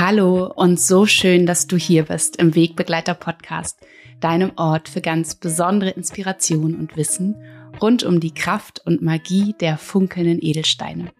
Hallo 0.00 0.46
und 0.54 0.78
so 0.78 1.06
schön, 1.06 1.44
dass 1.44 1.66
du 1.66 1.76
hier 1.76 2.04
bist 2.04 2.36
im 2.36 2.54
Wegbegleiter 2.54 3.14
Podcast, 3.14 3.80
deinem 4.20 4.52
Ort 4.54 4.88
für 4.88 5.00
ganz 5.00 5.34
besondere 5.34 5.90
Inspiration 5.90 6.76
und 6.76 6.96
Wissen 6.96 7.34
rund 7.82 8.04
um 8.04 8.20
die 8.20 8.32
Kraft 8.32 8.80
und 8.86 9.02
Magie 9.02 9.56
der 9.58 9.76
funkelnden 9.76 10.38
Edelsteine. 10.40 11.10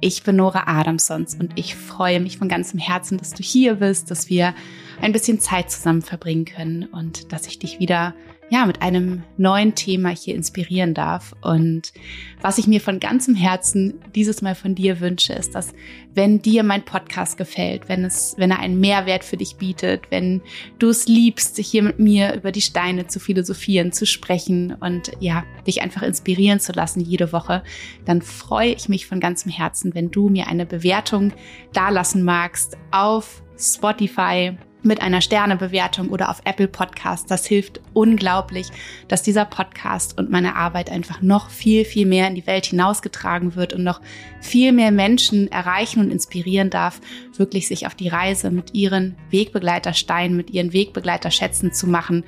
Ich 0.00 0.24
bin 0.24 0.34
Nora 0.34 0.64
Adamsons 0.66 1.36
und 1.36 1.52
ich 1.54 1.76
freue 1.76 2.18
mich 2.18 2.38
von 2.38 2.48
ganzem 2.48 2.80
Herzen, 2.80 3.18
dass 3.18 3.34
du 3.34 3.44
hier 3.44 3.76
bist, 3.76 4.10
dass 4.10 4.28
wir 4.28 4.52
ein 5.00 5.12
bisschen 5.12 5.38
Zeit 5.38 5.70
zusammen 5.70 6.02
verbringen 6.02 6.44
können 6.44 6.86
und 6.86 7.32
dass 7.32 7.46
ich 7.46 7.60
dich 7.60 7.78
wieder 7.78 8.16
ja, 8.50 8.64
mit 8.64 8.80
einem 8.80 9.22
neuen 9.36 9.74
Thema 9.74 10.08
hier 10.08 10.34
inspirieren 10.34 10.94
darf. 10.94 11.34
Und 11.42 11.92
was 12.40 12.58
ich 12.58 12.66
mir 12.66 12.80
von 12.80 12.98
ganzem 12.98 13.34
Herzen 13.34 13.94
dieses 14.14 14.40
Mal 14.40 14.54
von 14.54 14.74
dir 14.74 15.00
wünsche, 15.00 15.34
ist, 15.34 15.54
dass 15.54 15.74
wenn 16.14 16.40
dir 16.40 16.62
mein 16.62 16.84
Podcast 16.84 17.36
gefällt, 17.36 17.88
wenn 17.88 18.04
es, 18.04 18.34
wenn 18.38 18.50
er 18.50 18.60
einen 18.60 18.80
Mehrwert 18.80 19.22
für 19.22 19.36
dich 19.36 19.56
bietet, 19.56 20.10
wenn 20.10 20.40
du 20.78 20.88
es 20.88 21.06
liebst, 21.06 21.58
hier 21.58 21.82
mit 21.82 21.98
mir 21.98 22.34
über 22.34 22.50
die 22.50 22.62
Steine 22.62 23.06
zu 23.06 23.20
philosophieren, 23.20 23.92
zu 23.92 24.06
sprechen 24.06 24.74
und 24.80 25.12
ja, 25.20 25.44
dich 25.66 25.82
einfach 25.82 26.02
inspirieren 26.02 26.58
zu 26.58 26.72
lassen 26.72 27.00
jede 27.00 27.32
Woche, 27.32 27.62
dann 28.06 28.22
freue 28.22 28.72
ich 28.72 28.88
mich 28.88 29.06
von 29.06 29.20
ganzem 29.20 29.52
Herzen, 29.52 29.94
wenn 29.94 30.10
du 30.10 30.28
mir 30.28 30.48
eine 30.48 30.64
Bewertung 30.64 31.32
dalassen 31.72 32.24
magst 32.24 32.76
auf 32.90 33.42
Spotify, 33.58 34.56
mit 34.82 35.02
einer 35.02 35.20
Sternebewertung 35.20 36.10
oder 36.10 36.30
auf 36.30 36.40
Apple 36.44 36.68
Podcast. 36.68 37.30
Das 37.30 37.46
hilft 37.46 37.80
unglaublich, 37.92 38.68
dass 39.08 39.22
dieser 39.22 39.44
Podcast 39.44 40.18
und 40.18 40.30
meine 40.30 40.56
Arbeit 40.56 40.90
einfach 40.90 41.20
noch 41.20 41.50
viel, 41.50 41.84
viel 41.84 42.06
mehr 42.06 42.28
in 42.28 42.34
die 42.34 42.46
Welt 42.46 42.66
hinausgetragen 42.66 43.56
wird 43.56 43.72
und 43.72 43.82
noch 43.82 44.00
viel 44.40 44.72
mehr 44.72 44.90
Menschen 44.90 45.50
erreichen 45.50 46.00
und 46.00 46.10
inspirieren 46.10 46.70
darf, 46.70 47.00
wirklich 47.36 47.68
sich 47.68 47.86
auf 47.86 47.94
die 47.94 48.08
Reise 48.08 48.50
mit 48.50 48.74
ihren 48.74 49.16
Wegbegleitersteinen, 49.30 50.36
mit 50.36 50.50
ihren 50.50 50.72
Wegbegleiterschätzen 50.72 51.72
zu 51.72 51.86
machen, 51.86 52.24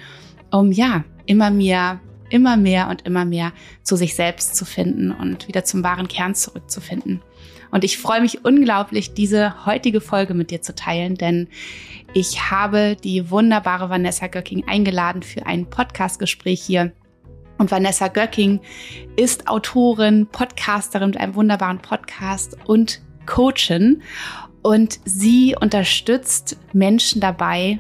um 0.50 0.72
ja, 0.72 1.04
immer 1.26 1.50
mehr 1.50 2.00
immer 2.30 2.56
mehr 2.56 2.88
und 2.88 3.02
immer 3.02 3.24
mehr 3.24 3.52
zu 3.82 3.96
sich 3.96 4.14
selbst 4.14 4.56
zu 4.56 4.64
finden 4.64 5.10
und 5.10 5.48
wieder 5.48 5.64
zum 5.64 5.82
wahren 5.82 6.08
Kern 6.08 6.34
zurückzufinden. 6.34 7.20
Und 7.70 7.84
ich 7.84 7.98
freue 7.98 8.20
mich 8.20 8.44
unglaublich, 8.44 9.14
diese 9.14 9.66
heutige 9.66 10.00
Folge 10.00 10.34
mit 10.34 10.50
dir 10.50 10.62
zu 10.62 10.74
teilen, 10.74 11.14
denn 11.14 11.48
ich 12.12 12.50
habe 12.50 12.96
die 12.96 13.30
wunderbare 13.30 13.88
Vanessa 13.88 14.26
Göcking 14.26 14.64
eingeladen 14.66 15.22
für 15.22 15.46
ein 15.46 15.70
Podcastgespräch 15.70 16.60
hier. 16.62 16.92
Und 17.58 17.70
Vanessa 17.70 18.08
Göcking 18.08 18.60
ist 19.16 19.46
Autorin, 19.46 20.26
Podcasterin 20.26 21.10
mit 21.10 21.20
einem 21.20 21.34
wunderbaren 21.34 21.78
Podcast 21.78 22.56
und 22.64 23.02
Coachin. 23.26 24.02
Und 24.62 24.98
sie 25.04 25.54
unterstützt 25.60 26.56
Menschen 26.72 27.20
dabei, 27.20 27.78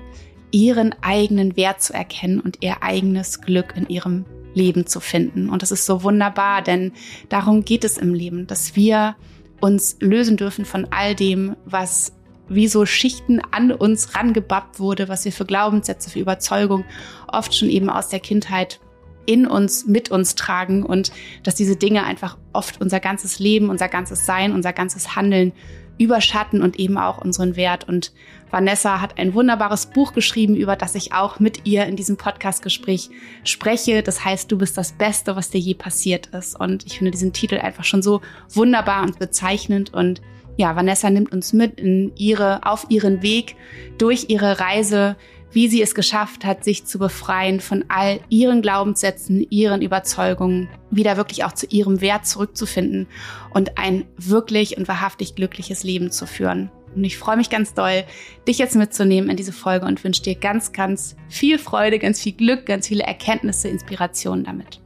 ihren 0.52 0.94
eigenen 1.02 1.56
Wert 1.56 1.82
zu 1.82 1.94
erkennen 1.94 2.40
und 2.40 2.58
ihr 2.60 2.82
eigenes 2.82 3.40
Glück 3.40 3.74
in 3.76 3.88
ihrem 3.88 4.24
Leben 4.54 4.86
zu 4.86 5.00
finden. 5.00 5.48
Und 5.48 5.62
das 5.62 5.70
ist 5.70 5.86
so 5.86 6.02
wunderbar, 6.02 6.62
denn 6.62 6.92
darum 7.28 7.64
geht 7.64 7.84
es 7.84 7.98
im 7.98 8.14
Leben, 8.14 8.46
dass 8.46 8.76
wir 8.76 9.16
uns 9.60 9.96
lösen 10.00 10.36
dürfen 10.36 10.64
von 10.64 10.88
all 10.90 11.14
dem, 11.14 11.56
was 11.64 12.12
wie 12.48 12.66
so 12.66 12.84
Schichten 12.84 13.40
an 13.52 13.70
uns 13.70 14.16
rangebappt 14.16 14.80
wurde, 14.80 15.08
was 15.08 15.24
wir 15.24 15.32
für 15.32 15.44
Glaubenssätze, 15.44 16.10
für 16.10 16.18
Überzeugung 16.18 16.84
oft 17.28 17.54
schon 17.54 17.68
eben 17.68 17.88
aus 17.88 18.08
der 18.08 18.20
Kindheit 18.20 18.80
in 19.24 19.46
uns, 19.46 19.86
mit 19.86 20.10
uns 20.10 20.34
tragen 20.34 20.82
und 20.82 21.12
dass 21.44 21.54
diese 21.54 21.76
Dinge 21.76 22.04
einfach 22.04 22.36
oft 22.52 22.80
unser 22.80 22.98
ganzes 22.98 23.38
Leben, 23.38 23.70
unser 23.70 23.88
ganzes 23.88 24.26
Sein, 24.26 24.52
unser 24.52 24.72
ganzes 24.72 25.14
Handeln 25.14 25.52
überschatten 26.00 26.62
und 26.62 26.78
eben 26.78 26.96
auch 26.96 27.18
unseren 27.18 27.56
Wert. 27.56 27.86
Und 27.88 28.12
Vanessa 28.50 29.00
hat 29.00 29.18
ein 29.18 29.34
wunderbares 29.34 29.86
Buch 29.86 30.12
geschrieben, 30.12 30.56
über 30.56 30.74
das 30.74 30.94
ich 30.94 31.12
auch 31.12 31.38
mit 31.38 31.66
ihr 31.66 31.84
in 31.84 31.94
diesem 31.94 32.16
Podcastgespräch 32.16 33.10
spreche. 33.44 34.02
Das 34.02 34.24
heißt, 34.24 34.50
du 34.50 34.58
bist 34.58 34.76
das 34.78 34.92
Beste, 34.92 35.36
was 35.36 35.50
dir 35.50 35.60
je 35.60 35.74
passiert 35.74 36.26
ist. 36.28 36.58
Und 36.58 36.86
ich 36.86 36.98
finde 36.98 37.10
diesen 37.12 37.32
Titel 37.32 37.58
einfach 37.58 37.84
schon 37.84 38.02
so 38.02 38.22
wunderbar 38.48 39.02
und 39.02 39.18
bezeichnend. 39.18 39.92
Und 39.92 40.22
ja, 40.56 40.74
Vanessa 40.74 41.10
nimmt 41.10 41.32
uns 41.32 41.52
mit 41.52 41.78
in 41.78 42.12
ihre, 42.16 42.66
auf 42.66 42.86
ihren 42.88 43.22
Weg 43.22 43.56
durch 43.98 44.26
ihre 44.28 44.58
Reise 44.58 45.16
wie 45.52 45.68
sie 45.68 45.82
es 45.82 45.94
geschafft 45.94 46.44
hat, 46.44 46.64
sich 46.64 46.84
zu 46.84 46.98
befreien 46.98 47.60
von 47.60 47.84
all 47.88 48.20
ihren 48.28 48.62
Glaubenssätzen, 48.62 49.46
ihren 49.50 49.82
Überzeugungen, 49.82 50.68
wieder 50.90 51.16
wirklich 51.16 51.44
auch 51.44 51.52
zu 51.52 51.66
ihrem 51.66 52.00
Wert 52.00 52.26
zurückzufinden 52.26 53.06
und 53.52 53.78
ein 53.78 54.04
wirklich 54.16 54.76
und 54.76 54.88
wahrhaftig 54.88 55.34
glückliches 55.34 55.82
Leben 55.82 56.10
zu 56.10 56.26
führen. 56.26 56.70
Und 56.94 57.04
ich 57.04 57.18
freue 57.18 57.36
mich 57.36 57.50
ganz 57.50 57.74
doll, 57.74 58.04
dich 58.48 58.58
jetzt 58.58 58.74
mitzunehmen 58.74 59.30
in 59.30 59.36
diese 59.36 59.52
Folge 59.52 59.86
und 59.86 60.02
wünsche 60.02 60.22
dir 60.22 60.34
ganz, 60.34 60.72
ganz 60.72 61.16
viel 61.28 61.58
Freude, 61.58 61.98
ganz 61.98 62.20
viel 62.20 62.32
Glück, 62.32 62.66
ganz 62.66 62.88
viele 62.88 63.04
Erkenntnisse, 63.04 63.68
Inspirationen 63.68 64.44
damit. 64.44 64.80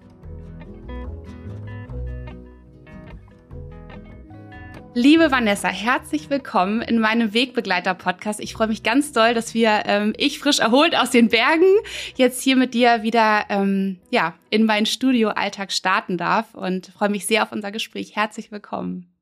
Liebe 4.96 5.32
Vanessa, 5.32 5.66
herzlich 5.66 6.30
willkommen 6.30 6.80
in 6.80 7.00
meinem 7.00 7.34
Wegbegleiter-Podcast. 7.34 8.38
Ich 8.38 8.54
freue 8.54 8.68
mich 8.68 8.84
ganz 8.84 9.10
doll, 9.10 9.34
dass 9.34 9.52
wir, 9.52 9.82
ähm, 9.86 10.12
ich 10.16 10.38
frisch 10.38 10.60
erholt 10.60 10.96
aus 10.96 11.10
den 11.10 11.30
Bergen, 11.30 11.66
jetzt 12.14 12.40
hier 12.40 12.54
mit 12.54 12.74
dir 12.74 13.02
wieder 13.02 13.44
ähm, 13.48 13.98
ja, 14.10 14.34
in 14.50 14.64
meinen 14.64 14.86
Studio-Alltag 14.86 15.72
starten 15.72 16.16
darf 16.16 16.54
und 16.54 16.86
freue 16.86 17.08
mich 17.08 17.26
sehr 17.26 17.42
auf 17.42 17.50
unser 17.50 17.72
Gespräch. 17.72 18.14
Herzlich 18.14 18.52
willkommen. 18.52 19.12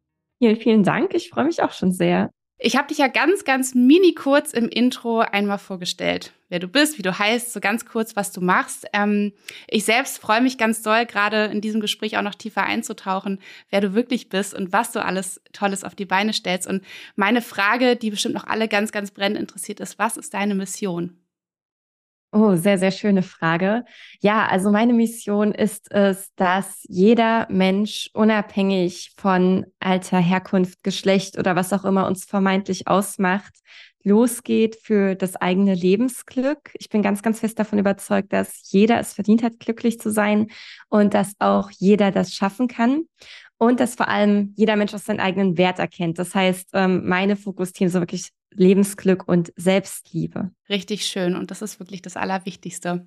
Vielen, 0.42 0.56
vielen 0.56 0.82
Dank. 0.82 1.14
Ich 1.14 1.30
freue 1.30 1.46
mich 1.46 1.62
auch 1.62 1.72
schon 1.72 1.92
sehr. 1.92 2.28
Ich 2.64 2.76
habe 2.76 2.86
dich 2.86 2.98
ja 2.98 3.08
ganz, 3.08 3.42
ganz 3.42 3.74
mini 3.74 4.14
kurz 4.14 4.52
im 4.52 4.68
Intro 4.68 5.18
einmal 5.18 5.58
vorgestellt, 5.58 6.32
wer 6.48 6.60
du 6.60 6.68
bist, 6.68 6.96
wie 6.96 7.02
du 7.02 7.18
heißt, 7.18 7.52
so 7.52 7.58
ganz 7.58 7.84
kurz, 7.84 8.14
was 8.14 8.30
du 8.30 8.40
machst. 8.40 8.86
Ähm, 8.92 9.32
ich 9.66 9.84
selbst 9.84 10.20
freue 10.20 10.40
mich 10.40 10.58
ganz 10.58 10.80
doll, 10.80 11.04
gerade 11.04 11.46
in 11.46 11.60
diesem 11.60 11.80
Gespräch 11.80 12.16
auch 12.16 12.22
noch 12.22 12.36
tiefer 12.36 12.62
einzutauchen, 12.62 13.40
wer 13.70 13.80
du 13.80 13.94
wirklich 13.94 14.28
bist 14.28 14.54
und 14.54 14.72
was 14.72 14.92
du 14.92 15.04
alles 15.04 15.40
Tolles 15.52 15.82
auf 15.82 15.96
die 15.96 16.04
Beine 16.04 16.32
stellst. 16.32 16.68
Und 16.68 16.84
meine 17.16 17.42
Frage, 17.42 17.96
die 17.96 18.10
bestimmt 18.10 18.34
noch 18.34 18.46
alle 18.46 18.68
ganz, 18.68 18.92
ganz 18.92 19.10
brennend 19.10 19.40
interessiert 19.40 19.80
ist, 19.80 19.98
was 19.98 20.16
ist 20.16 20.32
deine 20.32 20.54
Mission? 20.54 21.18
Oh, 22.34 22.56
sehr, 22.56 22.78
sehr 22.78 22.92
schöne 22.92 23.22
Frage. 23.22 23.84
Ja, 24.20 24.46
also 24.46 24.70
meine 24.70 24.94
Mission 24.94 25.52
ist 25.52 25.92
es, 25.92 26.32
dass 26.34 26.82
jeder 26.88 27.46
Mensch 27.50 28.08
unabhängig 28.14 29.12
von 29.18 29.66
Alter, 29.80 30.16
Herkunft, 30.16 30.82
Geschlecht 30.82 31.38
oder 31.38 31.56
was 31.56 31.74
auch 31.74 31.84
immer 31.84 32.06
uns 32.06 32.24
vermeintlich 32.24 32.88
ausmacht, 32.88 33.52
losgeht 34.02 34.76
für 34.76 35.14
das 35.14 35.36
eigene 35.36 35.74
Lebensglück. 35.74 36.70
Ich 36.78 36.88
bin 36.88 37.02
ganz, 37.02 37.22
ganz 37.22 37.40
fest 37.40 37.58
davon 37.58 37.78
überzeugt, 37.78 38.32
dass 38.32 38.62
jeder 38.70 38.98
es 38.98 39.12
verdient 39.12 39.42
hat, 39.42 39.60
glücklich 39.60 40.00
zu 40.00 40.10
sein 40.10 40.46
und 40.88 41.12
dass 41.12 41.34
auch 41.38 41.70
jeder 41.70 42.12
das 42.12 42.32
schaffen 42.32 42.66
kann 42.66 43.02
und 43.58 43.78
dass 43.78 43.94
vor 43.94 44.08
allem 44.08 44.54
jeder 44.56 44.76
Mensch 44.76 44.94
auch 44.94 44.98
seinen 44.98 45.20
eigenen 45.20 45.58
Wert 45.58 45.78
erkennt. 45.78 46.18
Das 46.18 46.34
heißt, 46.34 46.70
ähm, 46.72 47.06
meine 47.06 47.36
Fokusthemen 47.36 47.90
sind 47.92 48.00
wirklich 48.00 48.30
Lebensglück 48.54 49.26
und 49.28 49.52
Selbstliebe. 49.56 50.50
Richtig 50.68 51.06
schön. 51.06 51.36
Und 51.36 51.50
das 51.50 51.62
ist 51.62 51.80
wirklich 51.80 52.02
das 52.02 52.16
Allerwichtigste 52.16 53.06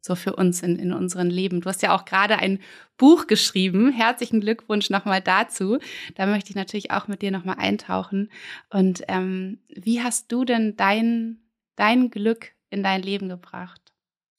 so 0.00 0.14
für 0.14 0.34
uns 0.34 0.62
in, 0.62 0.76
in 0.76 0.92
unserem 0.92 1.28
Leben. 1.28 1.60
Du 1.60 1.68
hast 1.68 1.82
ja 1.82 1.94
auch 1.94 2.04
gerade 2.04 2.38
ein 2.38 2.60
Buch 2.96 3.26
geschrieben. 3.26 3.92
Herzlichen 3.92 4.40
Glückwunsch 4.40 4.90
nochmal 4.90 5.20
dazu. 5.20 5.78
Da 6.14 6.26
möchte 6.26 6.50
ich 6.50 6.56
natürlich 6.56 6.90
auch 6.90 7.06
mit 7.06 7.22
dir 7.22 7.30
nochmal 7.30 7.56
eintauchen. 7.58 8.30
Und 8.70 9.02
ähm, 9.08 9.58
wie 9.68 10.02
hast 10.02 10.32
du 10.32 10.44
denn 10.44 10.76
dein, 10.76 11.40
dein 11.76 12.10
Glück 12.10 12.52
in 12.70 12.82
dein 12.82 13.02
Leben 13.02 13.28
gebracht? 13.28 13.89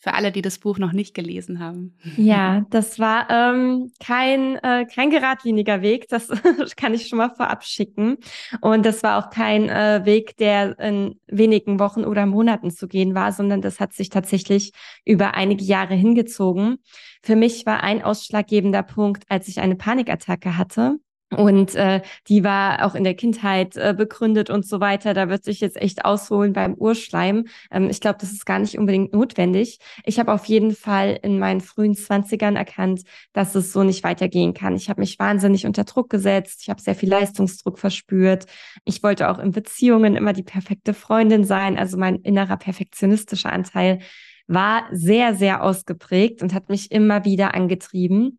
Für 0.01 0.15
alle, 0.15 0.31
die 0.31 0.41
das 0.41 0.57
Buch 0.57 0.79
noch 0.79 0.91
nicht 0.91 1.13
gelesen 1.13 1.59
haben. 1.59 1.95
Ja, 2.17 2.65
das 2.69 2.99
war 2.99 3.29
ähm, 3.29 3.91
kein, 3.99 4.57
äh, 4.57 4.85
kein 4.85 5.09
geradliniger 5.09 5.81
Weg, 5.81 6.07
das 6.09 6.27
kann 6.75 6.93
ich 6.93 7.07
schon 7.07 7.17
mal 7.17 7.29
vorab 7.29 7.63
schicken. 7.63 8.17
Und 8.61 8.85
das 8.85 9.03
war 9.03 9.17
auch 9.17 9.29
kein 9.29 9.69
äh, 9.69 10.01
Weg, 10.03 10.37
der 10.37 10.77
in 10.79 11.19
wenigen 11.27 11.79
Wochen 11.79 12.03
oder 12.03 12.25
Monaten 12.25 12.71
zu 12.71 12.87
gehen 12.87 13.15
war, 13.15 13.31
sondern 13.31 13.61
das 13.61 13.79
hat 13.79 13.93
sich 13.93 14.09
tatsächlich 14.09 14.71
über 15.05 15.35
einige 15.35 15.63
Jahre 15.63 15.93
hingezogen. 15.93 16.77
Für 17.23 17.35
mich 17.35 17.65
war 17.65 17.83
ein 17.83 18.01
ausschlaggebender 18.01 18.83
Punkt, 18.83 19.23
als 19.29 19.47
ich 19.47 19.59
eine 19.59 19.75
Panikattacke 19.75 20.57
hatte. 20.57 20.97
Und 21.37 21.75
äh, 21.75 22.01
die 22.27 22.43
war 22.43 22.85
auch 22.85 22.93
in 22.93 23.05
der 23.05 23.13
Kindheit 23.13 23.77
äh, 23.77 23.93
begründet 23.97 24.49
und 24.49 24.65
so 24.65 24.81
weiter. 24.81 25.13
Da 25.13 25.29
wird 25.29 25.45
sich 25.45 25.61
jetzt 25.61 25.81
echt 25.81 26.03
ausholen 26.03 26.51
beim 26.51 26.73
Urschleim. 26.73 27.45
Ähm, 27.71 27.89
ich 27.89 28.01
glaube, 28.01 28.17
das 28.19 28.33
ist 28.33 28.45
gar 28.45 28.59
nicht 28.59 28.77
unbedingt 28.77 29.13
notwendig. 29.13 29.79
Ich 30.03 30.19
habe 30.19 30.33
auf 30.33 30.45
jeden 30.45 30.75
Fall 30.75 31.17
in 31.23 31.39
meinen 31.39 31.61
frühen 31.61 31.95
Zwanzigern 31.95 32.57
erkannt, 32.57 33.03
dass 33.31 33.55
es 33.55 33.71
so 33.71 33.83
nicht 33.83 34.03
weitergehen 34.03 34.53
kann. 34.53 34.75
Ich 34.75 34.89
habe 34.89 34.99
mich 34.99 35.19
wahnsinnig 35.19 35.65
unter 35.65 35.85
Druck 35.85 36.09
gesetzt. 36.09 36.59
Ich 36.63 36.69
habe 36.69 36.81
sehr 36.81 36.95
viel 36.95 37.09
Leistungsdruck 37.09 37.79
verspürt. 37.79 38.45
Ich 38.83 39.01
wollte 39.01 39.29
auch 39.29 39.39
in 39.39 39.51
Beziehungen 39.51 40.17
immer 40.17 40.33
die 40.33 40.43
perfekte 40.43 40.93
Freundin 40.93 41.45
sein. 41.45 41.77
Also 41.77 41.97
mein 41.97 42.17
innerer 42.17 42.57
perfektionistischer 42.57 43.53
Anteil 43.53 43.99
war 44.47 44.83
sehr, 44.91 45.33
sehr 45.33 45.63
ausgeprägt 45.63 46.41
und 46.41 46.53
hat 46.53 46.67
mich 46.67 46.91
immer 46.91 47.23
wieder 47.23 47.53
angetrieben. 47.53 48.37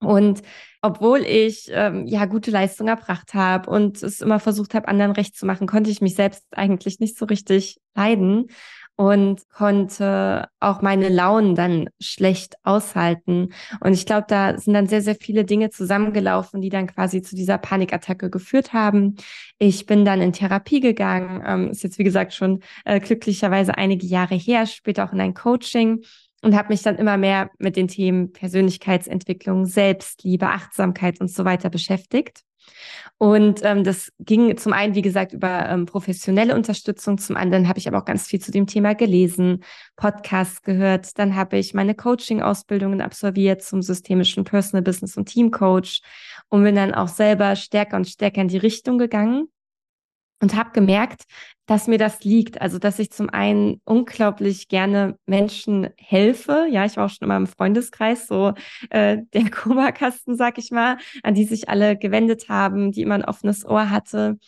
Und 0.00 0.42
obwohl 0.82 1.20
ich 1.20 1.68
ähm, 1.72 2.06
ja 2.06 2.26
gute 2.26 2.50
Leistung 2.50 2.88
erbracht 2.88 3.34
habe 3.34 3.70
und 3.70 4.02
es 4.02 4.20
immer 4.20 4.38
versucht 4.38 4.74
habe, 4.74 4.88
anderen 4.88 5.12
recht 5.12 5.36
zu 5.36 5.46
machen, 5.46 5.66
konnte 5.66 5.90
ich 5.90 6.00
mich 6.00 6.14
selbst 6.14 6.44
eigentlich 6.52 7.00
nicht 7.00 7.16
so 7.18 7.24
richtig 7.24 7.80
leiden 7.94 8.48
und 8.96 9.42
konnte 9.50 10.48
auch 10.58 10.80
meine 10.80 11.10
Launen 11.10 11.54
dann 11.54 11.88
schlecht 12.00 12.54
aushalten. 12.62 13.52
Und 13.80 13.92
ich 13.92 14.06
glaube, 14.06 14.24
da 14.26 14.58
sind 14.58 14.72
dann 14.72 14.86
sehr, 14.86 15.02
sehr 15.02 15.14
viele 15.14 15.44
Dinge 15.44 15.68
zusammengelaufen, 15.68 16.62
die 16.62 16.70
dann 16.70 16.86
quasi 16.86 17.20
zu 17.20 17.36
dieser 17.36 17.58
Panikattacke 17.58 18.30
geführt 18.30 18.72
haben. 18.72 19.16
Ich 19.58 19.84
bin 19.84 20.06
dann 20.06 20.22
in 20.22 20.32
Therapie 20.32 20.80
gegangen, 20.80 21.42
ähm, 21.46 21.70
ist 21.70 21.82
jetzt 21.82 21.98
wie 21.98 22.04
gesagt 22.04 22.32
schon 22.32 22.60
äh, 22.86 22.98
glücklicherweise 22.98 23.76
einige 23.76 24.06
Jahre 24.06 24.34
her, 24.34 24.66
später 24.66 25.04
auch 25.04 25.12
in 25.12 25.20
ein 25.20 25.34
Coaching 25.34 26.02
und 26.46 26.54
habe 26.54 26.68
mich 26.68 26.82
dann 26.82 26.94
immer 26.94 27.16
mehr 27.16 27.50
mit 27.58 27.74
den 27.74 27.88
Themen 27.88 28.32
Persönlichkeitsentwicklung, 28.32 29.66
Selbstliebe, 29.66 30.46
Achtsamkeit 30.46 31.20
und 31.20 31.28
so 31.28 31.44
weiter 31.44 31.70
beschäftigt. 31.70 32.42
Und 33.18 33.62
ähm, 33.64 33.82
das 33.82 34.12
ging 34.20 34.56
zum 34.56 34.72
einen, 34.72 34.94
wie 34.94 35.02
gesagt, 35.02 35.32
über 35.32 35.68
ähm, 35.68 35.86
professionelle 35.86 36.54
Unterstützung. 36.54 37.18
Zum 37.18 37.36
anderen 37.36 37.66
habe 37.66 37.80
ich 37.80 37.88
aber 37.88 37.98
auch 37.98 38.04
ganz 38.04 38.28
viel 38.28 38.40
zu 38.40 38.52
dem 38.52 38.68
Thema 38.68 38.94
gelesen, 38.94 39.64
Podcasts 39.96 40.62
gehört. 40.62 41.18
Dann 41.18 41.34
habe 41.34 41.58
ich 41.58 41.74
meine 41.74 41.96
Coaching-Ausbildungen 41.96 43.00
absolviert 43.00 43.62
zum 43.62 43.82
systemischen 43.82 44.44
Personal 44.44 44.82
Business 44.82 45.16
und 45.16 45.26
Team 45.26 45.50
Coach 45.50 46.00
und 46.48 46.62
bin 46.62 46.76
dann 46.76 46.94
auch 46.94 47.08
selber 47.08 47.56
stärker 47.56 47.96
und 47.96 48.06
stärker 48.06 48.40
in 48.40 48.48
die 48.48 48.58
Richtung 48.58 48.98
gegangen 48.98 49.48
und 50.40 50.54
habe 50.54 50.70
gemerkt, 50.72 51.22
dass 51.66 51.88
mir 51.88 51.98
das 51.98 52.22
liegt. 52.22 52.60
Also, 52.60 52.78
dass 52.78 52.98
ich 52.98 53.10
zum 53.10 53.30
einen 53.30 53.80
unglaublich 53.84 54.68
gerne 54.68 55.18
Menschen 55.26 55.88
helfe. 55.98 56.66
Ja, 56.70 56.84
ich 56.84 56.96
war 56.96 57.06
auch 57.06 57.10
schon 57.10 57.26
immer 57.26 57.36
im 57.36 57.46
Freundeskreis, 57.46 58.26
so 58.26 58.52
äh, 58.90 59.18
der 59.34 59.50
Kummerkasten, 59.50 60.36
sag 60.36 60.58
ich 60.58 60.70
mal, 60.70 60.98
an 61.22 61.34
die 61.34 61.44
sich 61.44 61.68
alle 61.68 61.96
gewendet 61.96 62.48
haben, 62.48 62.92
die 62.92 63.02
immer 63.02 63.16
ein 63.16 63.24
offenes 63.24 63.64
Ohr 63.64 63.90
hatte. 63.90 64.38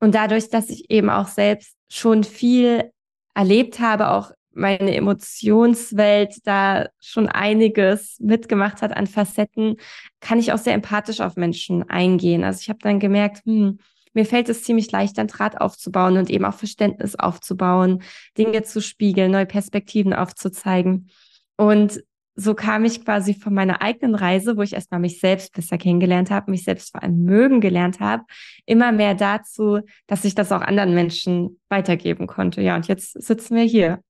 Und 0.00 0.14
dadurch, 0.14 0.50
dass 0.50 0.70
ich 0.70 0.90
eben 0.90 1.10
auch 1.10 1.28
selbst 1.28 1.74
schon 1.90 2.24
viel 2.24 2.90
erlebt 3.34 3.80
habe, 3.80 4.10
auch 4.10 4.32
meine 4.52 4.94
Emotionswelt 4.94 6.46
da 6.46 6.88
schon 7.00 7.28
einiges 7.28 8.18
mitgemacht 8.20 8.82
hat 8.82 8.96
an 8.96 9.06
Facetten, 9.06 9.76
kann 10.20 10.38
ich 10.38 10.52
auch 10.52 10.58
sehr 10.58 10.74
empathisch 10.74 11.20
auf 11.20 11.36
Menschen 11.36 11.88
eingehen. 11.88 12.44
Also 12.44 12.60
ich 12.62 12.68
habe 12.68 12.80
dann 12.82 12.98
gemerkt, 12.98 13.44
hm, 13.46 13.78
mir 14.18 14.26
fällt 14.26 14.48
es 14.48 14.64
ziemlich 14.64 14.90
leicht, 14.90 15.16
dann 15.16 15.28
Draht 15.28 15.60
aufzubauen 15.60 16.16
und 16.16 16.28
eben 16.28 16.44
auch 16.44 16.54
Verständnis 16.54 17.14
aufzubauen, 17.14 18.02
Dinge 18.36 18.64
zu 18.64 18.82
spiegeln, 18.82 19.30
neue 19.30 19.46
Perspektiven 19.46 20.12
aufzuzeigen. 20.12 21.08
Und 21.56 22.02
so 22.34 22.54
kam 22.54 22.84
ich 22.84 23.04
quasi 23.04 23.34
von 23.34 23.54
meiner 23.54 23.80
eigenen 23.80 24.16
Reise, 24.16 24.56
wo 24.56 24.62
ich 24.62 24.72
erstmal 24.72 24.98
mich 24.98 25.20
selbst 25.20 25.52
besser 25.52 25.78
kennengelernt 25.78 26.32
habe, 26.32 26.50
mich 26.50 26.64
selbst 26.64 26.90
vor 26.90 27.00
allem 27.00 27.22
mögen 27.22 27.60
gelernt 27.60 28.00
habe, 28.00 28.24
immer 28.66 28.90
mehr 28.90 29.14
dazu, 29.14 29.82
dass 30.08 30.24
ich 30.24 30.34
das 30.34 30.50
auch 30.50 30.62
anderen 30.62 30.94
Menschen 30.94 31.60
weitergeben 31.68 32.26
konnte. 32.26 32.60
Ja, 32.60 32.74
und 32.74 32.88
jetzt 32.88 33.12
sitzen 33.22 33.54
wir 33.54 33.64
hier. 33.64 34.00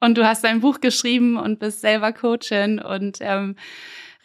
Und 0.00 0.18
du 0.18 0.24
hast 0.24 0.44
ein 0.44 0.60
Buch 0.60 0.80
geschrieben 0.80 1.36
und 1.36 1.58
bist 1.58 1.80
selber 1.80 2.12
Coachin 2.12 2.78
und 2.78 3.18
ähm, 3.20 3.56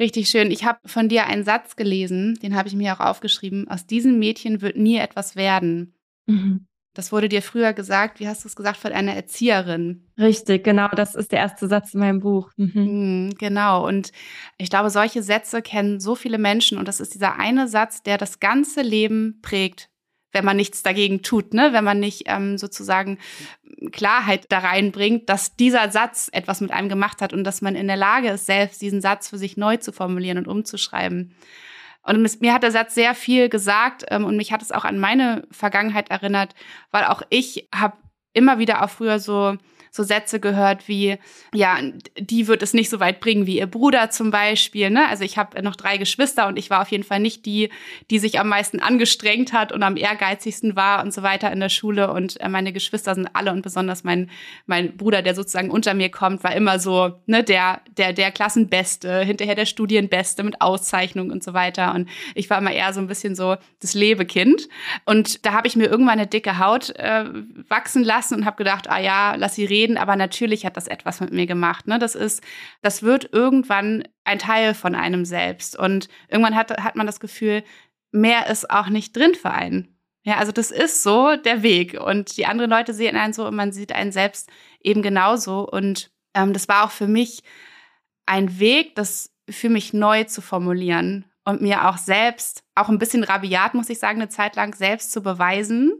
Richtig 0.01 0.30
schön. 0.30 0.50
Ich 0.50 0.65
habe 0.65 0.80
von 0.88 1.09
dir 1.09 1.27
einen 1.27 1.44
Satz 1.44 1.75
gelesen, 1.75 2.39
den 2.42 2.56
habe 2.56 2.68
ich 2.68 2.74
mir 2.75 2.94
auch 2.94 3.00
aufgeschrieben. 3.00 3.68
Aus 3.68 3.86
diesem 3.86 4.18
Mädchen 4.18 4.62
wird 4.62 4.75
nie 4.75 4.98
etwas 4.98 5.36
werden. 5.36 5.94
Mhm. 6.25 6.65
Das 6.95 7.12
wurde 7.12 7.30
dir 7.30 7.44
früher 7.44 7.71
gesagt, 7.71 8.19
wie 8.19 8.27
hast 8.27 8.44
du 8.44 8.48
es 8.48 8.56
gesagt, 8.56 8.77
von 8.77 8.92
einer 8.94 9.13
Erzieherin. 9.13 10.07
Richtig, 10.18 10.63
genau, 10.63 10.88
das 10.89 11.13
ist 11.13 11.31
der 11.31 11.39
erste 11.39 11.68
Satz 11.68 11.94
in 11.94 12.00
meinem 12.00 12.19
Buch. 12.19 12.50
Mhm. 12.57 12.71
mhm. 12.74 13.36
Genau, 13.38 13.88
und 13.88 14.12
ich 14.57 14.71
glaube, 14.71 14.89
solche 14.89 15.21
Sätze 15.21 15.62
kennen 15.62 16.00
so 16.00 16.15
viele 16.15 16.39
Menschen 16.39 16.80
und 16.80 16.88
das 16.88 17.00
ist 17.00 17.13
dieser 17.13 17.38
eine 17.38 17.68
Satz, 17.68 18.01
der 18.01 18.18
das 18.18 18.39
ganze 18.39 18.81
Leben 18.81 19.39
prägt 19.44 19.91
wenn 20.31 20.45
man 20.45 20.57
nichts 20.57 20.83
dagegen 20.83 21.22
tut, 21.22 21.54
ne? 21.54 21.74
wenn 21.74 21.83
man 21.83 22.00
nicht 22.00 22.24
ähm, 22.28 22.57
sozusagen 22.57 23.18
Klarheit 23.92 24.45
da 24.50 24.60
reinbringt, 24.60 25.30
dass 25.30 25.56
dieser 25.56 25.92
Satz 25.92 26.30
etwas 26.31 26.62
mit 26.62 26.72
einem 26.72 26.89
gemacht 26.89 27.22
hat 27.22 27.33
und 27.33 27.44
dass 27.44 27.62
man 27.62 27.75
in 27.75 27.88
der 27.88 27.98
Lage 27.98 28.30
ist, 28.30 28.45
selbst 28.45 28.81
diesen 28.81 29.01
Satz 29.01 29.30
für 29.30 29.38
sich 29.38 29.57
neu 29.57 29.78
zu 29.78 29.92
formulieren 29.92 30.38
und 30.38 30.48
umzuschreiben. 30.48 31.36
Und 32.04 32.42
mir 32.42 32.54
hat 32.54 32.63
der 32.63 32.72
Satz 32.72 32.95
sehr 32.95 33.13
viel 33.13 33.50
gesagt 33.50 34.06
ähm, 34.10 34.25
und 34.25 34.36
mich 34.36 34.51
hat 34.51 34.62
es 34.62 34.72
auch 34.72 34.86
an 34.86 35.00
meine 35.00 35.48
Vergangenheit 35.51 36.10
erinnert, 36.10 36.56
weil 36.89 37.06
auch 37.06 37.22
ich 37.30 37.68
habe 37.74 37.98
immer 38.34 38.60
wieder 38.60 38.84
auch 38.84 38.89
früher 38.89 39.19
so 39.19 39.57
so 39.92 40.04
Sätze 40.04 40.40
gehört 40.40 40.88
wie, 40.88 41.18
ja, 41.54 41.78
die 42.18 42.48
wird 42.48 42.64
es 42.64 42.74
nicht 42.74 42.90
so 42.90 43.02
weit 43.02 43.20
bringen 43.20 43.46
wie 43.46 43.60
ihr 43.60 43.68
Bruder 43.68 44.10
zum 44.10 44.32
Beispiel. 44.32 44.90
Ne? 44.90 45.08
Also 45.10 45.26
ich 45.26 45.38
habe 45.38 45.62
noch 45.62 45.76
drei 45.76 45.98
Geschwister 45.98 46.48
und 46.48 46.58
ich 46.58 46.70
war 46.70 46.82
auf 46.82 46.88
jeden 46.88 47.04
Fall 47.04 47.20
nicht 47.20 47.46
die, 47.46 47.70
die 48.10 48.18
sich 48.18 48.40
am 48.40 48.48
meisten 48.48 48.80
angestrengt 48.80 49.52
hat 49.52 49.74
und 49.74 49.84
am 49.84 49.98
ehrgeizigsten 49.98 50.78
war 50.78 51.04
und 51.04 51.14
so 51.14 51.24
weiter 51.24 51.52
in 51.52 51.60
der 51.60 51.68
Schule. 51.68 52.12
Und 52.14 52.40
äh, 52.40 52.48
meine 52.48 52.72
Geschwister 52.72 53.16
sind 53.16 53.28
alle 53.34 53.52
und 53.52 53.64
besonders 53.64 54.06
mein, 54.06 54.30
mein 54.66 54.96
Bruder, 54.96 55.22
der 55.22 55.36
sozusagen 55.36 55.70
unter 55.70 55.94
mir 55.94 56.10
kommt, 56.10 56.42
war 56.46 56.56
immer 56.56 56.80
so 56.80 57.20
ne, 57.26 57.44
der, 57.44 57.82
der, 57.98 58.14
der 58.14 58.32
Klassenbeste, 58.32 59.26
hinterher 59.26 59.56
der 59.56 59.66
Studienbeste 59.66 60.44
mit 60.44 60.62
Auszeichnung 60.62 61.32
und 61.32 61.44
so 61.44 61.54
weiter. 61.54 61.94
Und 61.94 62.08
ich 62.34 62.50
war 62.50 62.60
immer 62.60 62.72
eher 62.72 62.94
so 62.94 63.02
ein 63.02 63.08
bisschen 63.08 63.36
so 63.36 63.58
das 63.82 63.94
Lebekind. 63.94 64.70
Und 65.04 65.46
da 65.46 65.52
habe 65.52 65.68
ich 65.68 65.76
mir 65.76 65.88
irgendwann 65.88 66.18
eine 66.18 66.28
dicke 66.28 66.60
Haut 66.60 66.92
äh, 66.92 67.26
wachsen 67.68 68.06
lassen 68.06 68.36
und 68.36 68.46
habe 68.46 68.56
gedacht, 68.56 68.90
ah 68.90 69.00
ja, 69.00 69.36
lass 69.36 69.56
sie 69.56 69.66
reden 69.66 69.81
reden, 69.81 69.98
aber 69.98 70.16
natürlich 70.16 70.66
hat 70.66 70.78
das 70.78 70.88
etwas 70.88 71.19
mit 71.19 71.31
mir 71.31 71.45
gemacht. 71.45 71.88
Ne? 71.88 72.00
Das 72.00 72.16
ist, 72.16 72.44
das 72.81 73.04
wird 73.04 73.30
irgendwann 73.31 74.04
ein 74.24 74.39
Teil 74.39 74.74
von 74.74 74.95
einem 74.95 75.25
selbst. 75.25 75.78
Und 75.78 76.07
irgendwann 76.28 76.56
hat, 76.56 76.83
hat 76.83 76.95
man 76.95 77.07
das 77.07 77.19
Gefühl, 77.19 77.63
mehr 78.12 78.48
ist 78.48 78.69
auch 78.69 78.89
nicht 78.89 79.16
drin 79.16 79.36
für 79.36 79.51
einen. 79.51 79.98
Ja, 80.24 80.38
also 80.38 80.51
das 80.51 80.69
ist 80.69 81.01
so 81.01 81.36
der 81.36 81.63
Weg. 81.63 82.00
Und 82.00 82.38
die 82.38 82.45
anderen 82.45 82.69
Leute 82.69 82.94
sehen 82.94 83.16
einen 83.16 83.33
so 83.33 83.48
und 83.48 83.56
man 83.56 83.72
sieht 83.72 83.92
einen 83.92 84.12
selbst 84.12 84.50
eben 84.80 85.01
genauso. 85.01 85.68
Und 85.68 86.12
ähm, 86.36 86.54
das 86.54 86.68
war 86.68 86.86
auch 86.86 86.92
für 86.92 87.07
mich 87.07 87.42
ein 88.25 88.60
Weg, 88.60 88.95
das 88.95 89.34
für 89.50 89.69
mich 89.69 89.94
neu 89.94 90.25
zu 90.25 90.42
formulieren 90.42 91.25
und 91.44 91.62
mir 91.62 91.88
auch 91.90 91.98
selbst, 91.98 92.64
auch 92.76 92.90
ein 92.90 93.00
bisschen 93.00 93.24
rabiat, 93.24 93.74
muss 93.74 93.90
ich 93.90 94.00
sagen, 94.00 94.22
eine 94.22 94.30
Zeit 94.30 94.56
lang 94.56 94.76
selbst 94.76 95.12
zu 95.12 95.22
beweisen, 95.22 95.92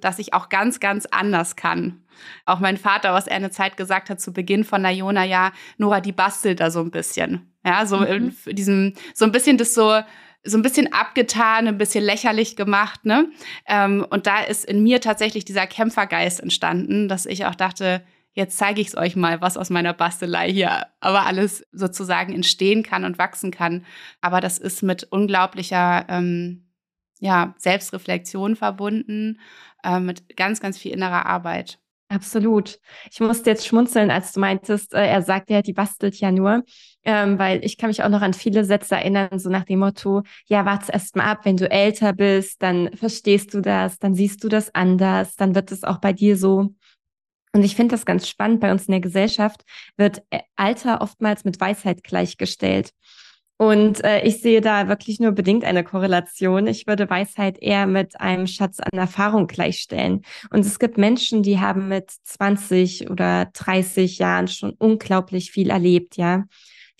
dass 0.00 0.18
ich 0.18 0.34
auch 0.34 0.48
ganz, 0.48 0.80
ganz 0.80 1.06
anders 1.06 1.56
kann. 1.56 2.04
Auch 2.44 2.60
mein 2.60 2.76
Vater, 2.76 3.12
was 3.14 3.26
er 3.26 3.36
eine 3.36 3.50
Zeit 3.50 3.76
gesagt 3.76 4.10
hat 4.10 4.20
zu 4.20 4.32
Beginn 4.32 4.64
von 4.64 4.82
Nayona, 4.82 5.24
ja, 5.24 5.52
Nora, 5.78 6.00
die 6.00 6.12
bastelt 6.12 6.60
da 6.60 6.70
so 6.70 6.80
ein 6.80 6.90
bisschen. 6.90 7.52
Ja, 7.64 7.86
so 7.86 7.98
mhm. 7.98 8.34
in 8.46 8.56
diesem, 8.56 8.94
so 9.14 9.24
ein 9.24 9.32
bisschen 9.32 9.56
das 9.56 9.74
so, 9.74 10.00
so 10.44 10.58
ein 10.58 10.62
bisschen 10.62 10.92
abgetan, 10.92 11.68
ein 11.68 11.78
bisschen 11.78 12.04
lächerlich 12.04 12.56
gemacht, 12.56 13.04
ne? 13.04 13.30
Ähm, 13.66 14.04
und 14.10 14.26
da 14.26 14.40
ist 14.40 14.64
in 14.64 14.82
mir 14.82 15.00
tatsächlich 15.00 15.44
dieser 15.44 15.66
Kämpfergeist 15.66 16.40
entstanden, 16.40 17.08
dass 17.08 17.26
ich 17.26 17.46
auch 17.46 17.54
dachte, 17.54 18.04
jetzt 18.32 18.58
zeige 18.58 18.80
ich 18.80 18.88
es 18.88 18.96
euch 18.96 19.16
mal, 19.16 19.40
was 19.40 19.56
aus 19.56 19.70
meiner 19.70 19.92
Bastelei 19.92 20.50
hier 20.50 20.86
aber 21.00 21.26
alles 21.26 21.66
sozusagen 21.72 22.32
entstehen 22.32 22.82
kann 22.82 23.04
und 23.04 23.18
wachsen 23.18 23.50
kann. 23.50 23.84
Aber 24.20 24.40
das 24.40 24.58
ist 24.58 24.82
mit 24.82 25.04
unglaublicher 25.04 26.06
ähm, 26.08 26.68
ja, 27.20 27.54
Selbstreflexion 27.58 28.56
verbunden, 28.56 29.38
äh, 29.84 30.00
mit 30.00 30.36
ganz, 30.36 30.60
ganz 30.60 30.78
viel 30.78 30.92
innerer 30.92 31.26
Arbeit. 31.26 31.78
Absolut. 32.08 32.78
Ich 33.10 33.20
musste 33.20 33.48
jetzt 33.48 33.66
schmunzeln, 33.66 34.10
als 34.10 34.32
du 34.32 34.40
meintest, 34.40 34.92
äh, 34.92 35.06
er 35.06 35.22
sagt 35.22 35.48
ja, 35.48 35.62
die 35.62 35.72
bastelt 35.72 36.16
ja 36.16 36.30
nur, 36.30 36.62
ähm, 37.04 37.38
weil 37.38 37.64
ich 37.64 37.78
kann 37.78 37.88
mich 37.88 38.02
auch 38.02 38.10
noch 38.10 38.20
an 38.20 38.34
viele 38.34 38.64
Sätze 38.66 38.96
erinnern, 38.96 39.38
so 39.38 39.48
nach 39.48 39.64
dem 39.64 39.78
Motto, 39.78 40.22
ja, 40.46 40.66
warte 40.66 40.92
erst 40.92 41.16
mal 41.16 41.24
ab, 41.24 41.44
wenn 41.44 41.56
du 41.56 41.70
älter 41.70 42.12
bist, 42.12 42.62
dann 42.62 42.90
verstehst 42.96 43.54
du 43.54 43.62
das, 43.62 43.98
dann 43.98 44.14
siehst 44.14 44.44
du 44.44 44.48
das 44.48 44.74
anders, 44.74 45.36
dann 45.36 45.54
wird 45.54 45.72
es 45.72 45.84
auch 45.84 45.98
bei 45.98 46.12
dir 46.12 46.36
so. 46.36 46.74
Und 47.54 47.64
ich 47.64 47.76
finde 47.76 47.94
das 47.94 48.06
ganz 48.06 48.28
spannend. 48.28 48.60
Bei 48.60 48.72
uns 48.72 48.86
in 48.86 48.92
der 48.92 49.00
Gesellschaft 49.00 49.62
wird 49.96 50.22
äh, 50.30 50.40
Alter 50.56 51.00
oftmals 51.02 51.44
mit 51.44 51.60
Weisheit 51.60 52.02
gleichgestellt. 52.02 52.92
Und 53.58 54.02
äh, 54.02 54.22
ich 54.22 54.40
sehe 54.40 54.60
da 54.60 54.88
wirklich 54.88 55.20
nur 55.20 55.32
bedingt 55.32 55.64
eine 55.64 55.84
Korrelation. 55.84 56.66
Ich 56.66 56.86
würde 56.86 57.08
Weisheit 57.08 57.58
eher 57.58 57.86
mit 57.86 58.20
einem 58.20 58.46
Schatz 58.46 58.80
an 58.80 58.98
Erfahrung 58.98 59.46
gleichstellen. 59.46 60.22
Und 60.50 60.60
es 60.60 60.78
gibt 60.78 60.98
Menschen, 60.98 61.42
die 61.42 61.60
haben 61.60 61.88
mit 61.88 62.10
20 62.10 63.10
oder 63.10 63.50
30 63.52 64.18
Jahren 64.18 64.48
schon 64.48 64.72
unglaublich 64.72 65.52
viel 65.52 65.70
erlebt, 65.70 66.16
ja 66.16 66.44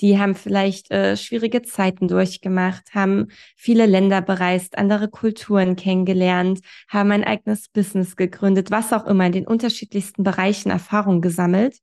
die 0.02 0.18
haben 0.18 0.34
vielleicht 0.34 0.90
äh, 0.90 1.16
schwierige 1.16 1.62
Zeiten 1.62 2.08
durchgemacht, 2.08 2.92
haben 2.92 3.28
viele 3.56 3.86
Länder 3.86 4.20
bereist, 4.20 4.76
andere 4.76 5.08
Kulturen 5.08 5.76
kennengelernt, 5.76 6.60
haben 6.88 7.12
ein 7.12 7.24
eigenes 7.24 7.68
Business 7.68 8.16
gegründet, 8.16 8.70
was 8.72 8.92
auch 8.92 9.06
immer, 9.06 9.26
in 9.26 9.32
den 9.32 9.46
unterschiedlichsten 9.46 10.24
Bereichen 10.24 10.70
Erfahrung 10.70 11.20
gesammelt, 11.20 11.78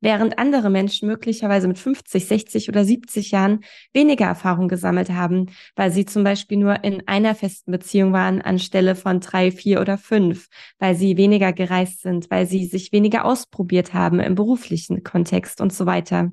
während 0.00 0.38
andere 0.38 0.70
Menschen 0.70 1.08
möglicherweise 1.08 1.68
mit 1.68 1.78
50, 1.78 2.26
60 2.26 2.68
oder 2.70 2.86
70 2.86 3.32
Jahren 3.32 3.60
weniger 3.92 4.26
Erfahrung 4.26 4.68
gesammelt 4.68 5.10
haben, 5.10 5.46
weil 5.76 5.90
sie 5.90 6.06
zum 6.06 6.24
Beispiel 6.24 6.56
nur 6.56 6.84
in 6.84 7.06
einer 7.06 7.34
festen 7.34 7.70
Beziehung 7.70 8.14
waren 8.14 8.40
anstelle 8.40 8.94
von 8.94 9.20
drei, 9.20 9.50
vier 9.50 9.80
oder 9.82 9.98
fünf, 9.98 10.48
weil 10.78 10.94
sie 10.94 11.18
weniger 11.18 11.52
gereist 11.52 12.00
sind, 12.00 12.30
weil 12.30 12.46
sie 12.46 12.64
sich 12.64 12.92
weniger 12.92 13.26
ausprobiert 13.26 13.92
haben 13.92 14.20
im 14.20 14.36
beruflichen 14.36 15.02
Kontext 15.02 15.60
und 15.60 15.72
so 15.72 15.84
weiter. 15.84 16.30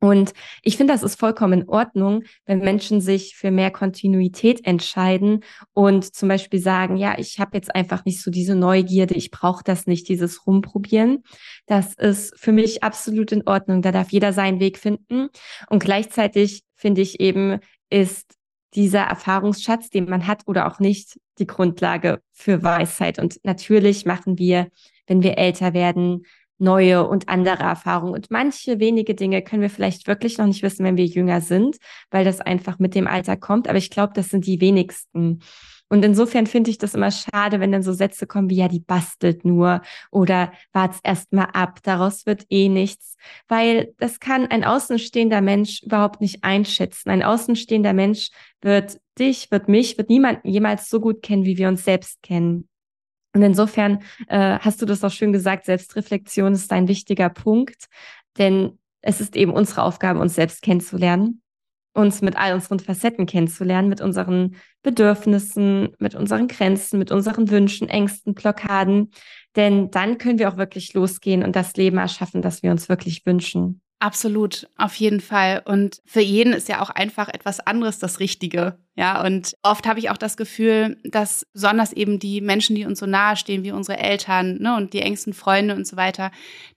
Und 0.00 0.32
ich 0.62 0.76
finde, 0.76 0.92
das 0.92 1.02
ist 1.02 1.18
vollkommen 1.18 1.62
in 1.62 1.68
Ordnung, 1.68 2.24
wenn 2.44 2.58
Menschen 2.58 3.00
sich 3.00 3.34
für 3.34 3.50
mehr 3.50 3.70
Kontinuität 3.70 4.66
entscheiden 4.66 5.42
und 5.72 6.14
zum 6.14 6.28
Beispiel 6.28 6.60
sagen, 6.60 6.96
ja, 6.96 7.18
ich 7.18 7.40
habe 7.40 7.56
jetzt 7.56 7.74
einfach 7.74 8.04
nicht 8.04 8.22
so 8.22 8.30
diese 8.30 8.54
Neugierde, 8.54 9.14
ich 9.14 9.30
brauche 9.30 9.64
das 9.64 9.86
nicht, 9.86 10.08
dieses 10.08 10.46
Rumprobieren. 10.46 11.24
Das 11.66 11.94
ist 11.94 12.38
für 12.38 12.52
mich 12.52 12.82
absolut 12.82 13.32
in 13.32 13.46
Ordnung. 13.46 13.80
Da 13.80 13.90
darf 13.90 14.10
jeder 14.10 14.32
seinen 14.34 14.60
Weg 14.60 14.78
finden. 14.78 15.28
Und 15.70 15.82
gleichzeitig 15.82 16.62
finde 16.74 17.00
ich 17.00 17.20
eben, 17.20 17.58
ist 17.88 18.34
dieser 18.74 19.00
Erfahrungsschatz, 19.00 19.88
den 19.88 20.04
man 20.04 20.26
hat 20.26 20.42
oder 20.46 20.66
auch 20.66 20.78
nicht, 20.78 21.18
die 21.38 21.46
Grundlage 21.46 22.20
für 22.32 22.62
Weisheit. 22.62 23.18
Und 23.18 23.40
natürlich 23.42 24.04
machen 24.04 24.38
wir, 24.38 24.68
wenn 25.06 25.22
wir 25.22 25.38
älter 25.38 25.72
werden, 25.72 26.24
neue 26.58 27.06
und 27.06 27.28
andere 27.28 27.62
Erfahrungen. 27.62 28.14
Und 28.14 28.30
manche 28.30 28.80
wenige 28.80 29.14
Dinge 29.14 29.42
können 29.42 29.62
wir 29.62 29.70
vielleicht 29.70 30.06
wirklich 30.06 30.38
noch 30.38 30.46
nicht 30.46 30.62
wissen, 30.62 30.84
wenn 30.84 30.96
wir 30.96 31.06
jünger 31.06 31.40
sind, 31.40 31.76
weil 32.10 32.24
das 32.24 32.40
einfach 32.40 32.78
mit 32.78 32.94
dem 32.94 33.06
Alter 33.06 33.36
kommt. 33.36 33.68
Aber 33.68 33.78
ich 33.78 33.90
glaube, 33.90 34.12
das 34.14 34.30
sind 34.30 34.46
die 34.46 34.60
wenigsten. 34.60 35.40
Und 35.88 36.04
insofern 36.04 36.46
finde 36.46 36.70
ich 36.70 36.78
das 36.78 36.94
immer 36.94 37.12
schade, 37.12 37.60
wenn 37.60 37.70
dann 37.70 37.82
so 37.82 37.92
Sätze 37.92 38.26
kommen 38.26 38.50
wie, 38.50 38.56
ja, 38.56 38.66
die 38.66 38.80
bastelt 38.80 39.44
nur 39.44 39.82
oder 40.10 40.52
wart's 40.72 40.98
erst 41.04 41.32
mal 41.32 41.44
ab, 41.52 41.78
daraus 41.84 42.26
wird 42.26 42.44
eh 42.50 42.68
nichts. 42.68 43.16
Weil 43.46 43.94
das 43.98 44.18
kann 44.18 44.46
ein 44.46 44.64
außenstehender 44.64 45.40
Mensch 45.40 45.82
überhaupt 45.84 46.20
nicht 46.20 46.42
einschätzen. 46.42 47.10
Ein 47.10 47.22
außenstehender 47.22 47.92
Mensch 47.92 48.30
wird 48.60 49.00
dich, 49.18 49.50
wird 49.52 49.68
mich, 49.68 49.96
wird 49.96 50.10
niemanden 50.10 50.48
jemals 50.48 50.90
so 50.90 51.00
gut 51.00 51.22
kennen, 51.22 51.44
wie 51.44 51.56
wir 51.56 51.68
uns 51.68 51.84
selbst 51.84 52.20
kennen. 52.22 52.68
Und 53.36 53.42
insofern 53.42 53.98
äh, 54.28 54.58
hast 54.60 54.80
du 54.80 54.86
das 54.86 55.04
auch 55.04 55.10
schön 55.10 55.30
gesagt, 55.30 55.66
Selbstreflexion 55.66 56.54
ist 56.54 56.72
ein 56.72 56.88
wichtiger 56.88 57.28
Punkt, 57.28 57.84
denn 58.38 58.78
es 59.02 59.20
ist 59.20 59.36
eben 59.36 59.52
unsere 59.52 59.82
Aufgabe, 59.82 60.20
uns 60.20 60.36
selbst 60.36 60.62
kennenzulernen, 60.62 61.42
uns 61.92 62.22
mit 62.22 62.34
all 62.36 62.54
unseren 62.54 62.80
Facetten 62.80 63.26
kennenzulernen, 63.26 63.90
mit 63.90 64.00
unseren 64.00 64.56
Bedürfnissen, 64.82 65.94
mit 65.98 66.14
unseren 66.14 66.48
Grenzen, 66.48 66.98
mit 66.98 67.12
unseren 67.12 67.50
Wünschen, 67.50 67.90
Ängsten, 67.90 68.32
Blockaden. 68.32 69.10
Denn 69.54 69.90
dann 69.90 70.16
können 70.16 70.38
wir 70.38 70.48
auch 70.48 70.56
wirklich 70.56 70.94
losgehen 70.94 71.44
und 71.44 71.54
das 71.54 71.76
Leben 71.76 71.98
erschaffen, 71.98 72.40
das 72.40 72.62
wir 72.62 72.70
uns 72.70 72.88
wirklich 72.88 73.26
wünschen. 73.26 73.82
Absolut, 73.98 74.68
auf 74.76 74.94
jeden 74.96 75.20
Fall. 75.20 75.62
Und 75.64 76.02
für 76.04 76.20
jeden 76.20 76.52
ist 76.52 76.68
ja 76.68 76.82
auch 76.82 76.90
einfach 76.90 77.28
etwas 77.28 77.60
anderes 77.60 77.98
das 77.98 78.20
Richtige. 78.20 78.78
Ja, 78.94 79.24
und 79.24 79.54
oft 79.62 79.86
habe 79.86 79.98
ich 79.98 80.10
auch 80.10 80.18
das 80.18 80.36
Gefühl, 80.36 80.98
dass 81.04 81.46
besonders 81.54 81.94
eben 81.94 82.18
die 82.18 82.42
Menschen, 82.42 82.76
die 82.76 82.84
uns 82.84 82.98
so 82.98 83.06
nahe 83.06 83.36
stehen, 83.36 83.64
wie 83.64 83.72
unsere 83.72 83.98
Eltern 83.98 84.58
ne, 84.60 84.76
und 84.76 84.92
die 84.92 85.00
engsten 85.00 85.32
Freunde 85.32 85.74
und 85.74 85.86
so 85.86 85.96
weiter, 85.96 86.30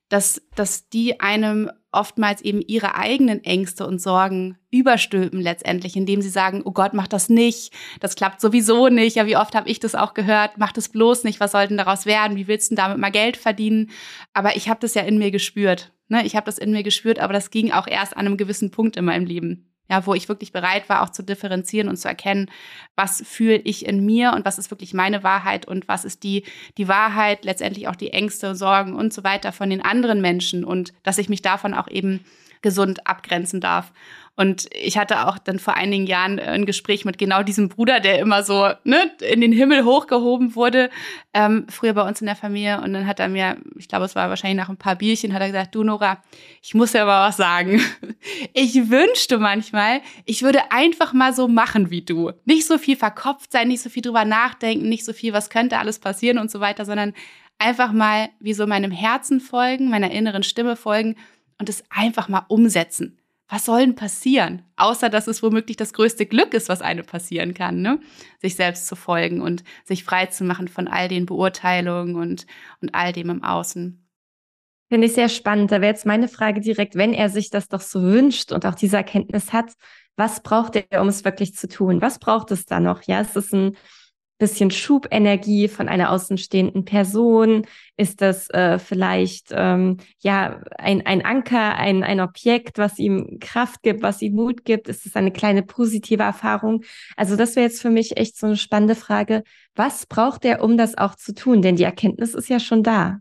dass, 0.08 0.42
dass 0.56 0.88
die 0.90 1.20
einem 1.20 1.70
oftmals 1.92 2.42
eben 2.42 2.62
ihre 2.62 2.96
eigenen 2.96 3.44
Ängste 3.44 3.86
und 3.86 4.00
Sorgen 4.00 4.58
überstülpen 4.72 5.42
letztendlich, 5.42 5.98
indem 5.98 6.22
sie 6.22 6.30
sagen, 6.30 6.62
oh 6.64 6.72
Gott, 6.72 6.94
mach 6.94 7.08
das 7.08 7.30
nicht, 7.30 7.74
das 8.00 8.16
klappt 8.16 8.40
sowieso 8.40 8.88
nicht. 8.88 9.18
Ja, 9.18 9.26
wie 9.26 9.38
oft 9.38 9.56
habe 9.56 9.70
ich 9.70 9.80
das 9.80 9.96
auch 9.96 10.14
gehört, 10.14 10.58
mach 10.58 10.72
das 10.72 10.90
bloß 10.90 11.26
nicht, 11.26 11.40
was 11.40 11.52
soll 11.52 11.68
denn 11.68 11.78
daraus 11.78 12.06
werden, 12.06 12.38
wie 12.38 12.48
willst 12.48 12.72
du 12.72 12.76
damit 12.76 12.98
mal 12.98 13.12
Geld 13.12 13.38
verdienen? 13.38 13.90
Aber 14.34 14.56
ich 14.56 14.70
habe 14.70 14.80
das 14.80 14.94
ja 14.94 15.02
in 15.02 15.18
mir 15.18 15.32
gespürt. 15.32 15.92
Ne? 16.10 16.26
Ich 16.26 16.36
habe 16.36 16.46
das 16.46 16.58
in 16.58 16.72
mir 16.72 16.84
gespürt, 16.84 17.20
aber 17.20 17.34
das 17.34 17.52
ging 17.52 17.72
auch 17.72 17.88
erst 17.88 18.18
an 18.18 18.26
einem 18.26 18.38
gewissen 18.38 18.72
Punkt 18.72 18.98
in 18.98 19.06
meinem 19.06 19.26
Leben. 19.26 19.66
Ja, 19.92 20.06
wo 20.06 20.14
ich 20.14 20.30
wirklich 20.30 20.52
bereit 20.52 20.88
war, 20.88 21.02
auch 21.02 21.10
zu 21.10 21.24
differenzieren 21.24 21.90
und 21.90 21.98
zu 21.98 22.08
erkennen, 22.08 22.52
was 22.96 23.24
fühle 23.26 23.58
ich 23.58 23.88
in 23.88 24.06
mir 24.06 24.34
und 24.34 24.46
was 24.46 24.60
ist 24.60 24.70
wirklich 24.70 24.94
meine 24.94 25.24
Wahrheit 25.24 25.68
und 25.68 25.88
was 25.88 26.06
ist 26.06 26.22
die, 26.22 26.44
die 26.78 26.88
Wahrheit, 26.88 27.44
letztendlich 27.44 27.88
auch 27.88 27.96
die 27.96 28.12
Ängste, 28.12 28.54
Sorgen 28.54 28.94
und 28.94 29.14
so 29.14 29.24
weiter 29.24 29.52
von 29.52 29.72
den 29.72 29.82
anderen 29.82 30.22
Menschen 30.22 30.64
und 30.64 30.94
dass 31.02 31.18
ich 31.18 31.28
mich 31.28 31.42
davon 31.42 31.74
auch 31.74 31.88
eben 31.88 32.24
gesund 32.62 33.08
abgrenzen 33.08 33.62
darf. 33.62 33.92
Und 34.40 34.70
ich 34.74 34.98
hatte 34.98 35.28
auch 35.28 35.38
dann 35.38 35.60
vor 35.60 35.74
einigen 35.74 36.08
Jahren 36.08 36.38
äh, 36.38 36.44
ein 36.44 36.66
Gespräch 36.66 37.04
mit 37.04 37.18
genau 37.18 37.44
diesem 37.44 37.68
Bruder, 37.68 38.00
der 38.00 38.20
immer 38.20 38.42
so 38.42 38.70
ne, 38.86 39.12
in 39.20 39.42
den 39.42 39.52
Himmel 39.52 39.84
hochgehoben 39.84 40.56
wurde, 40.56 40.90
ähm, 41.34 41.68
früher 41.70 41.92
bei 41.92 42.08
uns 42.08 42.22
in 42.22 42.26
der 42.26 42.38
Familie. 42.38 42.80
Und 42.80 42.94
dann 42.94 43.06
hat 43.06 43.20
er 43.20 43.28
mir, 43.28 43.58
ich 43.78 43.90
glaube, 43.90 44.06
es 44.06 44.16
war 44.16 44.30
wahrscheinlich 44.30 44.56
nach 44.56 44.70
ein 44.70 44.78
paar 44.78 44.96
Bierchen, 44.96 45.34
hat 45.34 45.42
er 45.42 45.48
gesagt, 45.48 45.76
du 45.76 45.84
Nora, 45.84 46.24
ich 46.62 46.74
muss 46.74 46.94
ja 46.94 47.04
mal 47.04 47.28
was 47.28 47.36
sagen. 47.36 47.82
Ich 48.54 48.90
wünschte 48.90 49.38
manchmal, 49.38 50.02
ich 50.26 50.42
würde 50.42 50.72
einfach 50.72 51.14
mal 51.14 51.34
so 51.34 51.48
machen 51.48 51.90
wie 51.90 52.02
du. 52.02 52.32
Nicht 52.46 52.68
so 52.68 52.78
viel 52.78 52.98
verkopft 52.98 53.52
sein, 53.52 53.70
nicht 53.70 53.82
so 53.82 53.90
viel 53.90 54.02
drüber 54.02 54.26
nachdenken, 54.26 54.90
nicht 54.90 55.06
so 55.06 55.14
viel, 55.14 55.32
was 55.32 55.50
könnte 55.50 55.78
alles 55.78 56.00
passieren 56.00 56.38
und 56.38 56.52
so 56.52 56.60
weiter, 56.60 56.84
sondern 56.84 57.14
einfach 57.60 57.94
mal 57.94 58.30
wie 58.40 58.54
so 58.54 58.68
meinem 58.68 58.92
Herzen 58.92 59.40
folgen, 59.40 59.90
meiner 59.90 60.12
inneren 60.12 60.44
Stimme 60.44 60.76
folgen 60.76 61.16
und 61.60 61.70
es 61.70 61.84
einfach 61.90 62.28
mal 62.28 62.46
umsetzen 62.50 63.20
was 63.50 63.66
soll 63.66 63.80
denn 63.80 63.96
passieren? 63.96 64.62
Außer, 64.76 65.10
dass 65.10 65.28
es 65.28 65.42
womöglich 65.42 65.76
das 65.76 65.94
größte 65.94 66.28
Glück 66.28 66.54
ist, 66.54 66.70
was 66.70 66.82
einem 66.82 67.06
passieren 67.06 67.56
kann, 67.56 67.82
ne? 67.82 68.00
Sich 68.40 68.56
selbst 68.56 68.88
zu 68.88 68.96
folgen 68.96 69.42
und 69.42 69.64
sich 69.84 70.04
frei 70.04 70.28
zu 70.28 70.44
machen 70.44 70.68
von 70.68 70.88
all 70.88 71.08
den 71.08 71.26
Beurteilungen 71.26 72.16
und, 72.16 72.46
und 72.82 72.94
all 72.94 73.12
dem 73.12 73.30
im 73.32 73.44
Außen. 73.44 74.06
Finde 74.90 75.08
ich 75.08 75.14
sehr 75.14 75.30
spannend. 75.30 75.72
Da 75.72 75.82
wäre 75.82 75.92
jetzt 75.92 76.06
meine 76.06 76.28
Frage 76.28 76.62
direkt, 76.62 76.96
wenn 76.96 77.14
er 77.14 77.30
sich 77.30 77.50
das 77.50 77.68
doch 77.68 77.82
so 77.82 78.02
wünscht 78.02 78.52
und 78.52 78.66
auch 78.66 78.76
diese 78.76 78.98
Erkenntnis 78.98 79.52
hat, 79.52 79.74
was 80.16 80.42
braucht 80.42 80.76
er, 80.76 81.02
um 81.02 81.08
es 81.08 81.26
wirklich 81.26 81.56
zu 81.56 81.68
tun? 81.68 82.02
Was 82.02 82.20
braucht 82.20 82.52
es 82.52 82.66
da 82.66 82.80
noch? 82.80 83.04
Ja, 83.04 83.22
ist 83.22 83.36
es 83.36 83.52
ein 83.52 83.78
bisschen 84.40 84.72
Schubenergie 84.72 85.68
von 85.68 85.88
einer 85.88 86.12
außenstehenden 86.12 86.86
Person? 86.86 87.68
Ist 87.98 88.22
das 88.22 88.50
äh, 88.50 88.80
vielleicht 88.80 89.50
ähm, 89.52 89.98
ja 90.20 90.62
ein, 90.80 91.06
ein 91.06 91.24
Anker, 91.24 91.76
ein, 91.76 92.04
ein 92.04 92.20
Objekt, 92.20 92.80
was 92.80 92.98
ihm 92.98 93.38
Kraft 93.40 93.84
gibt, 93.84 94.02
was 94.02 94.24
ihm 94.24 94.34
Mut 94.34 94.66
gibt? 94.66 94.88
Ist 94.90 95.06
es 95.06 95.16
eine 95.16 95.32
kleine 95.32 95.62
positive 95.62 96.24
Erfahrung? 96.24 96.84
Also 97.16 97.36
das 97.36 97.56
wäre 97.56 97.68
jetzt 97.68 97.82
für 97.82 97.92
mich 97.92 98.18
echt 98.18 98.38
so 98.38 98.48
eine 98.48 98.58
spannende 98.58 98.96
Frage. 98.96 99.44
Was 99.76 100.08
braucht 100.08 100.44
er, 100.46 100.64
um 100.64 100.78
das 100.78 100.98
auch 100.98 101.14
zu 101.14 101.36
tun? 101.36 101.62
Denn 101.62 101.76
die 101.76 101.84
Erkenntnis 101.84 102.34
ist 102.34 102.50
ja 102.50 102.60
schon 102.60 102.82
da 102.82 103.20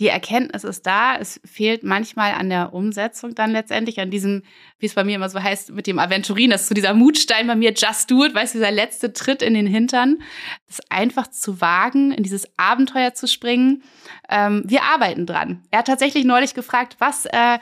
die 0.00 0.08
Erkenntnis 0.08 0.64
ist 0.64 0.86
da, 0.86 1.16
es 1.16 1.40
fehlt 1.44 1.84
manchmal 1.84 2.32
an 2.32 2.48
der 2.48 2.74
Umsetzung 2.74 3.34
dann 3.34 3.52
letztendlich, 3.52 4.00
an 4.00 4.10
diesem, 4.10 4.42
wie 4.78 4.86
es 4.86 4.94
bei 4.94 5.04
mir 5.04 5.14
immer 5.14 5.28
so 5.28 5.40
heißt, 5.40 5.70
mit 5.70 5.86
dem 5.86 6.00
Aventurin, 6.00 6.50
das 6.50 6.62
ist 6.62 6.68
so 6.68 6.74
dieser 6.74 6.94
Mutstein 6.94 7.46
bei 7.46 7.54
mir, 7.54 7.72
just 7.72 8.10
do 8.10 8.24
it, 8.24 8.34
weißt 8.34 8.54
du, 8.54 8.58
dieser 8.58 8.72
letzte 8.72 9.12
Tritt 9.12 9.40
in 9.40 9.54
den 9.54 9.68
Hintern, 9.68 10.18
das 10.66 10.80
einfach 10.90 11.28
zu 11.28 11.60
wagen, 11.60 12.10
in 12.10 12.24
dieses 12.24 12.48
Abenteuer 12.56 13.14
zu 13.14 13.28
springen. 13.28 13.84
Ähm, 14.28 14.64
wir 14.66 14.82
arbeiten 14.82 15.26
dran. 15.26 15.62
Er 15.70 15.80
hat 15.80 15.86
tatsächlich 15.86 16.24
neulich 16.24 16.54
gefragt, 16.54 16.96
was 16.98 17.26
äh, 17.26 17.58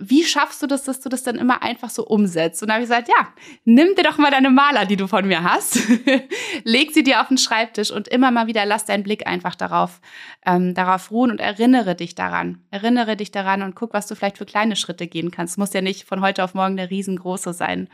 wie 0.00 0.24
schaffst 0.24 0.62
du 0.62 0.66
das, 0.66 0.84
dass 0.84 1.00
du 1.00 1.08
das 1.08 1.22
dann 1.22 1.36
immer 1.36 1.62
einfach 1.62 1.90
so 1.90 2.04
umsetzt? 2.04 2.62
Und 2.62 2.68
da 2.68 2.74
habe 2.74 2.82
ich 2.84 2.88
gesagt, 2.88 3.08
ja, 3.08 3.28
nimm 3.64 3.94
dir 3.94 4.02
doch 4.02 4.18
mal 4.18 4.30
deine 4.30 4.50
Maler, 4.50 4.84
die 4.84 4.96
du 4.96 5.06
von 5.06 5.26
mir 5.26 5.42
hast, 5.42 5.78
leg 6.64 6.92
sie 6.92 7.02
dir 7.02 7.20
auf 7.20 7.28
den 7.28 7.38
Schreibtisch 7.38 7.90
und 7.90 8.08
immer 8.08 8.30
mal 8.30 8.46
wieder 8.46 8.66
lass 8.66 8.84
deinen 8.84 9.04
Blick 9.04 9.26
einfach 9.26 9.54
darauf, 9.54 10.00
ähm, 10.44 10.74
darauf 10.74 11.10
ruhen 11.10 11.30
und 11.30 11.40
erinnere 11.40 11.94
dich 11.94 12.14
daran. 12.14 12.62
Erinnere 12.70 13.16
dich 13.16 13.30
daran 13.30 13.62
und 13.62 13.76
guck, 13.76 13.94
was 13.94 14.06
du 14.06 14.14
vielleicht 14.16 14.38
für 14.38 14.46
kleine 14.46 14.76
Schritte 14.76 15.06
gehen 15.06 15.30
kannst. 15.30 15.58
Muss 15.58 15.72
ja 15.72 15.80
nicht 15.80 16.04
von 16.04 16.20
heute 16.20 16.42
auf 16.42 16.54
morgen 16.54 16.76
der 16.76 16.90
riesengroße 16.90 17.52
sein. 17.52 17.88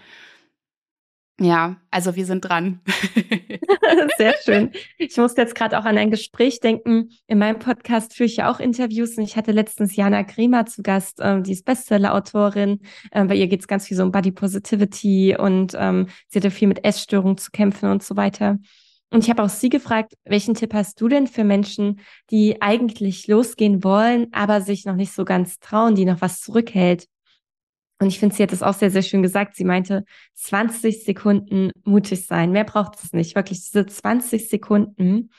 Ja, 1.40 1.76
also 1.90 2.14
wir 2.14 2.26
sind 2.26 2.42
dran. 2.42 2.80
Sehr 4.18 4.34
schön. 4.44 4.70
Ich 4.98 5.16
musste 5.16 5.40
jetzt 5.40 5.54
gerade 5.54 5.78
auch 5.78 5.84
an 5.84 5.98
ein 5.98 6.10
Gespräch 6.10 6.60
denken. 6.60 7.10
In 7.26 7.38
meinem 7.38 7.58
Podcast 7.58 8.14
führe 8.14 8.26
ich 8.26 8.36
ja 8.36 8.52
auch 8.52 8.60
Interviews 8.60 9.16
und 9.16 9.24
ich 9.24 9.36
hatte 9.36 9.50
letztens 9.50 9.96
Jana 9.96 10.22
Grima 10.22 10.66
zu 10.66 10.82
Gast, 10.82 11.18
ähm, 11.20 11.42
die 11.42 11.52
ist 11.52 11.64
Bestseller-Autorin. 11.64 12.80
Ähm, 13.12 13.28
bei 13.28 13.34
ihr 13.34 13.48
geht 13.48 13.60
es 13.60 13.66
ganz 13.66 13.88
viel 13.88 13.96
so 13.96 14.02
um 14.02 14.12
Body 14.12 14.30
Positivity 14.30 15.36
und 15.36 15.74
ähm, 15.76 16.08
sie 16.28 16.38
hatte 16.38 16.50
viel 16.50 16.68
mit 16.68 16.84
Essstörungen 16.84 17.38
zu 17.38 17.50
kämpfen 17.50 17.90
und 17.90 18.02
so 18.02 18.16
weiter. 18.16 18.58
Und 19.10 19.24
ich 19.24 19.30
habe 19.30 19.42
auch 19.42 19.50
sie 19.50 19.68
gefragt, 19.68 20.14
welchen 20.24 20.54
Tipp 20.54 20.72
hast 20.72 21.00
du 21.00 21.08
denn 21.08 21.26
für 21.26 21.44
Menschen, 21.44 22.00
die 22.30 22.62
eigentlich 22.62 23.26
losgehen 23.26 23.84
wollen, 23.84 24.28
aber 24.32 24.62
sich 24.62 24.86
noch 24.86 24.96
nicht 24.96 25.12
so 25.12 25.24
ganz 25.24 25.58
trauen, 25.58 25.94
die 25.94 26.06
noch 26.06 26.20
was 26.20 26.40
zurückhält? 26.40 27.08
Und 28.02 28.08
ich 28.08 28.18
finde, 28.18 28.34
sie 28.34 28.42
hat 28.42 28.52
es 28.52 28.64
auch 28.64 28.74
sehr, 28.74 28.90
sehr 28.90 29.02
schön 29.02 29.22
gesagt. 29.22 29.54
Sie 29.54 29.64
meinte, 29.64 30.04
20 30.34 31.04
Sekunden 31.04 31.70
mutig 31.84 32.26
sein. 32.26 32.50
Mehr 32.50 32.64
braucht 32.64 32.96
es 33.00 33.12
nicht. 33.12 33.36
Wirklich 33.36 33.60
diese 33.60 33.86
20 33.86 34.48
Sekunden. 34.48 35.30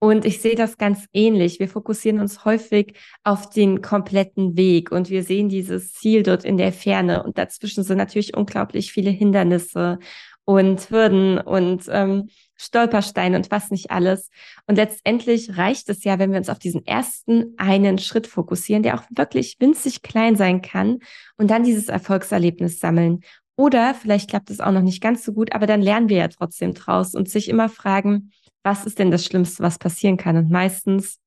Und 0.00 0.26
ich 0.26 0.42
sehe 0.42 0.54
das 0.54 0.76
ganz 0.76 1.06
ähnlich. 1.14 1.60
Wir 1.60 1.68
fokussieren 1.68 2.20
uns 2.20 2.44
häufig 2.44 2.98
auf 3.22 3.48
den 3.48 3.80
kompletten 3.80 4.54
Weg 4.54 4.92
und 4.92 5.08
wir 5.08 5.22
sehen 5.22 5.48
dieses 5.48 5.94
Ziel 5.94 6.22
dort 6.22 6.44
in 6.44 6.58
der 6.58 6.74
Ferne. 6.74 7.22
Und 7.22 7.38
dazwischen 7.38 7.84
sind 7.84 7.96
natürlich 7.96 8.36
unglaublich 8.36 8.92
viele 8.92 9.08
Hindernisse 9.08 9.98
und 10.44 10.90
Hürden 10.90 11.38
und 11.38 11.84
ähm, 11.88 12.28
Stolpersteine 12.56 13.36
und 13.36 13.50
was 13.50 13.70
nicht 13.70 13.90
alles. 13.90 14.30
Und 14.66 14.76
letztendlich 14.76 15.56
reicht 15.56 15.88
es 15.88 16.04
ja, 16.04 16.18
wenn 16.18 16.30
wir 16.30 16.38
uns 16.38 16.48
auf 16.48 16.58
diesen 16.58 16.86
ersten 16.86 17.54
einen 17.56 17.98
Schritt 17.98 18.26
fokussieren, 18.26 18.82
der 18.82 18.94
auch 18.94 19.04
wirklich 19.10 19.56
winzig 19.58 20.02
klein 20.02 20.36
sein 20.36 20.62
kann 20.62 20.98
und 21.36 21.50
dann 21.50 21.64
dieses 21.64 21.88
Erfolgserlebnis 21.88 22.78
sammeln. 22.78 23.20
Oder 23.56 23.94
vielleicht 23.94 24.30
klappt 24.30 24.50
es 24.50 24.60
auch 24.60 24.72
noch 24.72 24.82
nicht 24.82 25.00
ganz 25.00 25.24
so 25.24 25.32
gut, 25.32 25.52
aber 25.52 25.66
dann 25.66 25.82
lernen 25.82 26.08
wir 26.08 26.16
ja 26.16 26.28
trotzdem 26.28 26.74
draus 26.74 27.14
und 27.14 27.28
sich 27.28 27.48
immer 27.48 27.68
fragen, 27.68 28.32
was 28.62 28.84
ist 28.86 28.98
denn 28.98 29.10
das 29.10 29.24
Schlimmste, 29.24 29.62
was 29.62 29.78
passieren 29.78 30.16
kann? 30.16 30.36
Und 30.36 30.50
meistens 30.50 31.18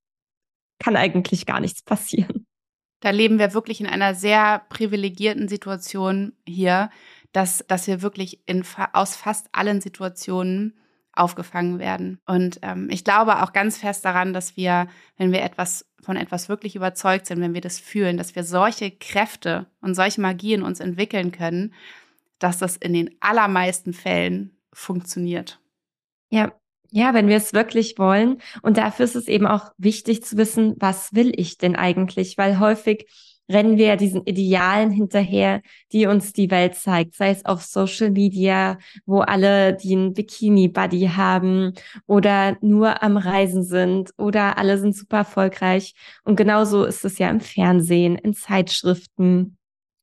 kann 0.79 0.95
eigentlich 0.95 1.45
gar 1.45 1.59
nichts 1.59 1.83
passieren. 1.83 2.45
Da 2.99 3.11
leben 3.11 3.37
wir 3.37 3.53
wirklich 3.53 3.79
in 3.79 3.87
einer 3.87 4.15
sehr 4.15 4.65
privilegierten 4.69 5.47
Situation 5.47 6.33
hier, 6.47 6.89
dass, 7.31 7.63
dass 7.67 7.87
wir 7.87 8.01
wirklich 8.01 8.41
in, 8.47 8.63
aus 8.93 9.15
fast 9.15 9.47
allen 9.51 9.81
Situationen 9.81 10.73
aufgefangen 11.17 11.79
werden. 11.79 12.19
Und 12.25 12.59
ähm, 12.61 12.89
ich 12.91 13.03
glaube 13.03 13.41
auch 13.41 13.53
ganz 13.53 13.77
fest 13.77 14.05
daran, 14.05 14.33
dass 14.33 14.57
wir, 14.57 14.87
wenn 15.17 15.31
wir 15.31 15.41
etwas 15.41 15.85
von 16.01 16.15
etwas 16.15 16.47
wirklich 16.47 16.75
überzeugt 16.75 17.25
sind, 17.25 17.41
wenn 17.41 17.53
wir 17.53 17.61
das 17.61 17.79
fühlen, 17.79 18.17
dass 18.17 18.35
wir 18.35 18.43
solche 18.43 18.91
Kräfte 18.91 19.67
und 19.81 19.95
solche 19.95 20.21
Magie 20.21 20.53
in 20.53 20.61
uns 20.61 20.79
entwickeln 20.79 21.31
können, 21.31 21.73
dass 22.39 22.59
das 22.59 22.77
in 22.77 22.93
den 22.93 23.15
allermeisten 23.19 23.93
Fällen 23.93 24.57
funktioniert. 24.71 25.59
Ja, 26.29 26.53
ja, 26.91 27.13
wenn 27.13 27.27
wir 27.27 27.37
es 27.37 27.53
wirklich 27.53 27.97
wollen. 27.97 28.41
Und 28.61 28.77
dafür 28.77 29.05
ist 29.05 29.15
es 29.15 29.27
eben 29.27 29.47
auch 29.47 29.71
wichtig 29.77 30.23
zu 30.23 30.37
wissen, 30.37 30.75
was 30.77 31.13
will 31.13 31.33
ich 31.35 31.57
denn 31.57 31.75
eigentlich? 31.75 32.37
Weil 32.37 32.59
häufig 32.59 33.07
rennen 33.49 33.77
wir 33.77 33.95
diesen 33.95 34.23
Idealen 34.25 34.91
hinterher, 34.91 35.61
die 35.91 36.05
uns 36.07 36.33
die 36.33 36.51
Welt 36.51 36.75
zeigt, 36.75 37.15
sei 37.15 37.31
es 37.31 37.45
auf 37.45 37.63
Social 37.63 38.11
Media, 38.11 38.77
wo 39.05 39.19
alle 39.19 39.73
die 39.73 39.95
einen 39.95 40.13
Bikini-Buddy 40.13 41.11
haben 41.15 41.73
oder 42.05 42.57
nur 42.61 43.03
am 43.03 43.17
Reisen 43.17 43.63
sind 43.63 44.11
oder 44.17 44.57
alle 44.57 44.77
sind 44.77 44.95
super 44.95 45.17
erfolgreich. 45.17 45.93
Und 46.23 46.35
genauso 46.35 46.83
ist 46.85 47.05
es 47.05 47.17
ja 47.19 47.29
im 47.29 47.39
Fernsehen, 47.39 48.17
in 48.17 48.33
Zeitschriften. 48.33 49.57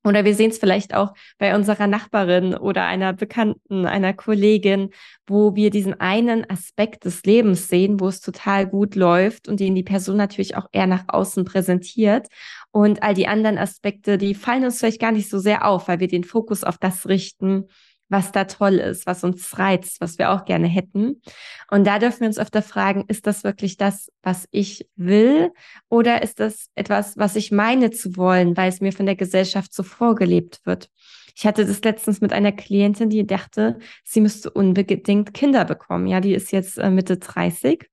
Oder 0.07 0.27
wir 0.27 0.35
sehen 0.35 0.51
es 0.51 0.59
vielleicht 0.59 0.95
auch 0.95 1.15
bei 1.39 1.55
unserer 1.57 1.87
Nachbarin 1.87 2.55
oder 2.55 2.85
einer 2.85 3.15
Bekannten, 3.15 3.87
einer 3.87 4.13
Kollegin, 4.13 4.91
wo 5.27 5.55
wir 5.55 5.71
diesen 5.71 5.99
einen 5.99 6.49
Aspekt 6.49 7.07
des 7.07 7.25
Lebens 7.25 7.69
sehen, 7.69 7.99
wo 8.01 8.09
es 8.09 8.21
total 8.21 8.67
gut 8.67 8.97
läuft 8.97 9.49
und 9.49 9.61
den 9.61 9.75
die 9.75 9.83
Person 9.83 10.19
natürlich 10.19 10.57
auch 10.57 10.67
eher 10.73 10.87
nach 10.87 11.05
außen 11.09 11.47
präsentiert. 11.47 12.29
Und 12.75 13.05
all 13.05 13.15
die 13.15 13.29
anderen 13.29 13.57
Aspekte, 13.57 14.19
die 14.19 14.35
fallen 14.35 14.65
uns 14.65 14.81
vielleicht 14.81 15.01
gar 15.01 15.13
nicht 15.13 15.31
so 15.31 15.39
sehr 15.39 15.65
auf, 15.65 15.87
weil 15.87 16.01
wir 16.01 16.09
den 16.09 16.25
Fokus 16.25 16.65
auf 16.65 16.77
das 16.77 17.07
richten, 17.07 17.69
was 18.09 18.33
da 18.33 18.47
toll 18.47 18.75
ist, 18.75 19.07
was 19.07 19.23
uns 19.23 19.61
reizt, 19.61 20.01
was 20.01 20.19
wir 20.19 20.33
auch 20.33 20.45
gerne 20.45 20.67
hätten. 20.67 21.23
Und 21.71 21.87
da 21.87 22.01
dürfen 22.01 22.23
wir 22.23 22.27
uns 22.27 22.39
öfter 22.39 22.63
fragen, 22.63 23.05
ist 23.07 23.29
das 23.29 23.45
wirklich 23.45 23.77
das, 23.77 24.11
was 24.25 24.49
ich 24.51 24.89
will? 24.97 25.53
Oder 25.89 26.23
ist 26.25 26.41
das 26.41 26.67
etwas, 26.75 27.17
was 27.17 27.37
ich 27.37 27.53
meine 27.53 27.93
zu 27.93 28.17
wollen, 28.17 28.57
weil 28.57 28.71
es 28.71 28.81
mir 28.81 28.93
von 28.93 29.07
der 29.07 29.15
Gesellschaft 29.15 29.73
so 29.73 29.85
vorgelebt 29.85 30.61
wird? 30.65 30.91
Ich 31.37 31.47
hatte 31.47 31.65
das 31.65 31.81
letztens 31.85 32.21
mit 32.21 32.33
einer 32.33 32.51
Klientin, 32.51 33.09
die 33.09 33.25
dachte, 33.25 33.79
sie 34.03 34.21
müsste 34.21 34.51
unbedingt 34.51 35.33
Kinder 35.33 35.65
bekommen. 35.65 36.09
Ja, 36.09 36.21
die 36.21 36.35
ist 36.35 36.51
jetzt 36.51 36.77
äh, 36.79 36.91
Mitte 36.91 37.19
30. 37.19 37.89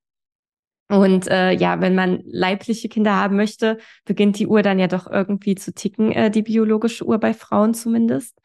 Und 0.92 1.26
äh, 1.28 1.52
ja, 1.52 1.80
wenn 1.80 1.94
man 1.94 2.20
leibliche 2.26 2.90
Kinder 2.90 3.16
haben 3.16 3.36
möchte, 3.36 3.78
beginnt 4.04 4.38
die 4.38 4.46
Uhr 4.46 4.60
dann 4.60 4.78
ja 4.78 4.88
doch 4.88 5.10
irgendwie 5.10 5.54
zu 5.54 5.72
ticken, 5.72 6.12
äh, 6.12 6.30
die 6.30 6.42
biologische 6.42 7.06
Uhr 7.06 7.18
bei 7.18 7.32
Frauen 7.32 7.72
zumindest. 7.72 8.38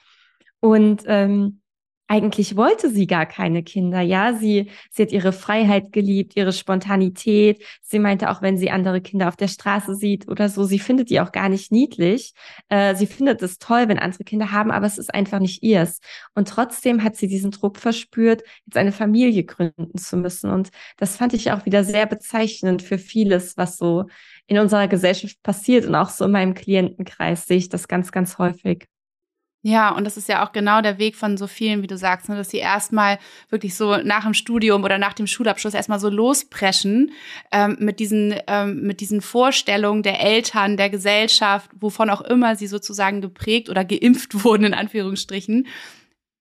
Und 0.62 1.04
ähm, 1.08 1.60
eigentlich 2.08 2.56
wollte 2.56 2.90
sie 2.90 3.06
gar 3.06 3.26
keine 3.26 3.64
Kinder, 3.64 4.00
ja. 4.00 4.34
Sie, 4.34 4.72
sie 4.92 5.04
hat 5.04 5.12
ihre 5.12 5.34
Freiheit 5.34 5.92
geliebt, 5.92 6.38
ihre 6.38 6.54
Spontanität. 6.54 7.62
Sie 7.82 8.00
meinte 8.00 8.30
auch, 8.30 8.42
wenn 8.42 8.58
sie 8.58 8.72
andere 8.72 9.02
Kinder 9.02 9.28
auf 9.28 9.36
der 9.36 9.50
Straße 9.50 9.96
sieht 9.96 10.28
oder 10.30 10.48
so, 10.48 10.64
sie 10.64 10.80
findet 10.80 11.10
die 11.10 11.20
auch 11.20 11.34
gar 11.34 11.50
nicht 11.50 11.72
niedlich. 11.72 12.34
Äh, 12.70 12.96
sie 12.96 13.08
findet 13.08 13.42
es 13.42 13.58
toll, 13.58 13.90
wenn 13.90 14.00
andere 14.00 14.24
Kinder 14.24 14.52
haben, 14.52 14.72
aber 14.72 14.86
es 14.86 14.98
ist 14.98 15.14
einfach 15.14 15.40
nicht 15.40 15.64
ihrs. 15.64 16.00
Und 16.34 16.48
trotzdem 16.48 17.04
hat 17.04 17.18
sie 17.18 17.28
diesen 17.28 17.52
Druck 17.52 17.78
verspürt, 17.78 18.44
jetzt 18.66 18.78
eine 18.78 18.94
Familie 18.94 19.44
gründen 19.44 19.98
zu 19.98 20.16
müssen. 20.16 20.50
Und 20.50 20.70
das 20.96 21.18
fand 21.18 21.34
ich 21.34 21.52
auch 21.52 21.66
wieder 21.66 21.84
sehr 21.84 22.06
bezeichnend 22.06 22.82
für 22.82 22.98
vieles, 23.00 23.58
was 23.58 23.78
so 23.78 24.06
in 24.48 24.60
unserer 24.60 24.88
Gesellschaft 24.88 25.44
passiert. 25.44 25.86
Und 25.86 25.96
auch 25.96 26.10
so 26.10 26.26
in 26.26 26.32
meinem 26.32 26.54
Klientenkreis 26.54 27.48
sehe 27.48 27.58
ich 27.58 27.70
das 27.70 27.90
ganz, 27.90 28.12
ganz 28.14 28.38
häufig. 28.38 28.88
Ja, 29.64 29.90
und 29.90 30.06
das 30.06 30.18
ist 30.18 30.30
ja 30.30 30.46
auch 30.46 30.52
genau 30.52 30.82
der 30.82 31.00
Weg 31.00 31.16
von 31.16 31.36
so 31.36 31.48
vielen, 31.48 31.82
wie 31.82 31.88
du 31.88 31.98
sagst, 31.98 32.30
ne, 32.30 32.38
dass 32.38 32.52
sie 32.52 32.60
erstmal 32.60 33.18
wirklich 33.50 33.76
so 33.76 33.98
nach 33.98 34.24
dem 34.24 34.34
Studium 34.34 34.84
oder 34.84 34.98
nach 34.98 35.13
dem 35.13 35.28
Schulabschluss 35.28 35.74
erstmal 35.74 36.00
so 36.00 36.10
lospreschen 36.10 37.12
ähm, 37.52 37.76
mit 37.80 38.00
diesen 38.00 38.36
ähm, 38.48 38.84
mit 38.84 39.02
diesen 39.02 39.20
Vorstellungen 39.22 40.04
der 40.04 40.22
Eltern, 40.22 40.78
der 40.78 40.89
Gesellschaft, 40.89 41.72
wovon 41.80 42.10
auch 42.12 42.22
immer 42.22 42.56
sie 42.56 42.67
sozusagen 42.67 43.20
geprägt 43.20 43.70
oder 43.70 43.84
geimpft 43.84 44.43
wurden 44.43 44.63
in 44.65 44.74
Anführungsstrichen 44.74 45.67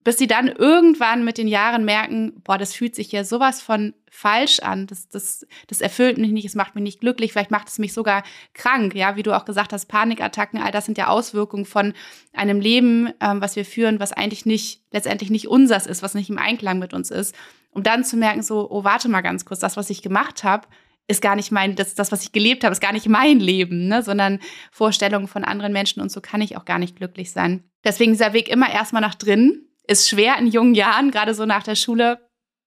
bis 0.06 0.18
sie 0.18 0.28
dann 0.28 0.46
irgendwann 0.46 1.24
mit 1.24 1.36
den 1.36 1.48
Jahren 1.48 1.84
merken, 1.84 2.40
boah, 2.44 2.58
das 2.58 2.72
fühlt 2.72 2.94
sich 2.94 3.10
ja 3.10 3.24
sowas 3.24 3.60
von 3.60 3.92
falsch 4.08 4.60
an, 4.60 4.86
das, 4.86 5.08
das, 5.08 5.44
das 5.66 5.80
erfüllt 5.80 6.16
mich 6.16 6.30
nicht, 6.30 6.44
es 6.44 6.54
macht 6.54 6.76
mich 6.76 6.84
nicht 6.84 7.00
glücklich, 7.00 7.32
vielleicht 7.32 7.50
macht 7.50 7.66
es 7.66 7.80
mich 7.80 7.92
sogar 7.92 8.22
krank, 8.54 8.94
ja, 8.94 9.16
wie 9.16 9.24
du 9.24 9.36
auch 9.36 9.44
gesagt 9.44 9.72
hast, 9.72 9.86
Panikattacken, 9.86 10.60
all 10.60 10.70
das 10.70 10.84
sind 10.84 10.96
ja 10.96 11.08
Auswirkungen 11.08 11.64
von 11.64 11.92
einem 12.32 12.60
Leben, 12.60 13.10
ähm, 13.20 13.40
was 13.40 13.56
wir 13.56 13.64
führen, 13.64 13.98
was 13.98 14.12
eigentlich 14.12 14.46
nicht, 14.46 14.80
letztendlich 14.92 15.30
nicht 15.30 15.48
unsers 15.48 15.88
ist, 15.88 16.04
was 16.04 16.14
nicht 16.14 16.30
im 16.30 16.38
Einklang 16.38 16.78
mit 16.78 16.94
uns 16.94 17.10
ist, 17.10 17.34
um 17.72 17.82
dann 17.82 18.04
zu 18.04 18.16
merken, 18.16 18.44
so, 18.44 18.70
oh, 18.70 18.84
warte 18.84 19.08
mal 19.08 19.22
ganz 19.22 19.44
kurz, 19.44 19.58
das, 19.58 19.76
was 19.76 19.90
ich 19.90 20.02
gemacht 20.02 20.44
habe, 20.44 20.68
ist 21.08 21.20
gar 21.20 21.34
nicht 21.34 21.50
mein, 21.50 21.74
das, 21.74 21.96
das, 21.96 22.12
was 22.12 22.22
ich 22.22 22.30
gelebt 22.30 22.62
habe, 22.62 22.70
ist 22.70 22.80
gar 22.80 22.92
nicht 22.92 23.08
mein 23.08 23.40
Leben, 23.40 23.88
ne, 23.88 24.04
sondern 24.04 24.38
Vorstellungen 24.70 25.26
von 25.26 25.42
anderen 25.42 25.72
Menschen 25.72 26.00
und 26.00 26.12
so 26.12 26.20
kann 26.20 26.42
ich 26.42 26.56
auch 26.56 26.64
gar 26.64 26.78
nicht 26.78 26.94
glücklich 26.94 27.32
sein. 27.32 27.64
Deswegen 27.82 28.12
dieser 28.12 28.34
Weg 28.34 28.48
immer 28.48 28.70
erstmal 28.70 29.02
nach 29.02 29.16
drinnen, 29.16 29.65
ist 29.87 30.09
schwer 30.09 30.37
in 30.38 30.46
jungen 30.46 30.75
Jahren, 30.75 31.11
gerade 31.11 31.35
so 31.35 31.46
nach 31.46 31.62
der 31.62 31.75
Schule. 31.75 32.18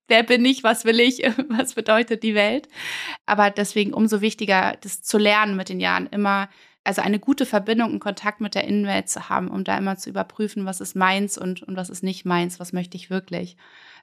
Wer 0.08 0.24
bin 0.24 0.44
ich? 0.44 0.64
Was 0.64 0.86
will 0.86 1.00
ich? 1.00 1.20
Was 1.50 1.76
bedeutet 1.76 2.24
die 2.24 2.36
Welt? 2.36 2.68
Aber 3.26 3.50
deswegen 3.52 3.94
umso 3.94 4.22
wichtiger, 4.22 4.78
das 4.82 5.04
zu 5.04 5.18
lernen 5.18 5.56
mit 5.56 5.70
den 5.70 5.80
Jahren, 5.80 6.08
immer, 6.08 6.50
also 6.84 7.02
eine 7.02 7.20
gute 7.20 7.46
Verbindung 7.46 7.94
und 7.94 8.00
Kontakt 8.00 8.42
mit 8.42 8.56
der 8.56 8.64
Innenwelt 8.64 9.10
zu 9.10 9.30
haben, 9.30 9.50
um 9.50 9.64
da 9.64 9.78
immer 9.78 9.98
zu 9.98 10.10
überprüfen, 10.10 10.66
was 10.66 10.82
ist 10.82 10.96
meins 10.96 11.38
und, 11.38 11.62
und 11.62 11.76
was 11.78 11.90
ist 11.90 12.02
nicht 12.02 12.26
meins, 12.26 12.60
was 12.60 12.74
möchte 12.74 12.98
ich 12.98 13.10
wirklich. 13.10 13.56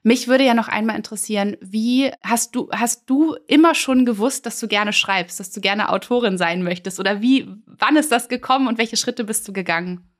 Mich 0.04 0.28
würde 0.28 0.44
ja 0.44 0.54
noch 0.54 0.68
einmal 0.68 0.94
interessieren, 0.94 1.56
wie 1.60 2.12
hast 2.22 2.54
du, 2.54 2.68
hast 2.70 3.10
du 3.10 3.34
immer 3.48 3.74
schon 3.74 4.06
gewusst, 4.06 4.46
dass 4.46 4.60
du 4.60 4.68
gerne 4.68 4.92
schreibst, 4.92 5.40
dass 5.40 5.50
du 5.50 5.60
gerne 5.60 5.88
Autorin 5.88 6.38
sein 6.38 6.62
möchtest? 6.62 7.00
Oder 7.00 7.20
wie, 7.20 7.48
wann 7.66 7.96
ist 7.96 8.12
das 8.12 8.28
gekommen 8.28 8.68
und 8.68 8.78
welche 8.78 8.96
Schritte 8.96 9.24
bist 9.24 9.48
du 9.48 9.52
gegangen? 9.52 10.15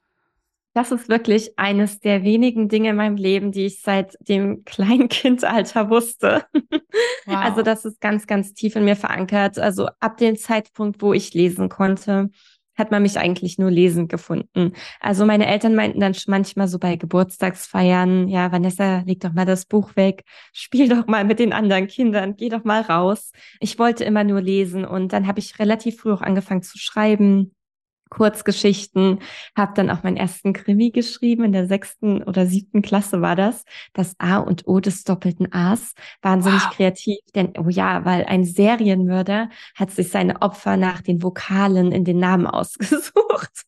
Das 0.77 0.93
ist 0.93 1.09
wirklich 1.09 1.59
eines 1.59 2.01
der 2.01 2.23
wenigen 2.23 2.69
Dinge 2.69 2.91
in 2.91 2.97
meinem 2.97 3.17
Leben, 3.17 3.51
die 3.51 3.65
ich 3.65 3.81
seit 3.81 4.15
dem 4.21 4.63
Kleinkindalter 4.67 5.89
wusste. 5.89 6.45
Wow. 7.25 7.35
Also 7.35 7.63
das 7.63 7.87
ist 7.87 7.99
ganz, 7.99 8.27
ganz 8.27 8.53
tief 8.53 8.77
in 8.77 8.85
mir 8.85 8.95
verankert. 8.95 9.59
Also 9.59 9.89
ab 10.01 10.19
dem 10.19 10.37
Zeitpunkt, 10.37 11.01
wo 11.01 11.15
ich 11.15 11.33
lesen 11.33 11.71
konnte, 11.71 12.29
hat 12.77 12.91
man 12.91 13.01
mich 13.01 13.19
eigentlich 13.19 13.57
nur 13.57 13.71
lesend 13.71 14.11
gefunden. 14.11 14.75
Also 15.01 15.25
meine 15.25 15.47
Eltern 15.47 15.75
meinten 15.75 16.01
dann 16.01 16.15
manchmal 16.27 16.69
so 16.69 16.79
bei 16.79 16.97
Geburtstagsfeiern, 16.97 18.29
ja, 18.29 18.53
Vanessa, 18.53 18.99
leg 19.07 19.21
doch 19.21 19.33
mal 19.33 19.47
das 19.47 19.65
Buch 19.65 19.97
weg, 19.97 20.25
spiel 20.53 20.91
doch 20.91 21.07
mal 21.07 21.25
mit 21.25 21.39
den 21.39 21.55
anderen 21.55 21.87
Kindern, 21.87 22.37
geh 22.37 22.51
doch 22.51 22.65
mal 22.65 22.83
raus. 22.83 23.33
Ich 23.61 23.79
wollte 23.79 24.05
immer 24.05 24.25
nur 24.25 24.43
lesen 24.43 24.85
und 24.85 25.15
dann 25.15 25.27
habe 25.27 25.39
ich 25.39 25.59
relativ 25.59 26.01
früh 26.01 26.13
auch 26.13 26.21
angefangen 26.21 26.63
zu 26.63 26.77
schreiben 26.77 27.53
Kurzgeschichten, 28.11 29.21
habe 29.57 29.73
dann 29.75 29.91
auch 29.91 30.03
meinen 30.03 30.17
ersten 30.17 30.53
Krimi 30.53 30.91
geschrieben, 30.91 31.45
in 31.45 31.53
der 31.53 31.67
sechsten 31.67 32.23
oder 32.23 32.47
siebten 32.47 32.83
Klasse 32.83 33.21
war 33.21 33.37
das, 33.37 33.65
das 33.93 34.15
A 34.19 34.39
und 34.39 34.67
O 34.67 34.81
des 34.81 35.05
doppelten 35.05 35.53
A's, 35.53 35.95
wahnsinnig 36.23 36.63
wow. 36.63 36.77
kreativ, 36.77 37.19
denn, 37.35 37.53
oh 37.59 37.69
ja, 37.69 38.05
weil 38.05 38.25
ein 38.25 38.45
Serienmörder 38.45 39.51
hat 39.75 39.91
sich 39.91 40.11
seine 40.11 40.41
Opfer 40.43 40.77
nach 40.77 41.03
den 41.03 41.23
Vokalen 41.23 41.93
in 41.93 42.05
den 42.05 42.19
Namen 42.19 42.47
ausgesucht. 42.57 43.15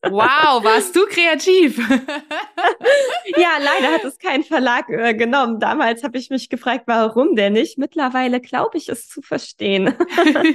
Wow, 0.03 0.65
warst 0.65 0.95
du 0.95 1.01
kreativ? 1.07 1.79
ja, 3.37 3.51
leider 3.59 3.95
hat 3.95 4.05
es 4.05 4.19
kein 4.19 4.43
Verlag 4.45 4.89
äh, 4.89 5.15
genommen. 5.15 5.61
Damals 5.61 6.05
habe 6.05 6.17
ich 6.19 6.31
mich 6.31 6.49
gefragt, 6.49 6.85
warum 6.87 7.35
denn 7.35 7.55
nicht? 7.55 7.79
Mittlerweile 7.79 8.41
glaube 8.41 8.79
ich 8.79 8.89
es 8.89 9.09
zu 9.09 9.21
verstehen. 9.21 9.95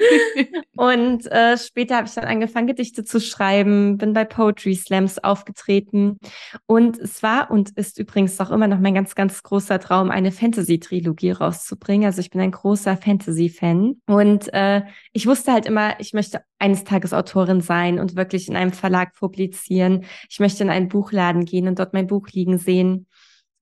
und 0.75 1.29
äh, 1.31 1.57
später 1.57 1.97
habe 1.97 2.07
ich 2.07 2.13
dann 2.13 2.25
angefangen, 2.25 2.67
Gedichte 2.67 3.03
zu 3.03 3.19
schreiben, 3.19 3.72
geschrieben, 3.73 3.97
bin 3.97 4.13
bei 4.13 4.25
Poetry 4.25 4.75
Slams 4.75 5.19
aufgetreten. 5.23 6.19
Und 6.65 6.97
es 6.99 7.23
war 7.23 7.51
und 7.51 7.71
ist 7.71 7.99
übrigens 7.99 8.39
auch 8.39 8.51
immer 8.51 8.67
noch 8.67 8.79
mein 8.79 8.93
ganz, 8.93 9.15
ganz 9.15 9.43
großer 9.43 9.79
Traum, 9.79 10.11
eine 10.11 10.31
Fantasy-Trilogie 10.31 11.31
rauszubringen. 11.31 12.05
Also 12.05 12.21
ich 12.21 12.29
bin 12.29 12.41
ein 12.41 12.51
großer 12.51 12.97
Fantasy-Fan. 12.97 14.01
Und 14.07 14.53
äh, 14.53 14.83
ich 15.11 15.27
wusste 15.27 15.53
halt 15.53 15.65
immer, 15.65 15.99
ich 15.99 16.13
möchte 16.13 16.41
eines 16.59 16.83
Tages 16.83 17.13
Autorin 17.13 17.61
sein 17.61 17.99
und 17.99 18.15
wirklich 18.15 18.47
in 18.47 18.55
einem 18.55 18.71
Verlag 18.71 19.13
publizieren. 19.15 20.05
Ich 20.29 20.39
möchte 20.39 20.63
in 20.63 20.69
einen 20.69 20.87
Buchladen 20.87 21.45
gehen 21.45 21.67
und 21.67 21.79
dort 21.79 21.93
mein 21.93 22.07
Buch 22.07 22.27
liegen 22.29 22.57
sehen. 22.57 23.07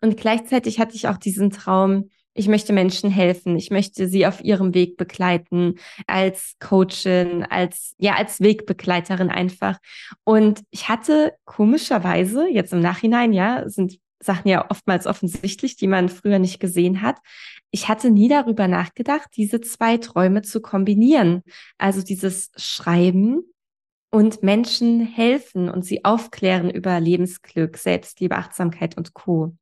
Und 0.01 0.17
gleichzeitig 0.17 0.79
hatte 0.79 0.95
ich 0.95 1.07
auch 1.07 1.17
diesen 1.17 1.51
Traum, 1.51 2.09
ich 2.33 2.47
möchte 2.47 2.73
Menschen 2.73 3.09
helfen. 3.09 3.57
Ich 3.57 3.71
möchte 3.71 4.07
sie 4.07 4.25
auf 4.25 4.41
ihrem 4.41 4.73
Weg 4.73 4.97
begleiten 4.97 5.75
als 6.07 6.55
Coachin, 6.59 7.43
als, 7.43 7.93
ja, 7.97 8.15
als 8.15 8.39
Wegbegleiterin 8.39 9.29
einfach. 9.29 9.77
Und 10.23 10.61
ich 10.69 10.87
hatte 10.87 11.33
komischerweise, 11.45 12.47
jetzt 12.49 12.73
im 12.73 12.79
Nachhinein, 12.79 13.33
ja, 13.33 13.67
sind 13.67 13.99
Sachen 14.21 14.47
ja 14.47 14.69
oftmals 14.69 15.07
offensichtlich, 15.07 15.75
die 15.75 15.87
man 15.87 16.07
früher 16.07 16.39
nicht 16.39 16.59
gesehen 16.59 17.01
hat. 17.01 17.17
Ich 17.71 17.87
hatte 17.87 18.11
nie 18.11 18.29
darüber 18.29 18.67
nachgedacht, 18.67 19.29
diese 19.35 19.61
zwei 19.61 19.97
Träume 19.97 20.41
zu 20.41 20.61
kombinieren. 20.61 21.41
Also 21.77 22.01
dieses 22.01 22.51
Schreiben 22.55 23.41
und 24.11 24.43
Menschen 24.43 25.01
helfen 25.01 25.69
und 25.69 25.83
sie 25.85 26.05
aufklären 26.05 26.69
über 26.69 26.99
Lebensglück, 26.99 27.77
Selbstliebe, 27.77 28.35
Achtsamkeit 28.35 28.97
und 28.97 29.13
Co. 29.13 29.55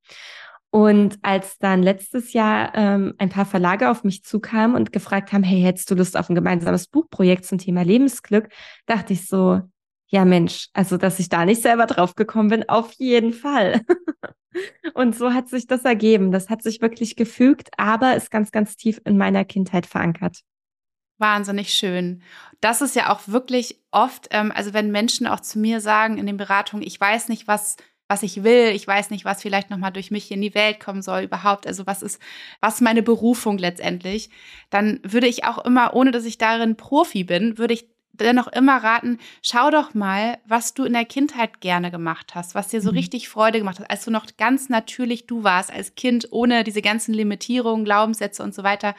Und 0.72 1.18
als 1.24 1.58
dann 1.58 1.82
letztes 1.82 2.34
Jahr 2.34 2.76
ähm, 2.76 3.16
ein 3.18 3.30
paar 3.30 3.46
Verlage 3.46 3.90
auf 3.90 4.04
mich 4.04 4.24
zukamen 4.24 4.76
und 4.76 4.92
gefragt 4.92 5.34
haben, 5.34 5.44
hey, 5.44 5.62
hättest 5.62 5.90
du 5.90 5.96
Lust 5.96 6.16
auf 6.16 6.30
ein 6.30 6.36
gemeinsames 6.36 6.88
Buchprojekt 6.88 7.46
zum 7.46 7.58
Thema 7.58 7.82
Lebensglück, 7.82 8.50
dachte 8.86 9.14
ich 9.14 9.28
so, 9.28 9.62
ja 10.10 10.26
Mensch, 10.26 10.70
also 10.74 10.98
dass 10.98 11.20
ich 11.20 11.30
da 11.30 11.46
nicht 11.46 11.62
selber 11.62 11.86
drauf 11.86 12.16
gekommen 12.16 12.50
bin, 12.50 12.70
auf 12.70 12.94
jeden 12.94 13.34
Fall. 13.34 13.82
und 14.94 15.16
so 15.16 15.34
hat 15.34 15.48
sich 15.48 15.66
das 15.66 15.86
ergeben. 15.86 16.32
Das 16.32 16.50
hat 16.50 16.62
sich 16.62 16.82
wirklich 16.82 17.16
gefügt, 17.16 17.70
aber 17.78 18.16
ist 18.16 18.32
ganz, 18.32 18.52
ganz 18.52 18.76
tief 18.76 19.02
in 19.06 19.18
meiner 19.18 19.46
Kindheit 19.46 19.86
verankert. 19.86 20.42
Wahnsinnig 21.18 21.74
schön. 21.74 22.22
Das 22.62 22.82
ist 22.82 22.96
ja 22.96 23.12
auch 23.12 23.28
wirklich 23.28 23.82
oft, 23.92 24.28
ähm, 24.32 24.52
also 24.54 24.74
wenn 24.74 24.92
Menschen 24.92 25.28
auch 25.28 25.42
zu 25.42 25.60
mir 25.60 25.82
sagen 25.82 26.18
in 26.18 26.26
den 26.26 26.38
Beratungen, 26.38 26.86
ich 26.86 27.00
weiß 27.00 27.28
nicht, 27.28 27.48
was 27.48 27.76
was 28.10 28.24
ich 28.24 28.44
will, 28.44 28.72
ich 28.76 28.86
weiß 28.86 29.12
nicht, 29.12 29.24
was 29.24 29.44
vielleicht 29.44 29.70
nochmal 29.70 29.92
durch 29.92 30.10
mich 30.10 30.32
in 30.32 30.42
die 30.42 30.56
Welt 30.56 30.80
kommen 30.80 31.04
soll 31.04 31.22
überhaupt, 31.22 31.68
also 31.68 31.86
was 31.86 32.02
ist, 32.02 32.20
was 32.60 32.76
ist 32.76 32.82
meine 32.82 33.04
Berufung 33.04 33.60
letztendlich, 33.60 34.32
dann 34.72 35.00
würde 35.04 35.28
ich 35.28 35.46
auch 35.46 35.60
immer, 35.60 35.94
ohne 35.94 36.12
dass 36.12 36.26
ich 36.26 36.40
darin 36.40 36.76
Profi 36.76 37.24
bin, 37.24 37.60
würde 37.60 37.76
ich 37.76 37.88
dennoch 38.14 38.48
immer 38.48 38.84
raten, 38.84 39.20
schau 39.44 39.70
doch 39.70 39.94
mal, 39.94 40.40
was 40.46 40.74
du 40.74 40.86
in 40.86 40.94
der 40.94 41.06
Kindheit 41.06 41.62
gerne 41.62 41.92
gemacht 41.92 42.34
hast, 42.34 42.56
was 42.56 42.68
dir 42.68 42.82
so 42.82 42.90
mhm. 42.90 42.98
richtig 42.98 43.30
Freude 43.30 43.60
gemacht 43.60 43.80
hat, 43.80 43.90
als 43.92 44.06
du 44.06 44.12
noch 44.12 44.26
ganz 44.38 44.70
natürlich 44.70 45.28
du 45.28 45.44
warst, 45.44 45.72
als 45.72 45.94
Kind, 45.94 46.28
ohne 46.32 46.64
diese 46.64 46.82
ganzen 46.82 47.14
Limitierungen, 47.14 47.86
Glaubenssätze 47.86 48.44
und 48.44 48.56
so 48.56 48.64
weiter. 48.64 48.96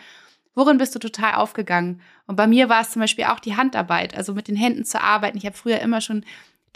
Worin 0.54 0.78
bist 0.78 0.94
du 0.94 0.98
total 0.98 1.34
aufgegangen? 1.34 2.00
Und 2.26 2.36
bei 2.36 2.46
mir 2.46 2.68
war 2.68 2.80
es 2.80 2.90
zum 2.90 3.00
Beispiel 3.00 3.24
auch 3.24 3.40
die 3.40 3.56
Handarbeit, 3.56 4.16
also 4.16 4.34
mit 4.34 4.48
den 4.48 4.56
Händen 4.56 4.84
zu 4.84 5.00
arbeiten. 5.00 5.36
Ich 5.36 5.46
habe 5.46 5.56
früher 5.56 5.80
immer 5.80 6.00
schon 6.00 6.24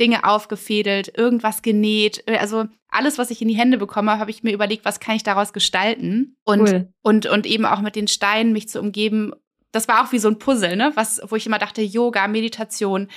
Dinge 0.00 0.24
aufgefädelt, 0.24 1.16
irgendwas 1.16 1.62
genäht. 1.62 2.24
Also 2.26 2.64
alles, 2.88 3.18
was 3.18 3.30
ich 3.30 3.42
in 3.42 3.48
die 3.48 3.56
Hände 3.56 3.78
bekomme, 3.78 4.18
habe 4.18 4.30
ich 4.30 4.42
mir 4.42 4.52
überlegt, 4.52 4.84
was 4.84 5.00
kann 5.00 5.16
ich 5.16 5.22
daraus 5.22 5.52
gestalten? 5.52 6.36
Und, 6.44 6.60
cool. 6.60 6.88
und, 7.02 7.26
und 7.26 7.46
eben 7.46 7.64
auch 7.64 7.80
mit 7.80 7.96
den 7.96 8.08
Steinen 8.08 8.52
mich 8.52 8.68
zu 8.68 8.80
umgeben. 8.80 9.32
Das 9.72 9.88
war 9.88 10.04
auch 10.04 10.12
wie 10.12 10.18
so 10.18 10.28
ein 10.28 10.38
Puzzle, 10.38 10.76
ne? 10.76 10.92
Was, 10.94 11.20
wo 11.28 11.34
ich 11.34 11.46
immer 11.46 11.58
dachte, 11.58 11.82
Yoga, 11.82 12.28
Meditation, 12.28 13.08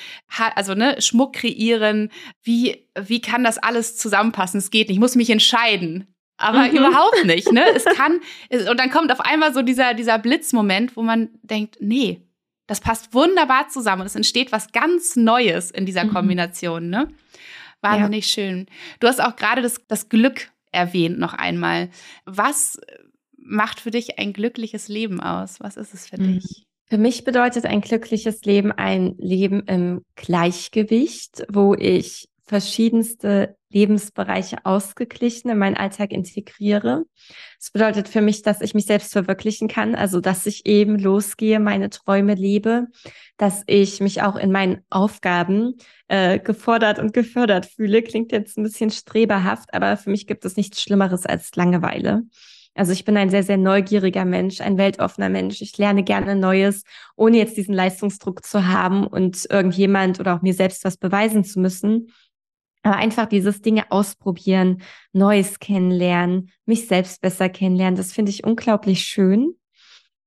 also 0.56 0.74
ne, 0.74 1.00
Schmuck 1.02 1.34
kreieren, 1.34 2.12
wie, 2.42 2.88
wie 3.00 3.22
kann 3.22 3.44
das 3.44 3.60
alles 3.60 3.96
zusammenpassen? 3.96 4.58
Es 4.58 4.72
geht 4.72 4.88
nicht, 4.88 4.96
ich 4.96 5.02
muss 5.02 5.16
mich 5.16 5.30
entscheiden 5.30 6.08
aber 6.38 6.68
mhm. 6.68 6.78
überhaupt 6.78 7.26
nicht, 7.26 7.52
ne? 7.52 7.66
Es 7.76 7.86
kann, 7.98 8.20
und 8.52 8.80
dann 8.80 8.92
kommt 8.92 9.12
auf 9.12 9.20
einmal 9.20 9.54
so 9.54 9.62
dieser, 9.62 9.94
dieser 9.94 10.20
Blitzmoment, 10.20 10.96
wo 10.96 11.02
man 11.02 11.30
denkt, 11.42 11.78
nee, 11.80 12.27
das 12.68 12.82
passt 12.82 13.14
wunderbar 13.14 13.70
zusammen 13.70 14.02
und 14.02 14.08
es 14.08 14.16
entsteht 14.16 14.52
was 14.52 14.72
ganz 14.72 15.16
Neues 15.16 15.72
in 15.72 15.86
dieser 15.86 16.04
mhm. 16.04 16.14
Kombination, 16.14 16.90
ne? 16.90 17.08
Wahnsinnig 17.82 18.26
ja. 18.36 18.44
schön. 18.44 18.66
Du 19.00 19.08
hast 19.08 19.22
auch 19.22 19.36
gerade 19.36 19.62
das, 19.62 19.82
das 19.88 20.10
Glück 20.10 20.52
erwähnt 20.72 21.20
noch 21.20 21.34
einmal. 21.34 21.90
Was 22.26 22.80
macht 23.38 23.80
für 23.80 23.92
dich 23.92 24.20
ein 24.20 24.34
glückliches 24.34 24.88
Leben 24.88 25.22
aus? 25.22 25.60
Was 25.60 25.78
ist 25.78 25.94
es 25.94 26.08
für 26.08 26.20
mhm. 26.20 26.40
dich? 26.40 26.66
Für 26.90 26.98
mich 26.98 27.24
bedeutet 27.24 27.66
ein 27.66 27.82
glückliches 27.82 28.44
Leben 28.44 28.72
ein 28.72 29.16
Leben 29.18 29.62
im 29.68 30.04
Gleichgewicht, 30.16 31.46
wo 31.50 31.74
ich 31.76 32.30
verschiedenste 32.48 33.58
Lebensbereiche 33.70 34.66
ausgeglichen 34.66 35.50
in 35.50 35.58
meinen 35.58 35.76
Alltag 35.76 36.12
integriere. 36.12 37.04
Das 37.60 37.72
bedeutet 37.72 38.08
für 38.08 38.22
mich, 38.22 38.42
dass 38.42 38.62
ich 38.62 38.74
mich 38.74 38.86
selbst 38.86 39.12
verwirklichen 39.12 39.68
kann, 39.68 39.94
also 39.94 40.22
dass 40.22 40.46
ich 40.46 40.66
eben 40.66 40.98
losgehe, 40.98 41.60
meine 41.60 41.90
Träume 41.90 42.36
lebe, 42.36 42.88
dass 43.36 43.64
ich 43.68 44.00
mich 44.00 44.22
auch 44.22 44.38
in 44.38 44.52
meinen 44.52 44.82
Aufgaben 44.90 45.76
äh, 46.08 46.40
gefordert 46.40 47.00
und 47.00 47.14
gefördert 47.14 47.66
fühle. 47.66 48.02
Klingt 48.02 48.32
jetzt 48.32 48.58
ein 48.58 48.64
bisschen 48.64 48.90
streberhaft, 48.90 49.74
aber 49.74 49.98
für 49.98 50.10
mich 50.10 50.28
gibt 50.28 50.46
es 50.46 50.56
nichts 50.56 50.82
Schlimmeres 50.82 51.26
als 51.26 51.54
Langeweile. 51.56 52.24
Also 52.78 52.92
ich 52.92 53.06
bin 53.06 53.18
ein 53.18 53.32
sehr, 53.32 53.44
sehr 53.44 53.58
neugieriger 53.58 54.24
Mensch, 54.24 54.62
ein 54.62 54.78
weltoffener 54.78 55.30
Mensch. 55.30 55.62
Ich 55.62 55.78
lerne 55.80 56.04
gerne 56.04 56.36
Neues, 56.36 56.84
ohne 57.16 57.38
jetzt 57.38 57.58
diesen 57.58 57.74
Leistungsdruck 57.74 58.46
zu 58.46 58.68
haben 58.68 59.08
und 59.08 59.48
irgendjemand 59.50 60.20
oder 60.20 60.36
auch 60.36 60.44
mir 60.44 60.54
selbst 60.54 60.86
was 60.86 60.96
beweisen 60.96 61.44
zu 61.44 61.60
müssen, 61.60 62.14
aber 62.88 62.96
einfach 62.96 63.26
dieses 63.26 63.62
Dinge 63.62 63.92
ausprobieren, 63.92 64.82
Neues 65.12 65.60
kennenlernen, 65.60 66.52
mich 66.66 66.88
selbst 66.88 67.22
besser 67.22 67.50
kennenlernen, 67.50 67.98
das 67.98 68.14
finde 68.14 68.32
ich 68.32 68.46
unglaublich 68.46 69.02
schön. 69.02 69.56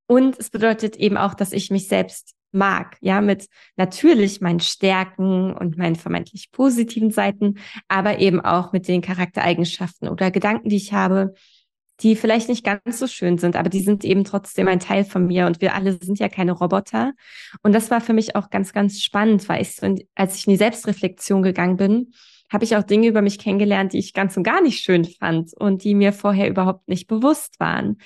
Und 0.07 0.39
es 0.39 0.51
bedeutet 0.51 0.97
eben 0.97 1.17
auch, 1.17 1.33
dass 1.33 1.53
ich 1.53 1.71
mich 1.71 1.89
selbst 1.89 2.35
mag, 2.53 2.99
ja, 3.01 3.23
mit 3.23 3.49
natürlich 3.77 4.43
meinen 4.43 4.61
Stärken 4.61 5.55
und 5.55 5.79
meinen 5.79 5.97
vermeintlich 5.97 6.51
positiven 6.51 7.11
Seiten, 7.11 7.59
aber 7.89 8.19
eben 8.19 8.41
auch 8.41 8.73
mit 8.73 8.89
den 8.89 9.01
Charaktereigenschaften 9.01 10.09
oder 10.09 10.31
Gedanken, 10.31 10.69
die 10.69 10.77
ich 10.77 10.93
habe, 10.93 11.33
die 12.01 12.15
vielleicht 12.17 12.49
nicht 12.49 12.65
ganz 12.65 12.99
so 12.99 13.07
schön 13.07 13.39
sind, 13.39 13.57
aber 13.57 13.71
die 13.71 13.81
sind 13.81 14.05
eben 14.05 14.25
trotzdem 14.25 14.69
ein 14.69 14.81
Teil 14.81 15.05
von 15.05 15.27
mir 15.27 15.47
und 15.47 15.63
wir 15.63 15.75
alle 15.75 15.93
sind 16.03 16.19
ja 16.19 16.29
keine 16.29 16.53
Roboter. 16.53 17.13
Und 17.63 17.73
das 17.73 17.91
war 17.91 18.01
für 18.01 18.13
mich 18.13 18.37
auch 18.37 18.51
ganz, 18.51 18.73
ganz 18.73 19.01
spannend, 19.01 19.49
weil 19.49 19.63
ich 19.63 19.81
als 20.15 20.37
ich 20.37 20.47
in 20.47 20.53
die 20.53 20.59
Selbstreflexion 20.59 21.43
gegangen 21.43 21.77
bin, 21.77 22.13
habe 22.53 22.65
ich 22.65 22.77
auch 22.77 22.83
Dinge 22.83 23.07
über 23.07 23.23
mich 23.23 23.39
kennengelernt, 23.39 23.93
die 23.93 23.99
ich 23.99 24.13
ganz 24.13 24.37
und 24.37 24.43
gar 24.43 24.61
nicht 24.61 24.83
schön 24.83 25.05
fand 25.05 25.55
und 25.55 25.85
die 25.85 25.95
mir 25.95 26.13
vorher 26.13 26.49
überhaupt 26.49 26.89
nicht 26.89 27.07
bewusst 27.07 27.61
waren. 27.61 27.99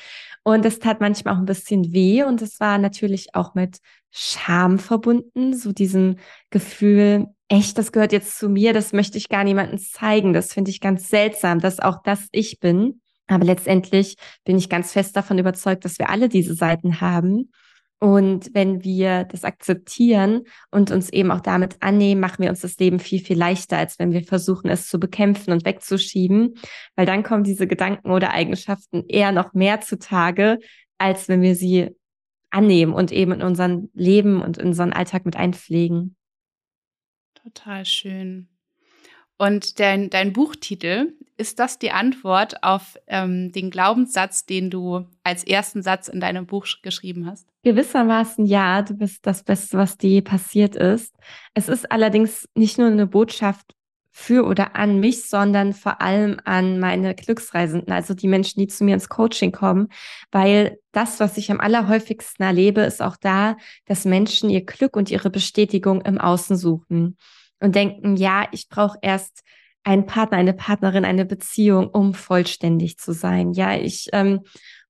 Und 0.43 0.65
es 0.67 0.79
tat 0.79 1.01
manchmal 1.01 1.35
auch 1.35 1.39
ein 1.39 1.47
bisschen 1.47 1.93
weh 1.93 2.23
und 2.23 2.43
es 2.43 2.61
war 2.61 2.79
natürlich 2.79 3.35
auch 3.35 3.55
mit 3.55 3.79
Scham 4.11 4.79
verbunden, 4.79 5.57
so 5.57 5.73
diesem 5.73 6.17
Gefühl, 6.51 7.27
echt, 7.49 7.79
das 7.79 7.91
gehört 7.91 8.13
jetzt 8.13 8.39
zu 8.39 8.49
mir, 8.49 8.73
das 8.73 8.93
möchte 8.93 9.19
ich 9.19 9.29
gar 9.29 9.45
niemandem 9.45 9.79
zeigen. 9.79 10.33
Das 10.33 10.53
finde 10.53 10.71
ich 10.71 10.81
ganz 10.81 11.09
seltsam, 11.09 11.61
dass 11.61 11.81
auch 11.81 12.03
das 12.03 12.29
ich 12.31 12.61
bin. 12.61 13.01
Aber 13.27 13.45
letztendlich 13.45 14.17
bin 14.45 14.59
ich 14.59 14.69
ganz 14.69 14.93
fest 14.93 15.17
davon 15.17 15.39
überzeugt, 15.39 15.85
dass 15.85 15.99
wir 15.99 16.11
alle 16.11 16.29
diese 16.29 16.55
Seiten 16.55 17.01
haben 17.01 17.51
und 18.01 18.51
wenn 18.53 18.85
wir 18.85 19.25
das 19.25 19.45
akzeptieren 19.45 20.43
und 20.71 20.91
uns 20.91 21.11
eben 21.11 21.31
auch 21.31 21.41
damit 21.41 21.77
annehmen, 21.81 22.21
machen 22.21 22.43
wir 22.43 22.51
uns 22.51 22.61
das 22.61 22.79
Leben 22.79 22.99
viel, 22.99 23.21
viel 23.21 23.39
leichter, 23.39 23.79
als 23.79 23.99
wenn 23.99 24.13
wir 24.13 24.23
versuchen, 24.23 24.69
es 24.69 24.89
zu 24.89 25.01
bekämpfen 25.01 25.53
und 25.53 25.65
wegzuschieben, 25.65 26.55
weil 26.97 27.07
dann 27.07 27.23
kommen 27.23 27.45
diese 27.45 27.67
Gedanken 27.67 28.11
oder 28.11 28.33
Eigenschaften 28.33 29.05
eher 29.09 29.33
noch 29.33 29.55
mehr 29.55 29.81
zutage, 29.81 30.59
als 30.99 31.29
wenn 31.29 31.41
wir 31.41 31.55
sie 31.55 31.91
annehmen 32.51 32.93
und 32.93 33.11
eben 33.11 33.33
in 33.33 33.43
unseren 33.43 33.91
Leben 33.95 34.43
und 34.43 34.59
in 34.59 34.69
unseren 34.69 34.93
Alltag 34.93 35.25
mit 35.25 35.37
einpflegen. 35.37 36.17
Total 37.35 37.85
schön. 37.85 38.49
Und 39.37 39.81
dein, 39.81 40.11
dein 40.11 40.33
Buchtitel, 40.33 41.15
ist 41.37 41.59
das 41.59 41.79
die 41.79 41.91
Antwort 41.91 42.63
auf 42.63 42.97
ähm, 43.09 43.51
den 43.51 43.71
Glaubenssatz, 43.71 44.47
den 44.47 44.71
du 44.71 45.07
als 45.25 45.43
ersten 45.43 45.83
Satz 45.83 46.07
in 46.07 46.21
deinem 46.21 46.47
Buch 46.47 46.67
geschrieben 46.83 47.27
hast? 47.27 47.49
Gewissermaßen 47.65 48.47
ja, 48.47 48.83
du 48.83 48.95
bist 48.95 49.27
das 49.27 49.43
Beste, 49.43 49.77
was 49.77 49.97
dir 49.97 50.23
passiert 50.23 50.77
ist. 50.77 51.15
Es 51.55 51.69
ist 51.69 51.91
allerdings 51.91 52.49
nicht 52.55 52.79
nur 52.79 52.87
eine 52.87 53.07
Botschaft 53.07 53.75
für 54.13 54.45
oder 54.45 54.77
an 54.77 55.01
mich, 55.01 55.29
sondern 55.29 55.73
vor 55.73 56.01
allem 56.01 56.39
an 56.45 56.79
meine 56.79 57.17
Glücksreisenden, 57.17 57.93
also 57.93 58.15
die 58.15 58.29
Menschen, 58.29 58.61
die 58.61 58.69
zu 58.69 58.85
mir 58.85 58.95
ins 58.95 59.09
Coaching 59.09 59.51
kommen, 59.51 59.89
weil 60.31 60.79
das, 60.93 61.19
was 61.19 61.37
ich 61.37 61.51
am 61.51 61.59
allerhäufigsten 61.59 62.47
erlebe, 62.47 62.83
ist 62.83 63.03
auch 63.03 63.17
da, 63.17 63.57
dass 63.87 64.05
Menschen 64.05 64.51
ihr 64.51 64.65
Glück 64.65 64.97
und 64.97 65.11
ihre 65.11 65.31
Bestätigung 65.31 66.01
im 66.03 66.19
Außen 66.19 66.57
suchen 66.57 67.17
und 67.61 67.75
denken, 67.75 68.17
ja, 68.17 68.47
ich 68.53 68.69
brauche 68.69 68.99
erst 69.03 69.43
einen 69.85 70.07
Partner, 70.07 70.39
eine 70.39 70.55
Partnerin, 70.55 71.05
eine 71.05 71.25
Beziehung, 71.25 71.89
um 71.89 72.15
vollständig 72.15 72.99
zu 72.99 73.13
sein. 73.13 73.53
Ja, 73.53 73.77
ich 73.77 74.09
ähm, 74.13 74.41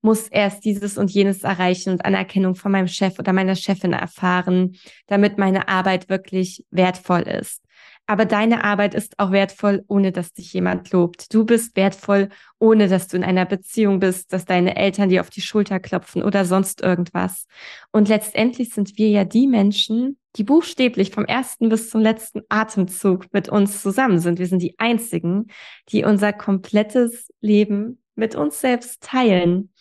muss 0.00 0.28
erst 0.28 0.64
dieses 0.64 0.98
und 0.98 1.10
jenes 1.10 1.42
erreichen 1.42 1.90
und 1.90 2.04
Anerkennung 2.04 2.54
von 2.54 2.70
meinem 2.70 2.88
Chef 2.88 3.18
oder 3.18 3.32
meiner 3.32 3.56
Chefin 3.56 3.92
erfahren, 3.92 4.76
damit 5.06 5.38
meine 5.38 5.68
Arbeit 5.68 6.08
wirklich 6.08 6.64
wertvoll 6.70 7.22
ist. 7.22 7.64
Aber 8.06 8.26
deine 8.26 8.64
Arbeit 8.64 8.94
ist 8.94 9.18
auch 9.18 9.30
wertvoll, 9.32 9.82
ohne 9.88 10.12
dass 10.12 10.34
dich 10.34 10.52
jemand 10.52 10.92
lobt. 10.92 11.32
Du 11.32 11.46
bist 11.46 11.74
wertvoll, 11.74 12.28
ohne 12.58 12.88
dass 12.88 13.08
du 13.08 13.16
in 13.16 13.24
einer 13.24 13.46
Beziehung 13.46 13.98
bist, 13.98 14.32
dass 14.32 14.44
deine 14.44 14.76
Eltern 14.76 15.08
dir 15.08 15.22
auf 15.22 15.30
die 15.30 15.40
Schulter 15.40 15.80
klopfen 15.80 16.22
oder 16.22 16.44
sonst 16.44 16.82
irgendwas. 16.82 17.46
Und 17.90 18.08
letztendlich 18.08 18.74
sind 18.74 18.98
wir 18.98 19.08
ja 19.08 19.24
die 19.24 19.46
Menschen, 19.46 20.18
die 20.36 20.44
buchstäblich 20.44 21.10
vom 21.10 21.24
ersten 21.24 21.68
bis 21.68 21.90
zum 21.90 22.00
letzten 22.00 22.42
Atemzug 22.48 23.26
mit 23.32 23.48
uns 23.48 23.82
zusammen 23.82 24.18
sind. 24.18 24.38
Wir 24.38 24.46
sind 24.46 24.62
die 24.62 24.78
einzigen, 24.78 25.46
die 25.90 26.04
unser 26.04 26.32
komplettes 26.32 27.32
Leben 27.40 28.02
mit 28.16 28.34
uns 28.34 28.60
selbst 28.60 29.02
teilen. 29.02 29.72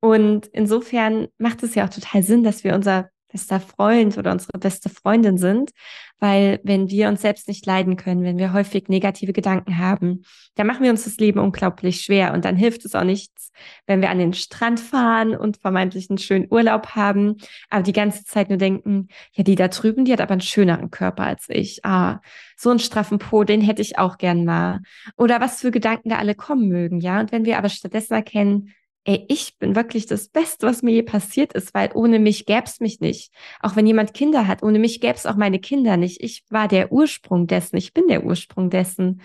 Und 0.00 0.46
insofern 0.46 1.28
macht 1.38 1.62
es 1.62 1.74
ja 1.74 1.84
auch 1.84 1.90
total 1.90 2.22
Sinn, 2.22 2.42
dass 2.42 2.64
wir 2.64 2.74
unser 2.74 3.10
bester 3.30 3.60
Freund 3.60 4.18
oder 4.18 4.32
unsere 4.32 4.58
beste 4.58 4.88
Freundin 4.88 5.38
sind, 5.38 5.70
weil 6.18 6.60
wenn 6.64 6.90
wir 6.90 7.08
uns 7.08 7.22
selbst 7.22 7.48
nicht 7.48 7.64
leiden 7.66 7.96
können, 7.96 8.22
wenn 8.22 8.38
wir 8.38 8.52
häufig 8.52 8.88
negative 8.88 9.32
Gedanken 9.32 9.78
haben, 9.78 10.22
dann 10.54 10.66
machen 10.66 10.82
wir 10.82 10.90
uns 10.90 11.04
das 11.04 11.16
Leben 11.16 11.40
unglaublich 11.40 12.02
schwer 12.02 12.32
und 12.34 12.44
dann 12.44 12.56
hilft 12.56 12.84
es 12.84 12.94
auch 12.94 13.04
nichts, 13.04 13.52
wenn 13.86 14.00
wir 14.00 14.10
an 14.10 14.18
den 14.18 14.32
Strand 14.32 14.80
fahren 14.80 15.34
und 15.34 15.58
vermeintlich 15.58 16.10
einen 16.10 16.18
schönen 16.18 16.46
Urlaub 16.50 16.94
haben, 16.94 17.36
aber 17.68 17.82
die 17.82 17.92
ganze 17.92 18.24
Zeit 18.24 18.48
nur 18.48 18.58
denken, 18.58 19.08
ja, 19.32 19.44
die 19.44 19.54
da 19.54 19.68
drüben, 19.68 20.04
die 20.04 20.12
hat 20.12 20.20
aber 20.20 20.32
einen 20.32 20.40
schöneren 20.40 20.90
Körper 20.90 21.24
als 21.24 21.46
ich. 21.48 21.84
Ah, 21.84 22.20
so 22.56 22.70
einen 22.70 22.78
straffen 22.78 23.18
Po, 23.18 23.44
den 23.44 23.60
hätte 23.60 23.82
ich 23.82 23.98
auch 23.98 24.18
gern 24.18 24.44
mal. 24.44 24.80
Oder 25.16 25.40
was 25.40 25.60
für 25.60 25.70
Gedanken 25.70 26.10
da 26.10 26.18
alle 26.18 26.34
kommen 26.34 26.68
mögen, 26.68 27.00
ja? 27.00 27.20
Und 27.20 27.32
wenn 27.32 27.44
wir 27.44 27.58
aber 27.58 27.68
stattdessen 27.68 28.14
erkennen, 28.14 28.74
ey, 29.04 29.24
ich 29.28 29.58
bin 29.58 29.74
wirklich 29.74 30.06
das 30.06 30.28
Beste, 30.28 30.66
was 30.66 30.82
mir 30.82 30.92
je 30.92 31.02
passiert 31.02 31.52
ist, 31.54 31.74
weil 31.74 31.90
ohne 31.94 32.18
mich 32.18 32.46
gäb's 32.46 32.80
mich 32.80 33.00
nicht. 33.00 33.32
Auch 33.60 33.76
wenn 33.76 33.86
jemand 33.86 34.14
Kinder 34.14 34.46
hat, 34.46 34.62
ohne 34.62 34.78
mich 34.78 35.00
gäb's 35.00 35.26
auch 35.26 35.36
meine 35.36 35.58
Kinder 35.58 35.96
nicht. 35.96 36.22
Ich 36.22 36.44
war 36.50 36.68
der 36.68 36.92
Ursprung 36.92 37.46
dessen, 37.46 37.76
ich 37.76 37.94
bin 37.94 38.08
der 38.08 38.24
Ursprung 38.24 38.70
dessen. 38.70 39.22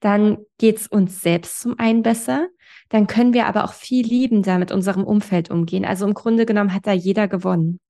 Dann 0.00 0.38
geht's 0.58 0.86
uns 0.86 1.20
selbst 1.22 1.60
zum 1.60 1.78
einen 1.78 2.02
besser. 2.02 2.48
Dann 2.88 3.06
können 3.06 3.34
wir 3.34 3.46
aber 3.46 3.64
auch 3.64 3.74
viel 3.74 4.06
liebender 4.06 4.58
mit 4.58 4.72
unserem 4.72 5.04
Umfeld 5.04 5.50
umgehen. 5.50 5.84
Also 5.84 6.06
im 6.06 6.14
Grunde 6.14 6.46
genommen 6.46 6.72
hat 6.72 6.86
da 6.86 6.92
jeder 6.92 7.28
gewonnen. 7.28 7.80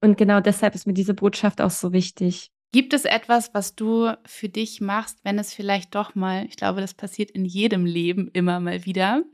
Und 0.00 0.16
genau 0.16 0.40
deshalb 0.40 0.74
ist 0.74 0.86
mir 0.86 0.94
diese 0.94 1.14
Botschaft 1.14 1.60
auch 1.60 1.70
so 1.70 1.92
wichtig. 1.92 2.50
Gibt 2.72 2.92
es 2.92 3.04
etwas, 3.04 3.52
was 3.52 3.74
du 3.74 4.12
für 4.24 4.48
dich 4.48 4.80
machst, 4.80 5.18
wenn 5.24 5.40
es 5.40 5.52
vielleicht 5.52 5.94
doch 5.96 6.14
mal, 6.14 6.46
ich 6.48 6.56
glaube, 6.56 6.80
das 6.80 6.94
passiert 6.94 7.32
in 7.32 7.44
jedem 7.44 7.84
Leben 7.84 8.30
immer 8.32 8.60
mal 8.60 8.84
wieder, 8.84 9.24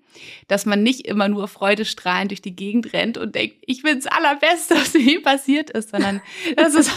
dass 0.48 0.64
man 0.64 0.82
nicht 0.82 1.06
immer 1.06 1.28
nur 1.28 1.46
freudestrahlend 1.46 2.30
durch 2.30 2.40
die 2.40 2.56
Gegend 2.56 2.94
rennt 2.94 3.18
und 3.18 3.34
denkt, 3.34 3.56
ich 3.66 3.82
bin 3.82 3.96
das 3.96 4.06
Allerbeste, 4.06 4.74
was 4.76 4.94
mir 4.94 5.22
passiert 5.22 5.68
ist, 5.68 5.90
sondern 5.90 6.22
dass 6.56 6.74
es, 6.74 6.90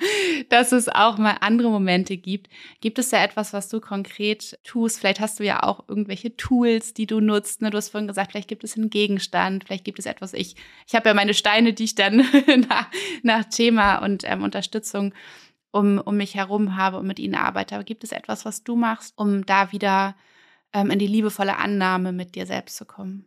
dass 0.48 0.72
es 0.72 0.88
auch 0.88 1.16
mal 1.16 1.36
andere 1.40 1.70
Momente 1.70 2.16
gibt. 2.16 2.48
Gibt 2.80 2.98
es 2.98 3.10
da 3.10 3.22
etwas, 3.22 3.52
was 3.52 3.68
du 3.68 3.80
konkret 3.80 4.58
tust? 4.64 4.98
Vielleicht 4.98 5.20
hast 5.20 5.38
du 5.38 5.44
ja 5.44 5.62
auch 5.62 5.88
irgendwelche 5.88 6.36
Tools, 6.36 6.92
die 6.92 7.06
du 7.06 7.20
nutzt. 7.20 7.62
Ne? 7.62 7.70
Du 7.70 7.76
hast 7.76 7.90
vorhin 7.90 8.08
gesagt, 8.08 8.32
vielleicht 8.32 8.48
gibt 8.48 8.64
es 8.64 8.76
einen 8.76 8.90
Gegenstand, 8.90 9.62
vielleicht 9.62 9.84
gibt 9.84 10.00
es 10.00 10.06
etwas. 10.06 10.34
Ich, 10.34 10.56
ich 10.88 10.94
habe 10.96 11.08
ja 11.08 11.14
meine 11.14 11.34
Steine, 11.34 11.72
die 11.72 11.84
ich 11.84 11.94
dann 11.94 12.16
nach, 12.68 12.88
nach 13.22 13.44
Thema 13.44 13.98
und 13.98 14.24
ähm, 14.24 14.42
Unterstützung 14.42 15.14
um, 15.74 15.98
um 15.98 16.16
mich 16.16 16.34
herum 16.36 16.76
habe 16.76 16.98
und 16.98 17.06
mit 17.06 17.18
ihnen 17.18 17.34
arbeite. 17.34 17.74
Aber 17.74 17.84
gibt 17.84 18.04
es 18.04 18.12
etwas, 18.12 18.44
was 18.44 18.62
du 18.62 18.76
machst, 18.76 19.18
um 19.18 19.44
da 19.44 19.72
wieder 19.72 20.14
ähm, 20.72 20.90
in 20.90 20.98
die 21.00 21.06
liebevolle 21.08 21.56
Annahme 21.58 22.12
mit 22.12 22.36
dir 22.36 22.46
selbst 22.46 22.76
zu 22.76 22.84
kommen? 22.84 23.26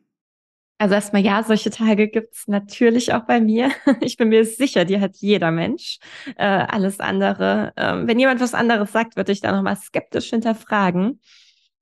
Also 0.79 0.93
erstmal 0.95 1.23
ja, 1.23 1.43
solche 1.43 1.71
Tage 1.71 2.07
gibt's 2.07 2.47
natürlich 2.47 3.13
auch 3.13 3.25
bei 3.25 3.41
mir. 3.41 3.71
Ich 4.01 4.15
bin 4.15 4.29
mir 4.29 4.45
sicher, 4.45 4.85
die 4.85 5.01
hat 5.01 5.17
jeder 5.17 5.51
Mensch. 5.51 5.99
Äh, 6.37 6.45
alles 6.45 6.99
andere, 6.99 7.73
äh, 7.75 8.07
wenn 8.07 8.19
jemand 8.19 8.39
was 8.39 8.53
anderes 8.53 8.91
sagt, 8.91 9.17
würde 9.17 9.31
ich 9.31 9.41
da 9.41 9.51
nochmal 9.51 9.75
skeptisch 9.75 10.29
hinterfragen. 10.29 11.19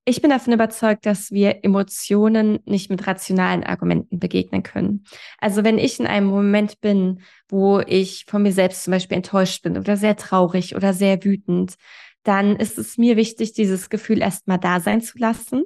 Ich 0.07 0.21
bin 0.21 0.29
davon 0.29 0.53
überzeugt, 0.53 1.07
dass 1.07 1.31
wir 1.31 1.63
Emotionen 1.63 2.59
nicht 2.65 2.91
mit 2.91 3.07
rationalen 3.07 3.63
Argumenten 3.63 4.19
begegnen 4.19 4.61
können. 4.61 5.03
Also 5.39 5.63
wenn 5.63 5.79
ich 5.79 5.99
in 5.99 6.05
einem 6.05 6.27
Moment 6.27 6.79
bin, 6.79 7.21
wo 7.49 7.79
ich 7.79 8.25
von 8.27 8.43
mir 8.43 8.51
selbst 8.51 8.83
zum 8.83 8.91
Beispiel 8.91 9.17
enttäuscht 9.17 9.63
bin 9.63 9.79
oder 9.79 9.97
sehr 9.97 10.15
traurig 10.15 10.75
oder 10.75 10.93
sehr 10.93 11.23
wütend, 11.23 11.73
dann 12.21 12.55
ist 12.55 12.77
es 12.77 12.99
mir 12.99 13.17
wichtig, 13.17 13.53
dieses 13.53 13.89
Gefühl 13.89 14.21
erstmal 14.21 14.59
da 14.59 14.79
sein 14.79 15.01
zu 15.01 15.17
lassen 15.17 15.63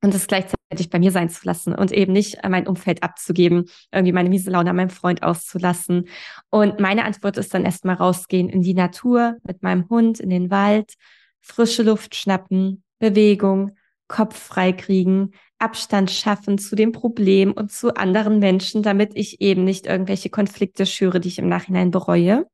und 0.00 0.14
es 0.14 0.26
gleichzeitig 0.26 0.88
bei 0.88 0.98
mir 0.98 1.10
sein 1.10 1.28
zu 1.28 1.44
lassen 1.44 1.74
und 1.74 1.92
eben 1.92 2.14
nicht 2.14 2.38
mein 2.48 2.66
Umfeld 2.66 3.02
abzugeben, 3.02 3.66
irgendwie 3.92 4.12
meine 4.12 4.30
miese 4.30 4.50
Laune 4.50 4.70
an 4.70 4.76
meinem 4.76 4.90
Freund 4.90 5.22
auszulassen. 5.22 6.08
Und 6.48 6.80
meine 6.80 7.04
Antwort 7.04 7.36
ist 7.36 7.52
dann 7.52 7.66
erstmal 7.66 7.96
rausgehen 7.96 8.48
in 8.48 8.62
die 8.62 8.74
Natur 8.74 9.36
mit 9.42 9.62
meinem 9.62 9.88
Hund, 9.90 10.20
in 10.20 10.30
den 10.30 10.50
Wald, 10.50 10.94
frische 11.40 11.82
Luft 11.82 12.14
schnappen, 12.14 12.83
Bewegung, 12.98 13.76
Kopf 14.08 14.36
freikriegen, 14.36 15.34
Abstand 15.58 16.10
schaffen 16.10 16.58
zu 16.58 16.76
dem 16.76 16.92
Problem 16.92 17.52
und 17.52 17.72
zu 17.72 17.96
anderen 17.96 18.38
Menschen, 18.38 18.82
damit 18.82 19.12
ich 19.14 19.40
eben 19.40 19.64
nicht 19.64 19.86
irgendwelche 19.86 20.30
Konflikte 20.30 20.84
schüre, 20.86 21.20
die 21.20 21.28
ich 21.28 21.38
im 21.38 21.48
Nachhinein 21.48 21.90
bereue. 21.90 22.46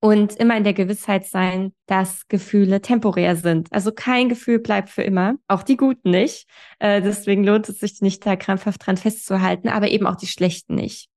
Und 0.00 0.36
immer 0.36 0.56
in 0.56 0.64
der 0.64 0.74
Gewissheit 0.74 1.26
sein, 1.26 1.72
dass 1.86 2.28
Gefühle 2.28 2.82
temporär 2.82 3.36
sind. 3.36 3.68
Also 3.70 3.90
kein 3.90 4.28
Gefühl 4.28 4.58
bleibt 4.58 4.90
für 4.90 5.02
immer, 5.02 5.36
auch 5.48 5.62
die 5.62 5.78
guten 5.78 6.10
nicht. 6.10 6.46
Äh, 6.78 7.00
deswegen 7.00 7.42
lohnt 7.42 7.68
es 7.70 7.80
sich 7.80 8.02
nicht 8.02 8.26
da 8.26 8.36
krampfhaft 8.36 8.86
dran 8.86 8.98
festzuhalten, 8.98 9.68
aber 9.68 9.88
eben 9.88 10.06
auch 10.06 10.16
die 10.16 10.26
schlechten 10.26 10.74
nicht. 10.74 11.08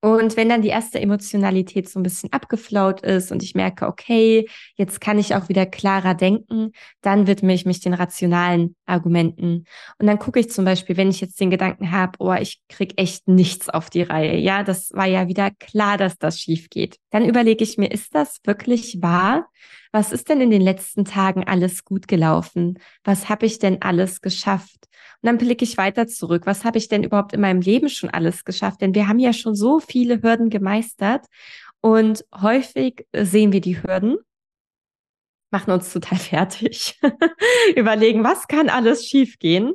Und 0.00 0.36
wenn 0.36 0.48
dann 0.48 0.62
die 0.62 0.68
erste 0.68 1.00
Emotionalität 1.00 1.88
so 1.88 1.98
ein 1.98 2.02
bisschen 2.02 2.32
abgeflaut 2.32 3.00
ist 3.00 3.32
und 3.32 3.42
ich 3.42 3.54
merke, 3.54 3.86
okay, 3.86 4.46
jetzt 4.76 5.00
kann 5.00 5.18
ich 5.18 5.34
auch 5.34 5.48
wieder 5.48 5.66
klarer 5.66 6.14
denken, 6.14 6.72
dann 7.00 7.26
widme 7.26 7.54
ich 7.54 7.64
mich 7.64 7.80
den 7.80 7.94
rationalen 7.94 8.76
Argumenten. 8.84 9.64
Und 9.98 10.06
dann 10.06 10.18
gucke 10.18 10.38
ich 10.38 10.50
zum 10.50 10.64
Beispiel, 10.64 10.96
wenn 10.96 11.10
ich 11.10 11.20
jetzt 11.20 11.40
den 11.40 11.50
Gedanken 11.50 11.90
habe, 11.90 12.12
oh, 12.18 12.34
ich 12.34 12.60
krieg 12.68 12.92
echt 13.00 13.26
nichts 13.26 13.68
auf 13.68 13.90
die 13.90 14.02
Reihe. 14.02 14.36
Ja, 14.36 14.62
das 14.62 14.92
war 14.92 15.06
ja 15.06 15.28
wieder 15.28 15.50
klar, 15.50 15.96
dass 15.96 16.18
das 16.18 16.40
schief 16.40 16.68
geht. 16.68 16.98
Dann 17.10 17.24
überlege 17.24 17.64
ich 17.64 17.78
mir, 17.78 17.90
ist 17.90 18.14
das 18.14 18.38
wirklich 18.44 18.98
wahr? 19.00 19.48
Was 19.96 20.12
ist 20.12 20.28
denn 20.28 20.42
in 20.42 20.50
den 20.50 20.60
letzten 20.60 21.06
Tagen 21.06 21.44
alles 21.48 21.82
gut 21.82 22.06
gelaufen? 22.06 22.78
Was 23.02 23.30
habe 23.30 23.46
ich 23.46 23.58
denn 23.58 23.80
alles 23.80 24.20
geschafft? 24.20 24.88
Und 25.22 25.26
dann 25.26 25.38
blicke 25.38 25.64
ich 25.64 25.78
weiter 25.78 26.06
zurück. 26.06 26.42
Was 26.44 26.66
habe 26.66 26.76
ich 26.76 26.88
denn 26.88 27.02
überhaupt 27.02 27.32
in 27.32 27.40
meinem 27.40 27.62
Leben 27.62 27.88
schon 27.88 28.10
alles 28.10 28.44
geschafft? 28.44 28.82
Denn 28.82 28.94
wir 28.94 29.08
haben 29.08 29.18
ja 29.18 29.32
schon 29.32 29.54
so 29.54 29.80
viele 29.80 30.22
Hürden 30.22 30.50
gemeistert 30.50 31.24
und 31.80 32.26
häufig 32.42 33.06
sehen 33.16 33.52
wir 33.52 33.62
die 33.62 33.82
Hürden, 33.82 34.18
machen 35.50 35.70
uns 35.70 35.90
total 35.90 36.18
fertig, 36.18 37.00
überlegen, 37.74 38.22
was 38.22 38.48
kann 38.48 38.68
alles 38.68 39.06
schiefgehen? 39.06 39.72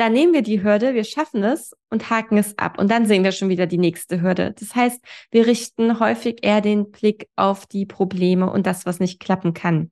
Dann 0.00 0.14
nehmen 0.14 0.32
wir 0.32 0.40
die 0.40 0.62
Hürde, 0.62 0.94
wir 0.94 1.04
schaffen 1.04 1.44
es 1.44 1.76
und 1.90 2.08
haken 2.08 2.38
es 2.38 2.56
ab. 2.56 2.78
Und 2.78 2.90
dann 2.90 3.04
sehen 3.04 3.22
wir 3.22 3.32
schon 3.32 3.50
wieder 3.50 3.66
die 3.66 3.76
nächste 3.76 4.22
Hürde. 4.22 4.54
Das 4.58 4.74
heißt, 4.74 5.04
wir 5.30 5.46
richten 5.46 6.00
häufig 6.00 6.38
eher 6.40 6.62
den 6.62 6.90
Blick 6.90 7.28
auf 7.36 7.66
die 7.66 7.84
Probleme 7.84 8.50
und 8.50 8.66
das, 8.66 8.86
was 8.86 8.98
nicht 8.98 9.20
klappen 9.20 9.52
kann 9.52 9.90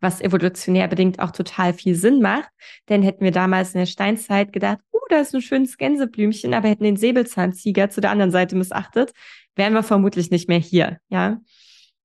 was 0.00 0.22
evolutionär 0.22 0.88
bedingt 0.88 1.20
auch 1.20 1.30
total 1.30 1.74
viel 1.74 1.94
Sinn 1.94 2.22
macht. 2.22 2.48
Denn 2.88 3.02
hätten 3.02 3.22
wir 3.22 3.32
damals 3.32 3.74
in 3.74 3.80
der 3.80 3.86
Steinzeit 3.86 4.50
gedacht, 4.50 4.78
uh, 4.94 4.98
da 5.10 5.20
ist 5.20 5.34
ein 5.34 5.42
schönes 5.42 5.76
Gänseblümchen, 5.76 6.54
aber 6.54 6.68
hätten 6.68 6.84
den 6.84 6.96
Säbelzahntiger 6.96 7.90
zu 7.90 8.00
der 8.00 8.10
anderen 8.10 8.30
Seite 8.30 8.56
missachtet, 8.56 9.12
wären 9.56 9.74
wir 9.74 9.82
vermutlich 9.82 10.30
nicht 10.30 10.48
mehr 10.48 10.58
hier, 10.58 10.98
ja. 11.10 11.38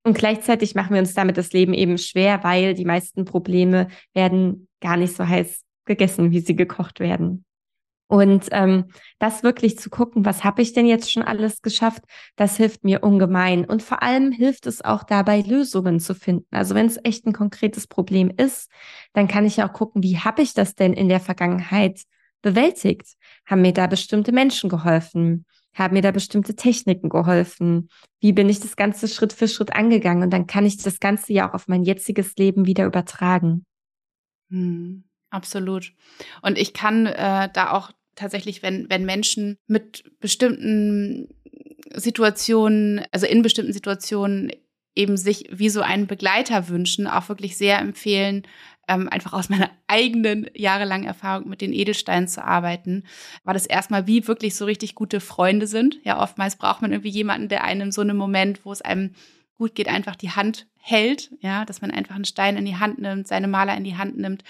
Und 0.03 0.17
gleichzeitig 0.17 0.75
machen 0.75 0.93
wir 0.93 0.99
uns 0.99 1.13
damit 1.13 1.37
das 1.37 1.53
Leben 1.53 1.73
eben 1.73 1.97
schwer, 1.97 2.43
weil 2.43 2.73
die 2.73 2.83
meisten 2.83 3.23
Probleme 3.23 3.87
werden 4.13 4.67
gar 4.81 4.97
nicht 4.97 5.15
so 5.15 5.25
heiß 5.25 5.63
gegessen, 5.85 6.31
wie 6.31 6.41
sie 6.41 6.55
gekocht 6.55 6.99
werden. 6.99 7.44
Und 8.07 8.49
ähm, 8.51 8.85
das 9.17 9.41
wirklich 9.41 9.79
zu 9.79 9.89
gucken, 9.89 10.25
was 10.25 10.43
habe 10.43 10.61
ich 10.61 10.73
denn 10.73 10.85
jetzt 10.85 11.11
schon 11.11 11.23
alles 11.23 11.61
geschafft, 11.61 12.03
das 12.35 12.55
hilft 12.55 12.83
mir 12.83 13.03
ungemein. 13.03 13.65
Und 13.65 13.81
vor 13.81 14.03
allem 14.03 14.31
hilft 14.31 14.67
es 14.67 14.85
auch 14.85 15.03
dabei, 15.03 15.41
Lösungen 15.41 15.99
zu 15.99 16.13
finden. 16.13 16.47
Also 16.51 16.75
wenn 16.75 16.85
es 16.85 16.99
echt 17.03 17.25
ein 17.25 17.33
konkretes 17.33 17.87
Problem 17.87 18.31
ist, 18.35 18.69
dann 19.13 19.27
kann 19.27 19.45
ich 19.45 19.57
ja 19.57 19.67
auch 19.67 19.73
gucken, 19.73 20.03
wie 20.03 20.19
habe 20.19 20.43
ich 20.43 20.53
das 20.53 20.75
denn 20.75 20.93
in 20.93 21.09
der 21.09 21.19
Vergangenheit 21.19 22.03
bewältigt? 22.43 23.15
Haben 23.45 23.63
mir 23.63 23.73
da 23.73 23.87
bestimmte 23.87 24.31
Menschen 24.31 24.69
geholfen? 24.69 25.45
Haben 25.73 25.95
mir 25.95 26.03
da 26.03 26.11
bestimmte 26.11 26.55
Techniken 26.55 27.09
geholfen? 27.09 27.89
Wie 28.21 28.33
bin 28.33 28.49
ich 28.49 28.59
das 28.59 28.75
Ganze 28.75 29.07
Schritt 29.07 29.33
für 29.33 29.47
Schritt 29.47 29.73
angegangen? 29.75 30.23
Und 30.23 30.29
dann 30.29 30.45
kann 30.45 30.65
ich 30.65 30.77
das 30.77 30.99
Ganze 30.99 31.33
ja 31.33 31.49
auch 31.49 31.55
auf 31.55 31.67
mein 31.67 31.83
jetziges 31.83 32.35
Leben 32.37 32.67
wieder 32.67 32.85
übertragen. 32.85 33.65
Hm. 34.51 35.03
Absolut. 35.35 35.91
Und 36.41 36.57
ich 36.57 36.73
kann 36.73 37.07
äh, 37.07 37.49
da 37.51 37.71
auch 37.71 37.91
tatsächlich, 38.15 38.63
wenn, 38.63 38.89
wenn 38.89 39.03
Menschen 39.03 39.57
mit 39.67 40.05
bestimmten 40.21 41.27
Situationen, 41.93 43.03
also 43.11 43.25
in 43.25 43.41
bestimmten 43.41 43.73
Situationen 43.73 44.49
eben 44.95 45.17
sich 45.17 45.49
wie 45.51 45.67
so 45.67 45.81
einen 45.81 46.07
Begleiter 46.07 46.69
wünschen, 46.69 47.05
auch 47.05 47.27
wirklich 47.27 47.57
sehr 47.57 47.79
empfehlen, 47.79 48.43
ähm, 48.87 49.09
einfach 49.09 49.33
aus 49.33 49.49
meiner 49.49 49.69
eigenen 49.87 50.49
jahrelangen 50.53 51.05
Erfahrung 51.05 51.49
mit 51.49 51.59
den 51.59 51.73
Edelsteinen 51.73 52.29
zu 52.29 52.41
arbeiten, 52.41 53.03
war 53.43 53.53
das 53.53 53.65
erstmal 53.65 54.07
wie 54.07 54.25
wirklich 54.29 54.55
so 54.55 54.63
richtig 54.63 54.95
gute 54.95 55.19
Freunde 55.19 55.67
sind. 55.67 55.99
Ja, 56.05 56.21
oftmals 56.21 56.55
braucht 56.55 56.81
man 56.81 56.93
irgendwie 56.93 57.09
jemanden, 57.09 57.49
der 57.49 57.65
einem 57.65 57.91
so 57.91 57.99
einem 57.99 58.15
Moment, 58.15 58.63
wo 58.63 58.71
es 58.71 58.81
einem 58.81 59.15
gut 59.57 59.75
geht, 59.75 59.89
einfach 59.89 60.15
die 60.15 60.31
Hand 60.31 60.67
hält, 60.77 61.31
ja, 61.41 61.65
dass 61.65 61.81
man 61.81 61.91
einfach 61.91 62.15
einen 62.15 62.25
Stein 62.25 62.55
in 62.55 62.65
die 62.65 62.77
Hand 62.77 62.99
nimmt, 62.99 63.27
seine 63.27 63.49
Maler 63.49 63.75
in 63.75 63.83
die 63.83 63.97
Hand 63.97 64.17
nimmt 64.17 64.45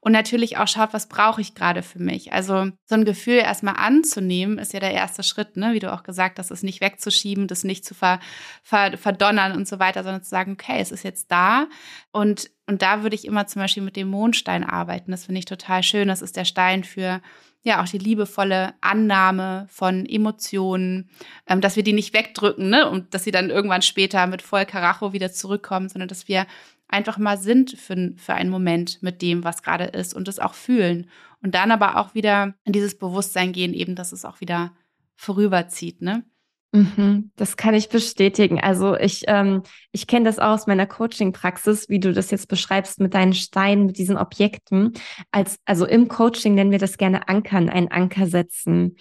und 0.00 0.12
natürlich 0.12 0.56
auch 0.56 0.66
schaut, 0.66 0.94
was 0.94 1.08
brauche 1.08 1.42
ich 1.42 1.54
gerade 1.54 1.82
für 1.82 1.98
mich. 1.98 2.32
Also 2.32 2.70
so 2.86 2.94
ein 2.94 3.04
Gefühl 3.04 3.34
erstmal 3.34 3.76
anzunehmen, 3.76 4.58
ist 4.58 4.72
ja 4.72 4.80
der 4.80 4.92
erste 4.92 5.22
Schritt, 5.22 5.56
ne? 5.56 5.74
wie 5.74 5.78
du 5.78 5.92
auch 5.92 6.02
gesagt 6.02 6.38
hast, 6.38 6.50
es 6.50 6.62
nicht 6.62 6.80
wegzuschieben, 6.80 7.46
das 7.46 7.64
nicht 7.64 7.84
zu 7.84 7.94
ver, 7.94 8.18
ver, 8.62 8.96
verdonnern 8.96 9.52
und 9.52 9.68
so 9.68 9.78
weiter, 9.78 10.02
sondern 10.02 10.22
zu 10.22 10.30
sagen, 10.30 10.52
okay, 10.52 10.80
es 10.80 10.90
ist 10.90 11.02
jetzt 11.02 11.30
da 11.30 11.66
und 12.12 12.50
und 12.66 12.82
da 12.82 13.02
würde 13.02 13.16
ich 13.16 13.24
immer 13.24 13.48
zum 13.48 13.62
Beispiel 13.62 13.82
mit 13.82 13.96
dem 13.96 14.06
Mondstein 14.06 14.62
arbeiten. 14.62 15.10
Das 15.10 15.26
finde 15.26 15.40
ich 15.40 15.44
total 15.44 15.82
schön. 15.82 16.06
Das 16.06 16.22
ist 16.22 16.36
der 16.36 16.44
Stein 16.44 16.84
für 16.84 17.20
ja 17.62 17.82
auch 17.82 17.88
die 17.88 17.98
liebevolle 17.98 18.74
Annahme 18.80 19.66
von 19.68 20.06
Emotionen, 20.06 21.10
ähm, 21.48 21.60
dass 21.60 21.76
wir 21.76 21.82
die 21.82 21.92
nicht 21.92 22.14
wegdrücken, 22.14 22.70
ne? 22.70 22.88
Und 22.88 23.12
dass 23.12 23.24
sie 23.24 23.32
dann 23.32 23.50
irgendwann 23.50 23.82
später 23.82 24.26
mit 24.26 24.40
voll 24.40 24.64
Karacho 24.64 25.12
wieder 25.12 25.32
zurückkommen, 25.32 25.88
sondern 25.88 26.08
dass 26.08 26.28
wir 26.28 26.46
einfach 26.90 27.18
mal 27.18 27.38
sind 27.38 27.78
für, 27.78 28.12
für 28.16 28.34
einen 28.34 28.50
Moment 28.50 29.02
mit 29.02 29.22
dem, 29.22 29.44
was 29.44 29.62
gerade 29.62 29.84
ist 29.84 30.14
und 30.14 30.28
es 30.28 30.38
auch 30.38 30.54
fühlen. 30.54 31.08
Und 31.42 31.54
dann 31.54 31.70
aber 31.70 31.96
auch 31.96 32.14
wieder 32.14 32.54
in 32.64 32.72
dieses 32.72 32.98
Bewusstsein 32.98 33.52
gehen, 33.52 33.72
eben, 33.72 33.94
dass 33.94 34.12
es 34.12 34.24
auch 34.24 34.40
wieder 34.40 34.72
vorüberzieht, 35.16 36.02
ne? 36.02 36.24
Mhm, 36.72 37.32
das 37.34 37.56
kann 37.56 37.74
ich 37.74 37.88
bestätigen. 37.88 38.60
Also 38.60 38.96
ich, 38.96 39.24
ähm, 39.26 39.64
ich 39.90 40.06
kenne 40.06 40.24
das 40.24 40.38
auch 40.38 40.52
aus 40.52 40.68
meiner 40.68 40.86
Coaching-Praxis, 40.86 41.88
wie 41.88 41.98
du 41.98 42.12
das 42.12 42.30
jetzt 42.30 42.46
beschreibst 42.46 43.00
mit 43.00 43.12
deinen 43.12 43.32
Steinen, 43.32 43.86
mit 43.86 43.98
diesen 43.98 44.16
Objekten. 44.16 44.92
Als, 45.32 45.58
also 45.64 45.84
im 45.84 46.06
Coaching 46.06 46.54
nennen 46.54 46.70
wir 46.70 46.78
das 46.78 46.96
gerne 46.96 47.28
Ankern, 47.28 47.68
ein 47.68 47.90
Anker 47.90 48.28
setzen. 48.28 48.96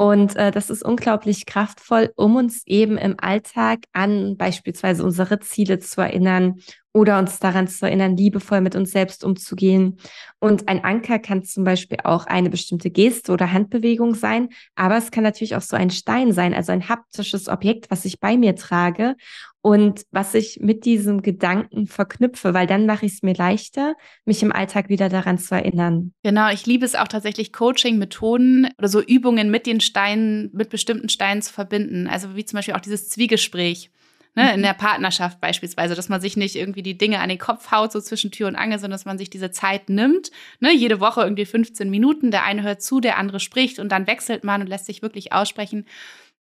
Und 0.00 0.36
äh, 0.36 0.52
das 0.52 0.70
ist 0.70 0.84
unglaublich 0.84 1.44
kraftvoll, 1.44 2.12
um 2.14 2.36
uns 2.36 2.62
eben 2.66 2.96
im 2.96 3.16
Alltag 3.18 3.80
an 3.92 4.36
beispielsweise 4.36 5.02
unsere 5.02 5.40
Ziele 5.40 5.80
zu 5.80 6.00
erinnern 6.00 6.60
oder 6.92 7.18
uns 7.18 7.40
daran 7.40 7.66
zu 7.66 7.84
erinnern, 7.84 8.16
liebevoll 8.16 8.60
mit 8.60 8.76
uns 8.76 8.92
selbst 8.92 9.24
umzugehen. 9.24 9.98
Und 10.38 10.68
ein 10.68 10.84
Anker 10.84 11.18
kann 11.18 11.42
zum 11.42 11.64
Beispiel 11.64 11.98
auch 12.04 12.26
eine 12.26 12.48
bestimmte 12.48 12.90
Geste 12.90 13.32
oder 13.32 13.50
Handbewegung 13.52 14.14
sein, 14.14 14.50
aber 14.76 14.96
es 14.96 15.10
kann 15.10 15.24
natürlich 15.24 15.56
auch 15.56 15.62
so 15.62 15.76
ein 15.76 15.90
Stein 15.90 16.32
sein, 16.32 16.54
also 16.54 16.70
ein 16.70 16.88
haptisches 16.88 17.48
Objekt, 17.48 17.90
was 17.90 18.04
ich 18.04 18.20
bei 18.20 18.36
mir 18.36 18.54
trage 18.54 19.16
und 19.60 20.02
was 20.10 20.34
ich 20.34 20.60
mit 20.60 20.84
diesem 20.84 21.22
Gedanken 21.22 21.86
verknüpfe, 21.86 22.54
weil 22.54 22.66
dann 22.66 22.86
mache 22.86 23.06
ich 23.06 23.14
es 23.14 23.22
mir 23.22 23.34
leichter, 23.34 23.96
mich 24.24 24.42
im 24.42 24.52
Alltag 24.52 24.88
wieder 24.88 25.08
daran 25.08 25.38
zu 25.38 25.54
erinnern. 25.54 26.12
Genau, 26.22 26.50
ich 26.50 26.64
liebe 26.66 26.84
es 26.84 26.94
auch 26.94 27.08
tatsächlich, 27.08 27.52
Coaching-Methoden 27.52 28.68
oder 28.78 28.88
so 28.88 29.02
Übungen 29.02 29.50
mit 29.50 29.66
den 29.66 29.80
Steinen, 29.80 30.50
mit 30.52 30.70
bestimmten 30.70 31.08
Steinen 31.08 31.42
zu 31.42 31.52
verbinden. 31.52 32.06
Also 32.06 32.36
wie 32.36 32.44
zum 32.44 32.58
Beispiel 32.58 32.74
auch 32.74 32.80
dieses 32.80 33.08
Zwiegespräch. 33.08 33.90
Ne, 34.34 34.52
in 34.52 34.60
mhm. 34.60 34.64
der 34.64 34.74
Partnerschaft 34.74 35.40
beispielsweise, 35.40 35.96
dass 35.96 36.08
man 36.08 36.20
sich 36.20 36.36
nicht 36.36 36.54
irgendwie 36.54 36.82
die 36.82 36.96
Dinge 36.96 37.18
an 37.18 37.28
den 37.28 37.38
Kopf 37.38 37.72
haut, 37.72 37.90
so 37.90 38.00
zwischen 38.00 38.30
Tür 38.30 38.46
und 38.46 38.54
Angel, 38.54 38.78
sondern 38.78 38.96
dass 38.96 39.06
man 39.06 39.18
sich 39.18 39.30
diese 39.30 39.50
Zeit 39.50 39.88
nimmt. 39.88 40.30
Ne, 40.60 40.72
jede 40.72 41.00
Woche 41.00 41.22
irgendwie 41.22 41.46
15 41.46 41.90
Minuten, 41.90 42.30
der 42.30 42.44
eine 42.44 42.62
hört 42.62 42.80
zu, 42.80 43.00
der 43.00 43.18
andere 43.18 43.40
spricht 43.40 43.80
und 43.80 43.90
dann 43.90 44.06
wechselt 44.06 44.44
man 44.44 44.60
und 44.60 44.68
lässt 44.68 44.86
sich 44.86 45.02
wirklich 45.02 45.32
aussprechen. 45.32 45.86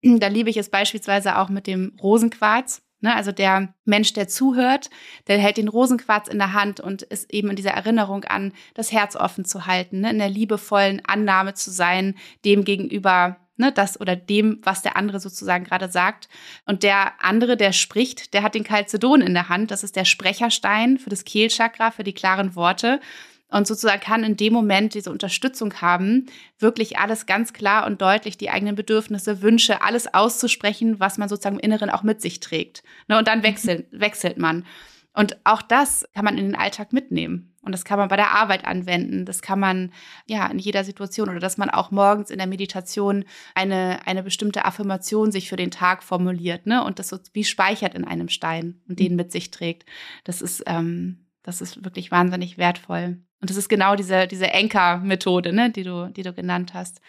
Da 0.02 0.26
liebe 0.26 0.50
ich 0.50 0.58
es 0.58 0.68
beispielsweise 0.68 1.38
auch 1.38 1.48
mit 1.48 1.66
dem 1.66 1.96
Rosenquarz. 2.02 2.82
Ne, 3.00 3.14
also 3.14 3.30
der 3.30 3.74
Mensch, 3.84 4.14
der 4.14 4.26
zuhört, 4.26 4.88
der 5.26 5.38
hält 5.38 5.58
den 5.58 5.68
Rosenquarz 5.68 6.28
in 6.28 6.38
der 6.38 6.54
Hand 6.54 6.80
und 6.80 7.02
ist 7.02 7.30
eben 7.32 7.50
in 7.50 7.56
dieser 7.56 7.72
Erinnerung 7.72 8.24
an, 8.24 8.54
das 8.72 8.90
Herz 8.90 9.16
offen 9.16 9.44
zu 9.44 9.66
halten, 9.66 10.00
ne, 10.00 10.10
in 10.10 10.18
der 10.18 10.30
liebevollen 10.30 11.02
Annahme 11.04 11.52
zu 11.52 11.70
sein, 11.70 12.14
dem 12.46 12.64
gegenüber, 12.64 13.36
ne, 13.58 13.70
das 13.70 14.00
oder 14.00 14.16
dem, 14.16 14.60
was 14.62 14.80
der 14.80 14.96
andere 14.96 15.20
sozusagen 15.20 15.64
gerade 15.64 15.90
sagt. 15.90 16.30
Und 16.64 16.82
der 16.82 17.22
andere, 17.22 17.58
der 17.58 17.72
spricht, 17.72 18.32
der 18.32 18.42
hat 18.42 18.54
den 18.54 18.64
Calcedon 18.64 19.20
in 19.20 19.34
der 19.34 19.50
Hand. 19.50 19.70
Das 19.70 19.84
ist 19.84 19.94
der 19.94 20.06
Sprecherstein 20.06 20.96
für 20.96 21.10
das 21.10 21.24
Kehlchakra, 21.24 21.90
für 21.90 22.04
die 22.04 22.14
klaren 22.14 22.56
Worte 22.56 23.00
und 23.48 23.66
sozusagen 23.66 24.00
kann 24.00 24.24
in 24.24 24.36
dem 24.36 24.52
Moment 24.52 24.94
diese 24.94 25.10
Unterstützung 25.10 25.74
haben, 25.80 26.26
wirklich 26.58 26.98
alles 26.98 27.26
ganz 27.26 27.52
klar 27.52 27.86
und 27.86 28.02
deutlich, 28.02 28.36
die 28.36 28.50
eigenen 28.50 28.74
Bedürfnisse, 28.74 29.42
Wünsche, 29.42 29.82
alles 29.82 30.12
auszusprechen, 30.12 30.98
was 30.98 31.18
man 31.18 31.28
sozusagen 31.28 31.56
im 31.56 31.64
Inneren 31.64 31.90
auch 31.90 32.02
mit 32.02 32.20
sich 32.20 32.40
trägt. 32.40 32.82
Ne, 33.08 33.18
und 33.18 33.28
dann 33.28 33.42
wechselt, 33.42 33.86
wechselt 33.92 34.38
man. 34.38 34.64
Und 35.12 35.38
auch 35.44 35.62
das 35.62 36.06
kann 36.14 36.26
man 36.26 36.36
in 36.36 36.44
den 36.44 36.56
Alltag 36.56 36.92
mitnehmen. 36.92 37.54
Und 37.62 37.72
das 37.72 37.84
kann 37.84 37.98
man 37.98 38.08
bei 38.08 38.16
der 38.16 38.32
Arbeit 38.32 38.64
anwenden. 38.64 39.24
Das 39.24 39.42
kann 39.42 39.58
man 39.58 39.92
ja 40.26 40.46
in 40.46 40.58
jeder 40.58 40.84
Situation 40.84 41.28
oder 41.28 41.40
dass 41.40 41.56
man 41.56 41.68
auch 41.68 41.90
morgens 41.90 42.30
in 42.30 42.38
der 42.38 42.46
Meditation 42.46 43.24
eine, 43.54 44.06
eine 44.06 44.22
bestimmte 44.22 44.64
Affirmation 44.64 45.32
sich 45.32 45.48
für 45.48 45.56
den 45.56 45.72
Tag 45.72 46.04
formuliert, 46.04 46.66
ne? 46.66 46.84
Und 46.84 46.98
das 47.00 47.08
so 47.08 47.18
wie 47.32 47.42
speichert 47.42 47.94
in 47.94 48.04
einem 48.04 48.28
Stein 48.28 48.80
und 48.88 49.00
den 49.00 49.16
mit 49.16 49.32
sich 49.32 49.50
trägt. 49.50 49.84
Das 50.22 50.42
ist, 50.42 50.62
ähm, 50.66 51.25
das 51.46 51.60
ist 51.60 51.84
wirklich 51.84 52.10
wahnsinnig 52.10 52.58
wertvoll. 52.58 53.20
Und 53.40 53.50
das 53.50 53.56
ist 53.56 53.68
genau 53.68 53.94
diese, 53.94 54.26
diese 54.26 54.52
Anker-Methode, 54.52 55.52
ne, 55.52 55.70
die 55.70 55.84
du, 55.84 56.10
die 56.10 56.22
du 56.22 56.32
genannt 56.32 56.74
hast. 56.74 57.00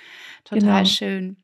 Total 0.43 0.83
genau. 0.83 0.85
schön. 0.85 1.37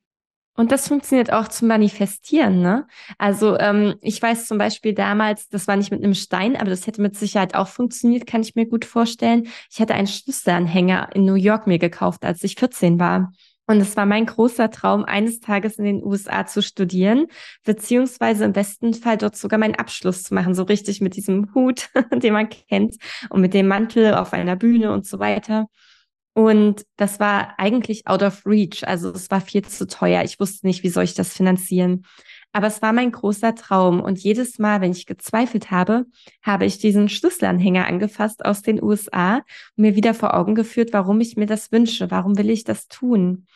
Und 0.55 0.71
das 0.71 0.87
funktioniert 0.87 1.33
auch 1.33 1.47
zum 1.47 1.67
Manifestieren, 1.69 2.61
ne? 2.61 2.85
Also 3.17 3.57
ähm, 3.57 3.95
ich 4.01 4.21
weiß 4.21 4.45
zum 4.45 4.59
Beispiel 4.59 4.93
damals, 4.93 5.49
das 5.49 5.67
war 5.67 5.75
nicht 5.75 5.89
mit 5.89 6.03
einem 6.03 6.13
Stein, 6.13 6.55
aber 6.55 6.69
das 6.69 6.85
hätte 6.85 7.01
mit 7.01 7.17
Sicherheit 7.17 7.55
auch 7.55 7.67
funktioniert, 7.67 8.27
kann 8.27 8.41
ich 8.41 8.53
mir 8.53 8.67
gut 8.67 8.85
vorstellen. 8.85 9.47
Ich 9.71 9.81
hatte 9.81 9.95
einen 9.95 10.05
Schlüsselanhänger 10.05 11.09
in 11.15 11.25
New 11.25 11.33
York 11.33 11.65
mir 11.65 11.79
gekauft, 11.79 12.23
als 12.23 12.43
ich 12.43 12.55
14 12.55 12.99
war. 12.99 13.33
Und 13.65 13.79
es 13.79 13.95
war 13.95 14.05
mein 14.05 14.25
großer 14.25 14.69
Traum, 14.71 15.05
eines 15.05 15.39
Tages 15.39 15.77
in 15.77 15.85
den 15.85 16.03
USA 16.03 16.45
zu 16.45 16.61
studieren, 16.61 17.27
beziehungsweise 17.63 18.43
im 18.43 18.53
besten 18.53 18.93
Fall 18.93 19.17
dort 19.17 19.37
sogar 19.37 19.57
meinen 19.57 19.75
Abschluss 19.75 20.23
zu 20.23 20.33
machen, 20.33 20.53
so 20.53 20.63
richtig 20.63 20.99
mit 20.99 21.15
diesem 21.15 21.53
Hut, 21.55 21.89
den 22.11 22.33
man 22.33 22.49
kennt, 22.49 22.97
und 23.29 23.41
mit 23.41 23.53
dem 23.53 23.67
Mantel 23.67 24.15
auf 24.15 24.33
einer 24.33 24.57
Bühne 24.57 24.91
und 24.91 25.05
so 25.05 25.19
weiter. 25.19 25.67
Und 26.33 26.83
das 26.97 27.19
war 27.19 27.59
eigentlich 27.59 28.07
out 28.07 28.23
of 28.23 28.45
reach, 28.45 28.87
also 28.87 29.11
es 29.11 29.29
war 29.29 29.39
viel 29.39 29.63
zu 29.63 29.87
teuer. 29.87 30.23
Ich 30.23 30.39
wusste 30.39 30.65
nicht, 30.65 30.83
wie 30.83 30.89
soll 30.89 31.03
ich 31.03 31.13
das 31.13 31.33
finanzieren. 31.33 32.05
Aber 32.53 32.67
es 32.67 32.81
war 32.83 32.93
mein 32.93 33.11
großer 33.11 33.55
Traum. 33.55 33.99
Und 33.99 34.19
jedes 34.19 34.59
Mal, 34.59 34.79
wenn 34.79 34.91
ich 34.91 35.07
gezweifelt 35.07 35.71
habe, 35.71 36.05
habe 36.43 36.65
ich 36.65 36.77
diesen 36.77 37.09
Schlüsselanhänger 37.09 37.87
angefasst 37.87 38.45
aus 38.45 38.61
den 38.61 38.81
USA 38.81 39.37
und 39.37 39.43
mir 39.75 39.95
wieder 39.95 40.13
vor 40.13 40.35
Augen 40.35 40.55
geführt, 40.55 40.93
warum 40.93 41.19
ich 41.19 41.35
mir 41.35 41.47
das 41.47 41.71
wünsche, 41.71 42.11
warum 42.11 42.37
will 42.37 42.51
ich 42.51 42.63
das 42.63 42.87
tun. 42.87 43.47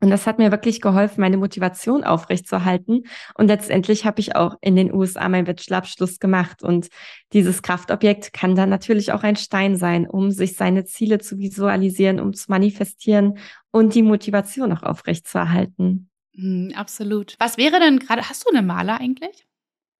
Und 0.00 0.10
das 0.10 0.26
hat 0.26 0.38
mir 0.38 0.50
wirklich 0.50 0.82
geholfen, 0.82 1.22
meine 1.22 1.38
Motivation 1.38 2.04
aufrechtzuerhalten. 2.04 3.04
Und 3.34 3.46
letztendlich 3.46 4.04
habe 4.04 4.20
ich 4.20 4.36
auch 4.36 4.56
in 4.60 4.76
den 4.76 4.92
USA 4.92 5.28
meinen 5.28 5.46
Bachelorabschluss 5.46 6.18
gemacht. 6.18 6.62
Und 6.62 6.88
dieses 7.32 7.62
Kraftobjekt 7.62 8.32
kann 8.34 8.56
dann 8.56 8.68
natürlich 8.68 9.12
auch 9.12 9.22
ein 9.22 9.36
Stein 9.36 9.76
sein, 9.76 10.06
um 10.06 10.32
sich 10.32 10.56
seine 10.56 10.84
Ziele 10.84 11.18
zu 11.18 11.38
visualisieren, 11.38 12.20
um 12.20 12.34
zu 12.34 12.50
manifestieren 12.50 13.38
und 13.70 13.94
die 13.94 14.02
Motivation 14.02 14.72
auch 14.72 14.82
aufrechtzuerhalten. 14.82 16.10
Mm, 16.36 16.72
absolut. 16.74 17.34
Was 17.38 17.56
wäre 17.56 17.80
denn 17.80 17.98
gerade, 17.98 18.28
hast 18.28 18.44
du 18.44 18.50
eine 18.50 18.62
Maler 18.62 19.00
eigentlich? 19.00 19.46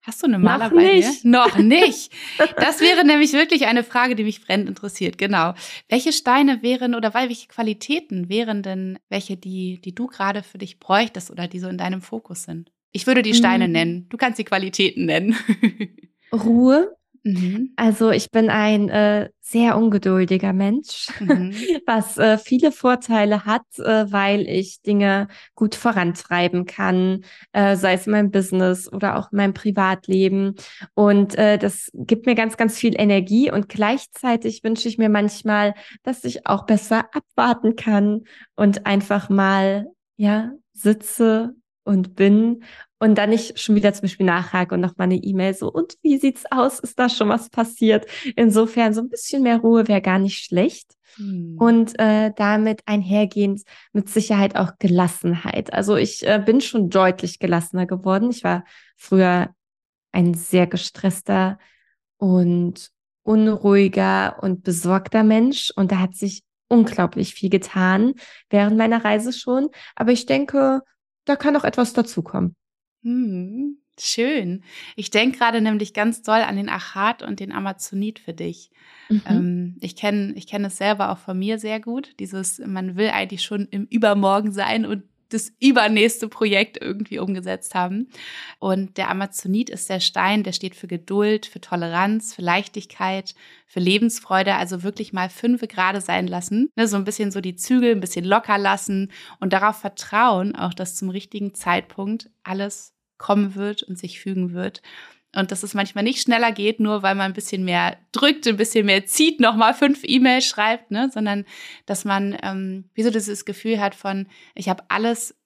Hast 0.02 0.22
du 0.22 0.28
eine 0.28 0.38
Maler 0.38 0.68
Noch 0.68 0.76
bei 0.76 0.94
nicht. 0.94 1.24
dir? 1.24 1.28
Noch 1.28 1.58
nicht. 1.58 2.12
Das 2.56 2.80
wäre 2.80 3.04
nämlich 3.04 3.32
wirklich 3.32 3.66
eine 3.66 3.82
Frage, 3.82 4.14
die 4.14 4.22
mich 4.22 4.40
brennend 4.40 4.68
interessiert. 4.68 5.18
Genau. 5.18 5.54
Welche 5.88 6.12
Steine 6.12 6.62
wären 6.62 6.94
oder 6.94 7.12
welche 7.12 7.48
Qualitäten 7.48 8.28
wären 8.28 8.62
denn 8.62 9.00
welche, 9.08 9.36
die, 9.36 9.80
die 9.80 9.96
du 9.96 10.06
gerade 10.06 10.44
für 10.44 10.58
dich 10.58 10.78
bräuchtest 10.78 11.32
oder 11.32 11.48
die 11.48 11.58
so 11.58 11.66
in 11.68 11.76
deinem 11.76 12.02
Fokus 12.02 12.44
sind? 12.44 12.70
Ich 12.92 13.08
würde 13.08 13.22
die 13.22 13.34
Steine 13.34 13.64
hm. 13.64 13.72
nennen. 13.72 14.06
Du 14.08 14.16
kannst 14.16 14.38
die 14.38 14.44
Qualitäten 14.44 15.06
nennen. 15.06 15.36
Ruhe, 16.32 16.96
Mhm. 17.26 17.72
Also 17.74 18.12
ich 18.12 18.30
bin 18.30 18.50
ein 18.50 18.88
äh, 18.88 19.30
sehr 19.40 19.76
ungeduldiger 19.76 20.52
Mensch, 20.52 21.08
mhm. 21.18 21.52
was 21.86 22.18
äh, 22.18 22.38
viele 22.38 22.70
Vorteile 22.70 23.44
hat, 23.44 23.64
äh, 23.78 24.12
weil 24.12 24.42
ich 24.42 24.80
Dinge 24.82 25.26
gut 25.56 25.74
vorantreiben 25.74 26.66
kann, 26.66 27.24
äh, 27.52 27.74
sei 27.74 27.94
es 27.94 28.06
in 28.06 28.12
meinem 28.12 28.30
Business 28.30 28.90
oder 28.92 29.18
auch 29.18 29.32
in 29.32 29.38
meinem 29.38 29.54
Privatleben. 29.54 30.54
Und 30.94 31.34
äh, 31.34 31.58
das 31.58 31.90
gibt 31.94 32.26
mir 32.26 32.36
ganz, 32.36 32.56
ganz 32.56 32.78
viel 32.78 32.94
Energie 32.96 33.50
und 33.50 33.68
gleichzeitig 33.68 34.62
wünsche 34.62 34.86
ich 34.88 34.96
mir 34.96 35.08
manchmal, 35.08 35.74
dass 36.04 36.22
ich 36.22 36.46
auch 36.46 36.64
besser 36.64 37.06
abwarten 37.12 37.74
kann 37.74 38.22
und 38.54 38.86
einfach 38.86 39.28
mal 39.30 39.86
ja 40.16 40.52
sitze 40.74 41.56
und 41.82 42.14
bin 42.14 42.62
und 42.98 43.16
dann 43.16 43.30
nicht 43.30 43.58
schon 43.58 43.74
wieder 43.74 43.92
zum 43.92 44.02
Beispiel 44.02 44.26
nachhake 44.26 44.74
und 44.74 44.80
noch 44.80 44.96
mal 44.96 45.04
eine 45.04 45.16
E-Mail 45.16 45.54
so, 45.54 45.70
und 45.70 45.94
wie 46.02 46.18
sieht's 46.18 46.44
aus? 46.50 46.80
Ist 46.80 46.98
da 46.98 47.08
schon 47.08 47.28
was 47.28 47.50
passiert? 47.50 48.06
Insofern 48.36 48.94
so 48.94 49.02
ein 49.02 49.10
bisschen 49.10 49.42
mehr 49.42 49.58
Ruhe 49.58 49.86
wäre 49.88 50.00
gar 50.00 50.18
nicht 50.18 50.44
schlecht. 50.44 50.94
Hm. 51.16 51.56
Und 51.58 51.98
äh, 51.98 52.32
damit 52.36 52.82
einhergehend 52.86 53.62
mit 53.92 54.08
Sicherheit 54.08 54.56
auch 54.56 54.72
Gelassenheit. 54.78 55.72
Also 55.72 55.96
ich 55.96 56.26
äh, 56.26 56.42
bin 56.44 56.60
schon 56.60 56.90
deutlich 56.90 57.38
gelassener 57.38 57.86
geworden. 57.86 58.30
Ich 58.30 58.44
war 58.44 58.64
früher 58.96 59.50
ein 60.12 60.34
sehr 60.34 60.66
gestresster 60.66 61.58
und 62.16 62.90
unruhiger 63.22 64.38
und 64.42 64.62
besorgter 64.62 65.22
Mensch. 65.22 65.70
Und 65.74 65.92
da 65.92 65.98
hat 65.98 66.14
sich 66.14 66.42
unglaublich 66.68 67.34
viel 67.34 67.50
getan 67.50 68.14
während 68.50 68.76
meiner 68.76 69.04
Reise 69.04 69.32
schon. 69.32 69.68
Aber 69.94 70.12
ich 70.12 70.26
denke, 70.26 70.80
da 71.24 71.36
kann 71.36 71.54
noch 71.54 71.64
etwas 71.64 71.92
dazukommen. 71.92 72.56
Hm, 73.06 73.78
schön. 74.00 74.64
Ich 74.96 75.10
denke 75.10 75.38
gerade 75.38 75.60
nämlich 75.60 75.94
ganz 75.94 76.22
doll 76.22 76.40
an 76.40 76.56
den 76.56 76.68
Achat 76.68 77.22
und 77.22 77.38
den 77.38 77.52
Amazonit 77.52 78.18
für 78.18 78.32
dich. 78.32 78.70
Mhm. 79.08 79.22
Ähm, 79.28 79.76
ich 79.80 79.94
kenne 79.94 80.32
ich 80.34 80.48
kenn 80.48 80.64
es 80.64 80.76
selber 80.76 81.12
auch 81.12 81.18
von 81.18 81.38
mir 81.38 81.60
sehr 81.60 81.78
gut. 81.78 82.18
Dieses, 82.18 82.58
man 82.58 82.96
will 82.96 83.10
eigentlich 83.10 83.42
schon 83.42 83.68
im 83.70 83.84
Übermorgen 83.84 84.50
sein 84.50 84.84
und 84.84 85.04
das 85.28 85.52
übernächste 85.60 86.28
Projekt 86.28 86.80
irgendwie 86.80 87.18
umgesetzt 87.18 87.74
haben. 87.74 88.08
Und 88.58 88.96
der 88.96 89.10
Amazonit 89.10 89.70
ist 89.70 89.90
der 89.90 90.00
Stein, 90.00 90.42
der 90.42 90.52
steht 90.52 90.76
für 90.76 90.86
Geduld, 90.86 91.46
für 91.46 91.60
Toleranz, 91.60 92.34
für 92.34 92.42
Leichtigkeit, 92.42 93.34
für 93.66 93.80
Lebensfreude. 93.80 94.54
Also 94.54 94.82
wirklich 94.82 95.12
mal 95.12 95.28
fünf 95.28 95.60
gerade 95.62 96.00
sein 96.00 96.26
lassen. 96.26 96.70
Ne, 96.76 96.86
so 96.86 96.96
ein 96.96 97.04
bisschen 97.04 97.30
so 97.30 97.40
die 97.40 97.56
Zügel 97.56 97.92
ein 97.92 98.00
bisschen 98.00 98.24
locker 98.24 98.58
lassen 98.58 99.10
und 99.40 99.52
darauf 99.52 99.76
vertrauen, 99.76 100.54
auch 100.54 100.74
dass 100.74 100.96
zum 100.96 101.10
richtigen 101.10 101.54
Zeitpunkt 101.54 102.30
alles 102.44 102.95
kommen 103.18 103.54
wird 103.54 103.82
und 103.82 103.98
sich 103.98 104.20
fügen 104.20 104.52
wird. 104.52 104.82
Und 105.34 105.52
dass 105.52 105.62
es 105.62 105.74
manchmal 105.74 106.04
nicht 106.04 106.22
schneller 106.22 106.50
geht, 106.50 106.80
nur 106.80 107.02
weil 107.02 107.14
man 107.14 107.26
ein 107.26 107.34
bisschen 107.34 107.64
mehr 107.64 107.98
drückt, 108.12 108.46
ein 108.46 108.56
bisschen 108.56 108.86
mehr 108.86 109.04
zieht, 109.04 109.38
nochmal 109.38 109.74
fünf 109.74 110.00
E-Mails 110.02 110.46
schreibt, 110.46 110.90
ne? 110.90 111.10
sondern 111.12 111.44
dass 111.84 112.04
man 112.04 112.36
ähm, 112.42 112.88
wie 112.94 113.02
so 113.02 113.10
dieses 113.10 113.44
Gefühl 113.44 113.80
hat 113.80 113.94
von, 113.94 114.28
ich 114.54 114.68
habe 114.70 114.84
alles 114.88 115.36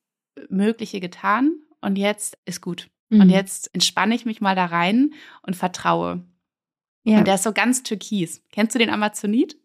Mögliche 0.48 1.00
getan 1.00 1.54
und 1.80 1.96
jetzt 1.96 2.38
ist 2.44 2.60
gut. 2.60 2.88
Mhm. 3.08 3.22
Und 3.22 3.30
jetzt 3.30 3.74
entspanne 3.74 4.14
ich 4.14 4.24
mich 4.24 4.40
mal 4.40 4.54
da 4.54 4.66
rein 4.66 5.12
und 5.42 5.56
vertraue. 5.56 6.24
Ja. 7.02 7.18
Und 7.18 7.26
der 7.26 7.34
ist 7.34 7.42
so 7.42 7.52
ganz 7.52 7.82
türkis. 7.82 8.44
Kennst 8.52 8.74
du 8.74 8.78
den 8.78 8.90
Amazonit? 8.90 9.56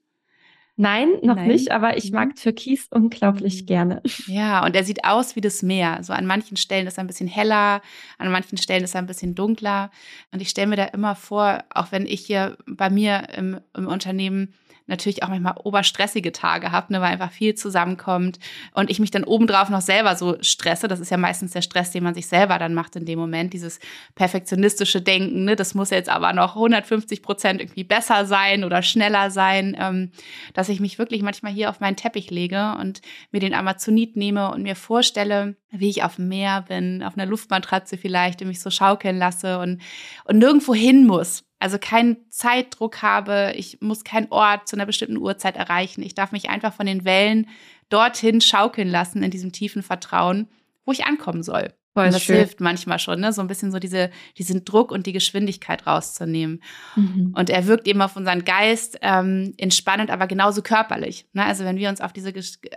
Nein, 0.78 1.10
noch 1.22 1.36
Nein. 1.36 1.48
nicht, 1.48 1.72
aber 1.72 1.98
ich 1.98 2.12
mag 2.12 2.30
mhm. 2.30 2.36
Türkis 2.36 2.88
unglaublich 2.92 3.62
mhm. 3.62 3.66
gerne. 3.66 4.02
Ja, 4.28 4.66
und 4.66 4.76
er 4.76 4.84
sieht 4.84 5.06
aus 5.06 5.36
wie 5.36 5.42
das 5.42 5.64
Meer. 5.64 6.00
So 6.04 6.12
an 6.12 6.26
manchen 6.26 6.58
Stellen 6.58 6.86
ist 6.86 6.98
er 6.98 7.04
ein 7.04 7.08
bisschen 7.08 7.28
heller, 7.28 7.82
an 8.18 8.32
manchen 8.32 8.58
Stellen 8.58 8.84
ist 8.84 8.94
er 8.94 9.02
ein 9.02 9.08
bisschen 9.08 9.36
dunkler. 9.36 9.90
Und 10.32 10.42
ich 10.42 10.50
stelle 10.50 10.68
mir 10.68 10.76
da 10.76 10.86
immer 10.86 11.16
vor, 11.16 11.64
auch 11.70 11.92
wenn 11.92 12.06
ich 12.06 12.26
hier 12.26 12.58
bei 12.68 12.90
mir 12.90 13.28
im, 13.36 13.62
im 13.74 13.88
Unternehmen 13.88 14.54
natürlich 14.88 15.24
auch 15.24 15.30
manchmal 15.30 15.56
oberstressige 15.64 16.32
Tage 16.32 16.72
habe, 16.72 16.94
ne, 16.94 17.02
weil 17.02 17.12
einfach 17.12 17.32
viel 17.32 17.56
zusammenkommt 17.56 18.40
und 18.74 18.90
ich 18.90 19.00
mich 19.00 19.12
dann 19.12 19.24
obendrauf 19.24 19.70
noch 19.70 19.82
selber 19.82 20.16
so 20.16 20.38
stresse. 20.42 20.88
Das 20.88 21.00
ist 21.00 21.12
ja 21.12 21.18
meistens 21.18 21.52
der 21.52 21.62
Stress, 21.62 21.92
den 21.92 22.04
man 22.04 22.14
sich 22.14 22.28
selber 22.28 22.60
dann 22.60 22.74
macht 22.74 22.96
in 22.96 23.06
dem 23.06 23.18
Moment, 23.18 23.54
dieses 23.54 23.80
perfektionistische 24.16 25.02
Denken. 25.02 25.46
Ne, 25.46 25.56
das 25.56 25.74
muss 25.74 25.90
jetzt 25.90 26.10
aber 26.10 26.34
noch 26.34 26.56
150 26.56 27.22
Prozent 27.22 27.62
irgendwie 27.62 27.84
besser 27.84 28.26
sein 28.26 28.64
oder 28.64 28.82
schneller 28.82 29.32
sein, 29.32 29.76
ähm, 29.80 30.12
dass 30.54 30.70
ich 30.70 30.80
mich 30.80 31.00
wirklich 31.00 31.22
manchmal 31.22 31.52
hier 31.52 31.70
auf 31.70 31.80
meinen 31.80 31.96
Teppich 31.96 32.30
lege 32.30 32.76
und 32.80 33.02
mir 33.32 33.40
den 33.40 33.54
Amazonit 33.54 34.16
nehme 34.16 34.52
und 34.52 34.64
mir 34.64 34.76
vorstelle, 34.76 35.56
wie 35.72 35.90
ich 35.90 36.04
auf 36.04 36.16
dem 36.16 36.28
Meer 36.28 36.64
bin, 36.68 37.04
auf 37.04 37.18
einer 37.18 37.26
Luftmatratze 37.26 37.98
vielleicht 37.98 38.42
und 38.42 38.48
mich 38.48 38.62
so 38.62 38.70
schaukeln 38.70 39.18
lasse 39.18 39.60
und, 39.60 39.82
und 40.26 40.38
nirgendwo 40.38 40.74
hin 40.74 41.06
muss. 41.06 41.44
Also 41.66 41.80
keinen 41.80 42.18
Zeitdruck 42.30 43.01
habe, 43.01 43.53
ich 43.55 43.82
muss 43.82 44.03
keinen 44.03 44.32
Ort 44.32 44.68
zu 44.68 44.76
einer 44.76 44.86
bestimmten 44.86 45.18
Uhrzeit 45.18 45.55
erreichen. 45.55 46.03
Ich 46.03 46.13
darf 46.13 46.32
mich 46.32 46.47
einfach 46.47 46.72
von 46.72 46.86
den 46.86 47.05
Wellen 47.05 47.49
dorthin 47.89 48.39
schaukeln 48.39 48.88
lassen 48.88 49.24
in 49.24 49.32
diesem 49.32 49.51
tiefen 49.51 49.82
Vertrauen, 49.82 50.47
wo 50.86 50.91
ich 50.91 51.05
ankommen 51.05 51.41
soll. 51.41 51.74
Voll 51.95 52.05
und 52.05 52.13
das 52.13 52.22
schön. 52.22 52.36
hilft 52.36 52.59
manchmal 52.61 52.99
schon, 52.99 53.20
ne? 53.20 53.34
so 53.34 53.41
ein 53.41 53.47
bisschen 53.47 53.72
so 53.72 53.80
diese, 53.80 54.11
diesen 54.38 54.63
Druck 54.63 54.91
und 54.91 55.07
die 55.07 55.11
Geschwindigkeit 55.11 55.88
rauszunehmen. 55.88 56.61
Mhm. 56.95 57.34
Und 57.36 57.49
er 57.49 57.66
wirkt 57.66 57.88
eben 57.88 58.03
auf 58.03 58.16
unseren 58.16 58.45
Geist 58.45 58.99
ähm, 59.01 59.55
entspannend, 59.57 60.11
aber 60.11 60.28
genauso 60.28 60.61
körperlich. 60.61 61.26
Ne? 61.34 61.43
Also 61.45 61.66
wenn 61.66 61.78
wir 61.78 61.89
uns 61.89 61.99
auf 61.99 62.13
diese 62.13 62.32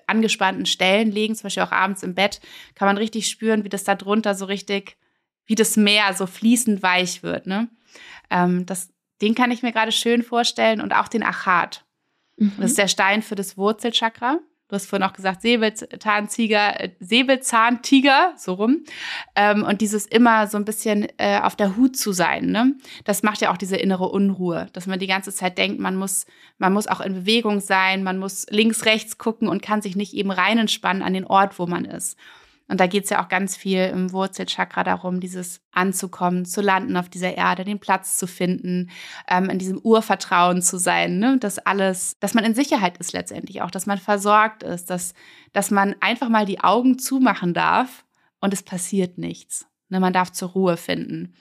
angespannten 0.07 0.65
Stellen 0.65 1.13
legen, 1.13 1.35
zum 1.35 1.43
Beispiel 1.43 1.65
auch 1.65 1.73
abends 1.73 2.03
im 2.03 2.15
Bett, 2.15 2.41
kann 2.75 2.89
man 2.89 2.97
richtig 2.97 3.29
spüren, 3.29 3.65
wie 3.65 3.69
das 3.69 3.85
da 3.85 3.97
drunter 3.97 4.35
so 4.35 4.47
richtig, 4.47 4.97
wie 5.45 5.57
das 5.57 5.77
Meer 5.77 6.15
so 6.15 6.27
fließend 6.27 6.83
weich 6.83 7.23
wird. 7.23 7.47
Ne? 7.47 7.69
Ähm, 8.31 8.67
das, 8.67 8.91
den 9.21 9.35
kann 9.35 9.51
ich 9.51 9.63
mir 9.63 9.73
gerade 9.73 9.93
schön 9.93 10.23
vorstellen 10.23 10.81
und 10.81 10.93
auch 10.93 11.09
den 11.09 11.23
Achat. 11.23 11.85
Mhm. 12.37 12.53
Das 12.59 12.71
ist 12.71 12.79
der 12.79 12.89
Stein 12.89 13.23
für 13.23 13.35
das 13.35 13.57
Wurzelchakra. 13.57 14.39
Du 14.69 14.75
hast 14.75 14.85
vorhin 14.85 15.09
auch 15.09 15.15
gesagt, 15.15 15.41
Säbelzahntiger, 15.41 16.81
äh, 16.81 16.91
Säbelzahntiger, 17.01 18.35
so 18.37 18.53
rum. 18.53 18.85
Ähm, 19.35 19.63
und 19.63 19.81
dieses 19.81 20.05
immer 20.05 20.47
so 20.47 20.59
ein 20.59 20.67
bisschen 20.67 21.09
äh, 21.17 21.41
auf 21.41 21.57
der 21.57 21.75
Hut 21.77 21.97
zu 21.97 22.13
sein, 22.13 22.51
ne? 22.51 22.75
Das 23.05 23.23
macht 23.23 23.41
ja 23.41 23.51
auch 23.51 23.57
diese 23.57 23.77
innere 23.77 24.11
Unruhe, 24.11 24.69
dass 24.75 24.87
man 24.87 24.99
die 24.99 25.07
ganze 25.07 25.33
Zeit 25.33 25.57
denkt, 25.57 25.81
man 25.81 25.97
muss, 25.97 26.27
man 26.59 26.75
muss 26.75 26.87
auch 26.87 27.01
in 27.01 27.15
Bewegung 27.15 27.61
sein, 27.61 28.03
man 28.03 28.19
muss 28.19 28.45
links, 28.51 28.85
rechts 28.85 29.17
gucken 29.17 29.49
und 29.49 29.63
kann 29.63 29.81
sich 29.81 29.97
nicht 29.97 30.13
eben 30.13 30.31
rein 30.31 30.59
entspannen 30.59 31.03
an 31.03 31.15
den 31.15 31.25
Ort, 31.25 31.59
wo 31.59 31.67
man 31.67 31.87
ist. 31.87 32.19
Und 32.69 32.81
da 32.81 32.87
geht 32.87 33.05
es 33.05 33.11
ja 33.11 33.25
auch 33.25 33.29
ganz 33.29 33.57
viel 33.57 33.85
im 33.85 34.13
Wurzelchakra 34.13 34.85
darum, 34.85 35.21
dieses 35.21 35.63
anzukommen, 35.73 36.45
zu 36.45 36.61
landen 36.61 36.99
auf 36.99 37.09
dieser 37.09 37.35
Erde, 37.35 37.65
den 37.65 37.81
Platz 37.81 38.17
zu 38.17 38.27
finden, 38.27 38.91
ähm, 39.27 39.49
in 39.49 39.59
diesem 39.59 39.79
Urvertrauen 39.79 40.61
zu 40.61 40.79
sein, 40.79 41.19
ne? 41.19 41.39
dass 41.39 41.59
alles, 41.59 42.19
dass 42.21 42.35
man 42.35 42.45
in 42.45 42.55
Sicherheit 42.55 42.99
ist 42.99 43.15
letztendlich 43.15 43.63
auch, 43.63 43.71
dass 43.71 43.87
man 43.87 43.99
versorgt 43.99 44.63
ist, 44.63 44.91
dass, 44.91 45.15
dass 45.55 45.71
man 45.71 45.97
einfach 46.01 46.29
mal 46.29 46.45
die 46.45 46.61
Augen 46.61 46.99
zumachen 46.99 47.55
darf 47.55 48.05
und 48.41 48.53
es 48.53 48.63
passiert 48.63 49.17
nichts. 49.17 49.67
Ne? 49.89 49.99
Man 49.99 50.13
darf 50.13 50.31
zur 50.31 50.51
Ruhe 50.51 50.77
finden. 50.77 51.35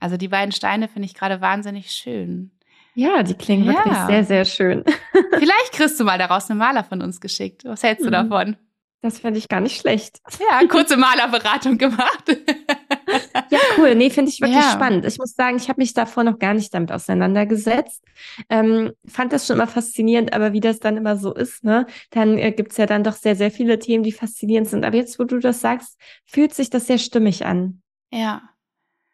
Also 0.00 0.16
die 0.16 0.28
beiden 0.28 0.52
Steine 0.52 0.88
finde 0.88 1.06
ich 1.06 1.14
gerade 1.14 1.40
wahnsinnig 1.40 1.92
schön. 1.92 2.50
Ja, 2.94 3.22
die 3.22 3.34
klingen 3.34 3.64
ja. 3.64 3.74
wirklich 3.74 3.96
sehr, 4.06 4.24
sehr 4.24 4.44
schön. 4.44 4.84
Vielleicht 5.38 5.72
kriegst 5.72 5.98
du 5.98 6.04
mal 6.04 6.18
daraus 6.18 6.50
eine 6.50 6.58
Maler 6.58 6.84
von 6.84 7.00
uns 7.00 7.20
geschickt. 7.20 7.64
Was 7.64 7.82
hältst 7.82 8.04
du 8.04 8.08
mhm. 8.08 8.12
davon? 8.12 8.56
Das 9.04 9.18
fände 9.18 9.38
ich 9.38 9.48
gar 9.50 9.60
nicht 9.60 9.78
schlecht. 9.78 10.22
Ja, 10.40 10.66
kurze 10.66 10.96
Malerberatung 10.96 11.76
gemacht. 11.76 12.24
ja, 13.50 13.58
cool. 13.76 13.94
Nee, 13.94 14.08
finde 14.08 14.30
ich 14.30 14.40
wirklich 14.40 14.62
ja. 14.62 14.72
spannend. 14.72 15.04
Ich 15.04 15.18
muss 15.18 15.34
sagen, 15.34 15.58
ich 15.58 15.68
habe 15.68 15.82
mich 15.82 15.92
davor 15.92 16.24
noch 16.24 16.38
gar 16.38 16.54
nicht 16.54 16.72
damit 16.72 16.90
auseinandergesetzt. 16.90 18.02
Ähm, 18.48 18.92
fand 19.06 19.34
das 19.34 19.46
schon 19.46 19.56
immer 19.56 19.66
faszinierend, 19.66 20.32
aber 20.32 20.54
wie 20.54 20.60
das 20.60 20.80
dann 20.80 20.96
immer 20.96 21.18
so 21.18 21.34
ist, 21.34 21.64
ne, 21.64 21.86
dann 22.12 22.38
äh, 22.38 22.50
gibt 22.52 22.70
es 22.70 22.78
ja 22.78 22.86
dann 22.86 23.04
doch 23.04 23.12
sehr, 23.12 23.36
sehr 23.36 23.50
viele 23.50 23.78
Themen, 23.78 24.04
die 24.04 24.12
faszinierend 24.12 24.68
sind. 24.68 24.86
Aber 24.86 24.96
jetzt, 24.96 25.18
wo 25.18 25.24
du 25.24 25.38
das 25.38 25.60
sagst, 25.60 26.00
fühlt 26.24 26.54
sich 26.54 26.70
das 26.70 26.86
sehr 26.86 26.96
stimmig 26.96 27.44
an. 27.44 27.82
Ja. 28.10 28.40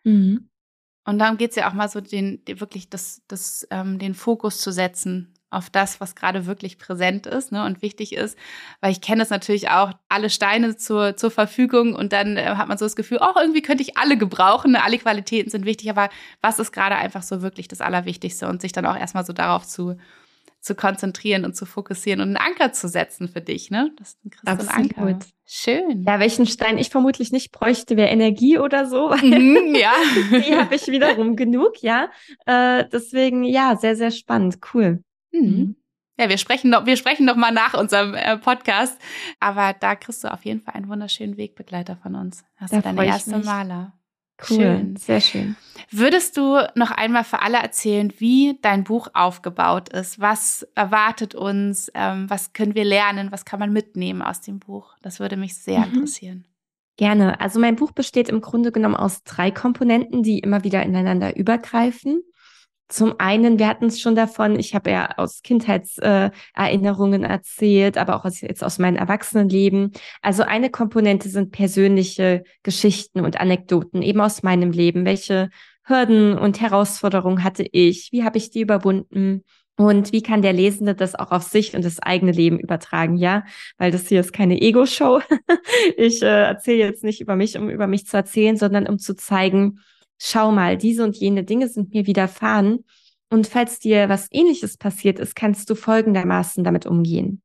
Mhm. 0.04 0.50
Und 1.04 1.18
darum 1.18 1.36
geht 1.36 1.50
es 1.50 1.56
ja 1.56 1.68
auch 1.68 1.74
mal 1.74 1.88
so, 1.88 2.00
den, 2.00 2.44
den 2.44 2.60
wirklich 2.60 2.90
das, 2.90 3.22
das, 3.26 3.66
ähm, 3.72 3.98
den 3.98 4.14
Fokus 4.14 4.60
zu 4.60 4.70
setzen 4.70 5.34
auf 5.50 5.68
das, 5.68 6.00
was 6.00 6.14
gerade 6.14 6.46
wirklich 6.46 6.78
präsent 6.78 7.26
ist 7.26 7.52
ne, 7.52 7.64
und 7.64 7.82
wichtig 7.82 8.14
ist. 8.14 8.38
Weil 8.80 8.92
ich 8.92 9.00
kenne 9.00 9.22
es 9.22 9.30
natürlich 9.30 9.68
auch, 9.68 9.92
alle 10.08 10.30
Steine 10.30 10.76
zur, 10.76 11.16
zur 11.16 11.30
Verfügung 11.30 11.94
und 11.94 12.12
dann 12.12 12.36
äh, 12.36 12.54
hat 12.56 12.68
man 12.68 12.78
so 12.78 12.84
das 12.84 12.96
Gefühl, 12.96 13.18
oh, 13.20 13.38
irgendwie 13.38 13.62
könnte 13.62 13.82
ich 13.82 13.98
alle 13.98 14.16
gebrauchen, 14.16 14.72
ne? 14.72 14.84
alle 14.84 14.98
Qualitäten 14.98 15.50
sind 15.50 15.66
wichtig, 15.66 15.90
aber 15.90 16.08
was 16.40 16.58
ist 16.58 16.72
gerade 16.72 16.96
einfach 16.96 17.22
so 17.22 17.42
wirklich 17.42 17.68
das 17.68 17.80
Allerwichtigste 17.80 18.48
und 18.48 18.62
sich 18.62 18.72
dann 18.72 18.86
auch 18.86 18.96
erstmal 18.96 19.24
so 19.24 19.32
darauf 19.32 19.66
zu, 19.66 19.96
zu 20.60 20.74
konzentrieren 20.74 21.44
und 21.44 21.56
zu 21.56 21.66
fokussieren 21.66 22.20
und 22.20 22.28
einen 22.28 22.36
Anker 22.36 22.72
zu 22.72 22.88
setzen 22.88 23.28
für 23.28 23.40
dich, 23.40 23.70
ne? 23.70 23.90
Das 23.96 24.10
ist 24.10 24.18
ein 24.46 24.68
Anker. 24.68 25.18
Schön. 25.46 26.04
Ja, 26.06 26.20
welchen 26.20 26.46
Stein 26.46 26.78
ich 26.78 26.90
vermutlich 26.90 27.32
nicht 27.32 27.50
bräuchte, 27.50 27.96
wäre 27.96 28.10
Energie 28.10 28.58
oder 28.58 28.86
so. 28.86 29.10
Mhm, 29.22 29.74
ja. 29.74 29.92
die 30.30 30.54
habe 30.54 30.74
ich 30.74 30.86
wiederum 30.88 31.34
genug, 31.34 31.82
ja. 31.82 32.10
Äh, 32.46 32.84
deswegen, 32.92 33.42
ja, 33.42 33.76
sehr, 33.76 33.96
sehr 33.96 34.10
spannend. 34.10 34.58
Cool. 34.72 35.02
Mhm. 35.32 35.40
mhm. 35.40 35.76
Ja, 36.18 36.28
wir 36.28 36.36
sprechen 36.36 36.68
noch, 36.68 36.84
wir 36.84 36.98
sprechen 36.98 37.24
noch 37.24 37.36
mal 37.36 37.50
nach 37.50 37.72
unserem 37.72 38.12
äh, 38.12 38.36
Podcast. 38.36 39.00
Aber 39.40 39.72
da 39.72 39.94
kriegst 39.94 40.22
du 40.22 40.30
auf 40.30 40.44
jeden 40.44 40.60
Fall 40.60 40.74
einen 40.74 40.88
wunderschönen 40.88 41.38
Wegbegleiter 41.38 41.96
von 41.96 42.14
uns. 42.14 42.44
Hast 42.56 42.74
da 42.74 42.76
du 42.76 42.82
deine 42.82 43.06
erste 43.06 43.38
Maler. 43.38 43.94
Cool, 44.48 44.56
schön. 44.56 44.96
sehr 44.96 45.20
schön. 45.20 45.56
Würdest 45.90 46.36
du 46.36 46.58
noch 46.74 46.90
einmal 46.90 47.24
für 47.24 47.42
alle 47.42 47.58
erzählen, 47.58 48.12
wie 48.18 48.58
dein 48.62 48.84
Buch 48.84 49.08
aufgebaut 49.12 49.90
ist? 49.90 50.20
Was 50.20 50.66
erwartet 50.74 51.34
uns? 51.34 51.90
Ähm, 51.94 52.28
was 52.28 52.52
können 52.52 52.74
wir 52.74 52.84
lernen? 52.84 53.32
Was 53.32 53.44
kann 53.44 53.60
man 53.60 53.72
mitnehmen 53.72 54.22
aus 54.22 54.40
dem 54.40 54.58
Buch? 54.58 54.96
Das 55.02 55.20
würde 55.20 55.36
mich 55.36 55.56
sehr 55.56 55.80
mhm. 55.80 55.94
interessieren. 55.94 56.44
Gerne. 56.96 57.40
Also 57.40 57.60
mein 57.60 57.76
Buch 57.76 57.92
besteht 57.92 58.28
im 58.28 58.40
Grunde 58.40 58.72
genommen 58.72 58.96
aus 58.96 59.24
drei 59.24 59.50
Komponenten, 59.50 60.22
die 60.22 60.38
immer 60.38 60.64
wieder 60.64 60.82
ineinander 60.82 61.34
übergreifen. 61.36 62.22
Zum 62.90 63.14
einen, 63.18 63.60
wir 63.60 63.68
hatten 63.68 63.86
es 63.86 64.00
schon 64.00 64.16
davon, 64.16 64.58
ich 64.58 64.74
habe 64.74 64.90
ja 64.90 65.16
aus 65.16 65.42
Kindheitserinnerungen 65.42 67.22
äh, 67.22 67.28
erzählt, 67.28 67.96
aber 67.96 68.16
auch 68.16 68.24
aus, 68.24 68.40
jetzt 68.40 68.64
aus 68.64 68.80
meinem 68.80 68.96
Erwachsenenleben. 68.96 69.92
Also 70.22 70.42
eine 70.42 70.70
Komponente 70.70 71.28
sind 71.28 71.52
persönliche 71.52 72.42
Geschichten 72.64 73.20
und 73.20 73.40
Anekdoten 73.40 74.02
eben 74.02 74.20
aus 74.20 74.42
meinem 74.42 74.72
Leben. 74.72 75.04
Welche 75.04 75.50
Hürden 75.84 76.36
und 76.36 76.60
Herausforderungen 76.60 77.44
hatte 77.44 77.64
ich? 77.70 78.08
Wie 78.10 78.24
habe 78.24 78.38
ich 78.38 78.50
die 78.50 78.60
überwunden? 78.60 79.44
Und 79.76 80.12
wie 80.12 80.22
kann 80.22 80.42
der 80.42 80.52
Lesende 80.52 80.96
das 80.96 81.14
auch 81.14 81.30
auf 81.30 81.44
sich 81.44 81.76
und 81.76 81.84
das 81.84 82.00
eigene 82.00 82.32
Leben 82.32 82.58
übertragen? 82.58 83.16
Ja, 83.16 83.44
weil 83.78 83.92
das 83.92 84.08
hier 84.08 84.18
ist 84.18 84.32
keine 84.32 84.60
Ego-Show. 84.60 85.20
ich 85.96 86.22
äh, 86.22 86.26
erzähle 86.26 86.78
jetzt 86.78 87.04
nicht 87.04 87.20
über 87.20 87.36
mich, 87.36 87.56
um 87.56 87.70
über 87.70 87.86
mich 87.86 88.06
zu 88.06 88.16
erzählen, 88.16 88.56
sondern 88.56 88.88
um 88.88 88.98
zu 88.98 89.14
zeigen, 89.14 89.78
schau 90.20 90.52
mal, 90.52 90.76
diese 90.76 91.02
und 91.02 91.16
jene 91.16 91.42
Dinge 91.42 91.68
sind 91.68 91.92
mir 91.92 92.06
widerfahren. 92.06 92.84
Und 93.30 93.46
falls 93.46 93.78
dir 93.78 94.08
was 94.08 94.28
ähnliches 94.30 94.76
passiert 94.76 95.18
ist, 95.18 95.34
kannst 95.34 95.70
du 95.70 95.74
folgendermaßen 95.74 96.62
damit 96.64 96.86
umgehen. 96.86 97.42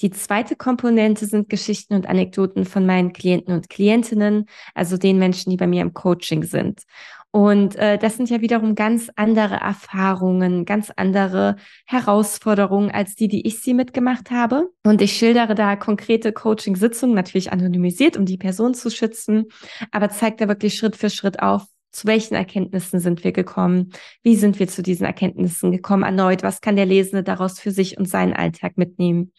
Die 0.00 0.10
zweite 0.10 0.56
Komponente 0.56 1.26
sind 1.26 1.50
Geschichten 1.50 1.94
und 1.94 2.08
Anekdoten 2.08 2.64
von 2.64 2.86
meinen 2.86 3.12
Klienten 3.12 3.52
und 3.52 3.68
Klientinnen, 3.68 4.46
also 4.74 4.96
den 4.96 5.18
Menschen, 5.18 5.50
die 5.50 5.58
bei 5.58 5.66
mir 5.66 5.82
im 5.82 5.92
Coaching 5.92 6.42
sind. 6.42 6.84
Und 7.32 7.76
äh, 7.76 7.98
das 7.98 8.16
sind 8.16 8.28
ja 8.28 8.40
wiederum 8.40 8.74
ganz 8.74 9.10
andere 9.14 9.56
Erfahrungen, 9.56 10.64
ganz 10.64 10.90
andere 10.96 11.56
Herausforderungen 11.86 12.90
als 12.90 13.14
die, 13.14 13.28
die 13.28 13.46
ich 13.46 13.60
sie 13.60 13.74
mitgemacht 13.74 14.30
habe. 14.30 14.70
Und 14.84 15.00
ich 15.00 15.12
schildere 15.12 15.54
da 15.54 15.76
konkrete 15.76 16.32
Coaching-Sitzungen, 16.32 17.14
natürlich 17.14 17.52
anonymisiert, 17.52 18.16
um 18.16 18.24
die 18.24 18.38
Person 18.38 18.74
zu 18.74 18.90
schützen, 18.90 19.44
aber 19.92 20.08
zeigt 20.08 20.40
da 20.40 20.48
wirklich 20.48 20.74
Schritt 20.74 20.96
für 20.96 21.10
Schritt 21.10 21.40
auf, 21.40 21.66
zu 21.92 22.06
welchen 22.06 22.34
Erkenntnissen 22.34 23.00
sind 23.00 23.24
wir 23.24 23.32
gekommen? 23.32 23.92
Wie 24.22 24.36
sind 24.36 24.58
wir 24.58 24.68
zu 24.68 24.82
diesen 24.82 25.06
Erkenntnissen 25.06 25.72
gekommen? 25.72 26.04
Erneut, 26.04 26.42
was 26.42 26.60
kann 26.60 26.76
der 26.76 26.86
Lesende 26.86 27.22
daraus 27.22 27.58
für 27.58 27.70
sich 27.70 27.98
und 27.98 28.08
seinen 28.08 28.32
Alltag 28.32 28.76
mitnehmen? 28.76 29.32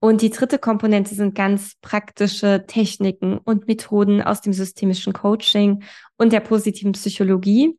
Und 0.00 0.22
die 0.22 0.30
dritte 0.30 0.58
Komponente 0.58 1.14
sind 1.14 1.34
ganz 1.34 1.76
praktische 1.80 2.64
Techniken 2.66 3.38
und 3.38 3.68
Methoden 3.68 4.20
aus 4.20 4.40
dem 4.40 4.52
systemischen 4.52 5.12
Coaching 5.12 5.84
und 6.16 6.32
der 6.32 6.40
positiven 6.40 6.92
Psychologie, 6.92 7.78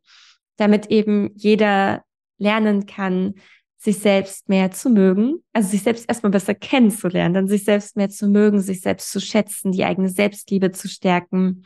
damit 0.58 0.88
eben 0.88 1.32
jeder 1.36 2.04
lernen 2.38 2.86
kann, 2.86 3.36
sich 3.78 4.00
selbst 4.00 4.48
mehr 4.48 4.72
zu 4.72 4.90
mögen, 4.90 5.44
also 5.52 5.68
sich 5.68 5.84
selbst 5.84 6.08
erstmal 6.08 6.32
besser 6.32 6.56
kennenzulernen, 6.56 7.34
dann 7.34 7.48
sich 7.50 7.66
selbst 7.66 7.98
mehr 7.98 8.10
zu 8.10 8.30
mögen, 8.30 8.62
sich 8.62 8.80
selbst 8.80 9.12
zu 9.12 9.20
schätzen, 9.20 9.74
die 9.74 9.84
eigene 9.84 10.08
Selbstliebe 10.08 10.72
zu 10.72 10.88
stärken 10.88 11.66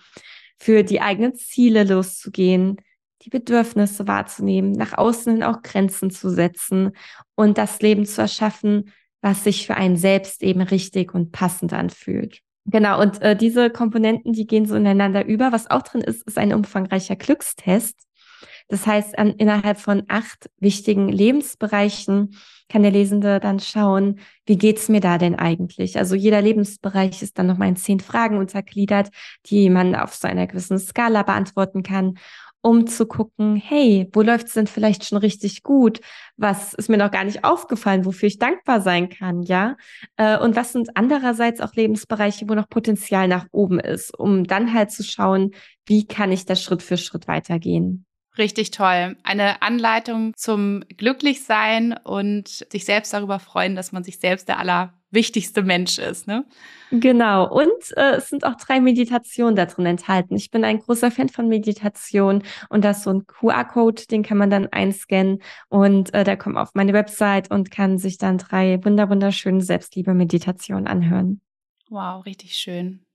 für 0.57 0.83
die 0.83 1.01
eigenen 1.01 1.35
Ziele 1.35 1.83
loszugehen, 1.83 2.77
die 3.23 3.29
Bedürfnisse 3.29 4.07
wahrzunehmen, 4.07 4.71
nach 4.71 4.97
außen 4.97 5.33
hin 5.33 5.43
auch 5.43 5.61
Grenzen 5.61 6.09
zu 6.09 6.29
setzen 6.29 6.91
und 7.35 7.57
das 7.57 7.81
Leben 7.81 8.05
zu 8.05 8.21
erschaffen, 8.21 8.93
was 9.21 9.43
sich 9.43 9.65
für 9.65 9.75
einen 9.75 9.97
selbst 9.97 10.43
eben 10.43 10.61
richtig 10.61 11.13
und 11.13 11.31
passend 11.31 11.73
anfühlt. 11.73 12.41
Genau, 12.65 13.01
und 13.01 13.21
äh, 13.21 13.35
diese 13.35 13.69
Komponenten, 13.69 14.33
die 14.33 14.45
gehen 14.45 14.65
so 14.65 14.75
ineinander 14.75 15.25
über. 15.25 15.51
Was 15.53 15.69
auch 15.69 15.83
drin 15.83 16.01
ist, 16.01 16.23
ist 16.27 16.37
ein 16.37 16.53
umfangreicher 16.53 17.15
Glückstest. 17.15 18.06
Das 18.67 18.85
heißt, 18.85 19.17
an, 19.17 19.31
innerhalb 19.31 19.79
von 19.79 20.03
acht 20.07 20.49
wichtigen 20.59 21.07
Lebensbereichen 21.07 22.35
kann 22.69 22.81
der 22.83 22.91
Lesende 22.91 23.39
dann 23.39 23.59
schauen, 23.59 24.19
wie 24.45 24.57
geht's 24.57 24.89
mir 24.89 24.99
da 24.99 25.17
denn 25.17 25.35
eigentlich? 25.35 25.97
Also 25.97 26.15
jeder 26.15 26.41
Lebensbereich 26.41 27.21
ist 27.21 27.37
dann 27.37 27.47
nochmal 27.47 27.69
in 27.69 27.77
zehn 27.77 28.01
Fragen 28.01 28.37
untergliedert, 28.37 29.09
die 29.45 29.69
man 29.69 29.95
auf 29.95 30.13
so 30.15 30.27
einer 30.27 30.47
gewissen 30.47 30.79
Skala 30.79 31.23
beantworten 31.23 31.81
kann 31.81 32.15
um 32.61 32.87
zu 32.87 33.05
gucken, 33.05 33.55
hey, 33.55 34.09
wo 34.13 34.21
läuft 34.21 34.47
es 34.47 34.53
denn 34.53 34.67
vielleicht 34.67 35.05
schon 35.05 35.19
richtig 35.19 35.63
gut? 35.63 36.01
Was 36.37 36.73
ist 36.73 36.89
mir 36.89 36.97
noch 36.97 37.11
gar 37.11 37.23
nicht 37.23 37.43
aufgefallen, 37.43 38.05
wofür 38.05 38.27
ich 38.27 38.39
dankbar 38.39 38.81
sein 38.81 39.09
kann, 39.09 39.41
ja? 39.43 39.77
Äh, 40.17 40.37
und 40.39 40.55
was 40.55 40.73
sind 40.73 40.97
andererseits 40.97 41.61
auch 41.61 41.73
Lebensbereiche, 41.75 42.49
wo 42.49 42.55
noch 42.55 42.67
Potenzial 42.67 43.27
nach 43.27 43.45
oben 43.51 43.79
ist, 43.79 44.17
um 44.17 44.43
dann 44.43 44.73
halt 44.73 44.91
zu 44.91 45.03
schauen, 45.03 45.51
wie 45.85 46.07
kann 46.07 46.31
ich 46.31 46.45
da 46.45 46.55
Schritt 46.55 46.83
für 46.83 46.97
Schritt 46.97 47.27
weitergehen? 47.27 48.06
Richtig 48.37 48.71
toll. 48.71 49.17
Eine 49.23 49.61
Anleitung 49.61 50.33
zum 50.35 50.83
Glücklichsein 50.95 51.95
und 52.03 52.47
sich 52.47 52.85
selbst 52.85 53.13
darüber 53.13 53.39
freuen, 53.39 53.75
dass 53.75 53.91
man 53.91 54.03
sich 54.03 54.19
selbst 54.19 54.47
der 54.47 54.59
allerwichtigste 54.59 55.63
Mensch 55.63 55.97
ist, 55.97 56.27
ne? 56.27 56.45
Genau. 56.91 57.51
Und 57.51 57.97
äh, 57.97 58.17
es 58.17 58.29
sind 58.29 58.45
auch 58.45 58.55
drei 58.55 58.79
Meditationen 58.79 59.55
da 59.55 59.65
drin 59.65 59.87
enthalten. 59.87 60.35
Ich 60.35 60.51
bin 60.51 60.63
ein 60.63 60.79
großer 60.79 61.09
Fan 61.09 61.29
von 61.29 61.47
Meditation 61.47 62.43
und 62.69 62.85
da 62.85 62.91
ist 62.91 63.03
so 63.03 63.09
ein 63.11 63.25
QR-Code, 63.25 64.03
den 64.11 64.21
kann 64.21 64.37
man 64.37 64.51
dann 64.51 64.67
einscannen 64.67 65.41
und 65.69 66.13
äh, 66.13 66.23
der 66.23 66.37
kommt 66.37 66.57
auf 66.57 66.69
meine 66.75 66.93
Website 66.93 67.49
und 67.49 67.71
kann 67.71 67.97
sich 67.97 68.19
dann 68.19 68.37
drei 68.37 68.79
wunderschöne 68.83 69.61
Selbstliebe-Meditationen 69.61 70.85
anhören. 70.85 71.41
Wow, 71.89 72.23
richtig 72.25 72.55
schön 72.55 73.06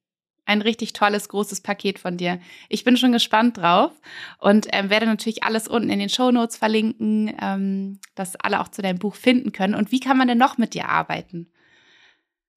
ein 0.44 0.62
richtig 0.62 0.92
tolles, 0.92 1.28
großes 1.28 1.60
Paket 1.60 1.98
von 1.98 2.16
dir. 2.16 2.40
Ich 2.68 2.84
bin 2.84 2.96
schon 2.96 3.12
gespannt 3.12 3.58
drauf 3.58 3.92
und 4.38 4.66
ähm, 4.72 4.90
werde 4.90 5.06
natürlich 5.06 5.44
alles 5.44 5.68
unten 5.68 5.90
in 5.90 5.98
den 5.98 6.08
Show 6.08 6.30
Notes 6.30 6.56
verlinken, 6.56 7.34
ähm, 7.40 7.98
dass 8.14 8.36
alle 8.36 8.60
auch 8.60 8.68
zu 8.68 8.82
deinem 8.82 8.98
Buch 8.98 9.14
finden 9.14 9.52
können. 9.52 9.74
Und 9.74 9.92
wie 9.92 10.00
kann 10.00 10.18
man 10.18 10.28
denn 10.28 10.38
noch 10.38 10.58
mit 10.58 10.74
dir 10.74 10.88
arbeiten? 10.88 11.48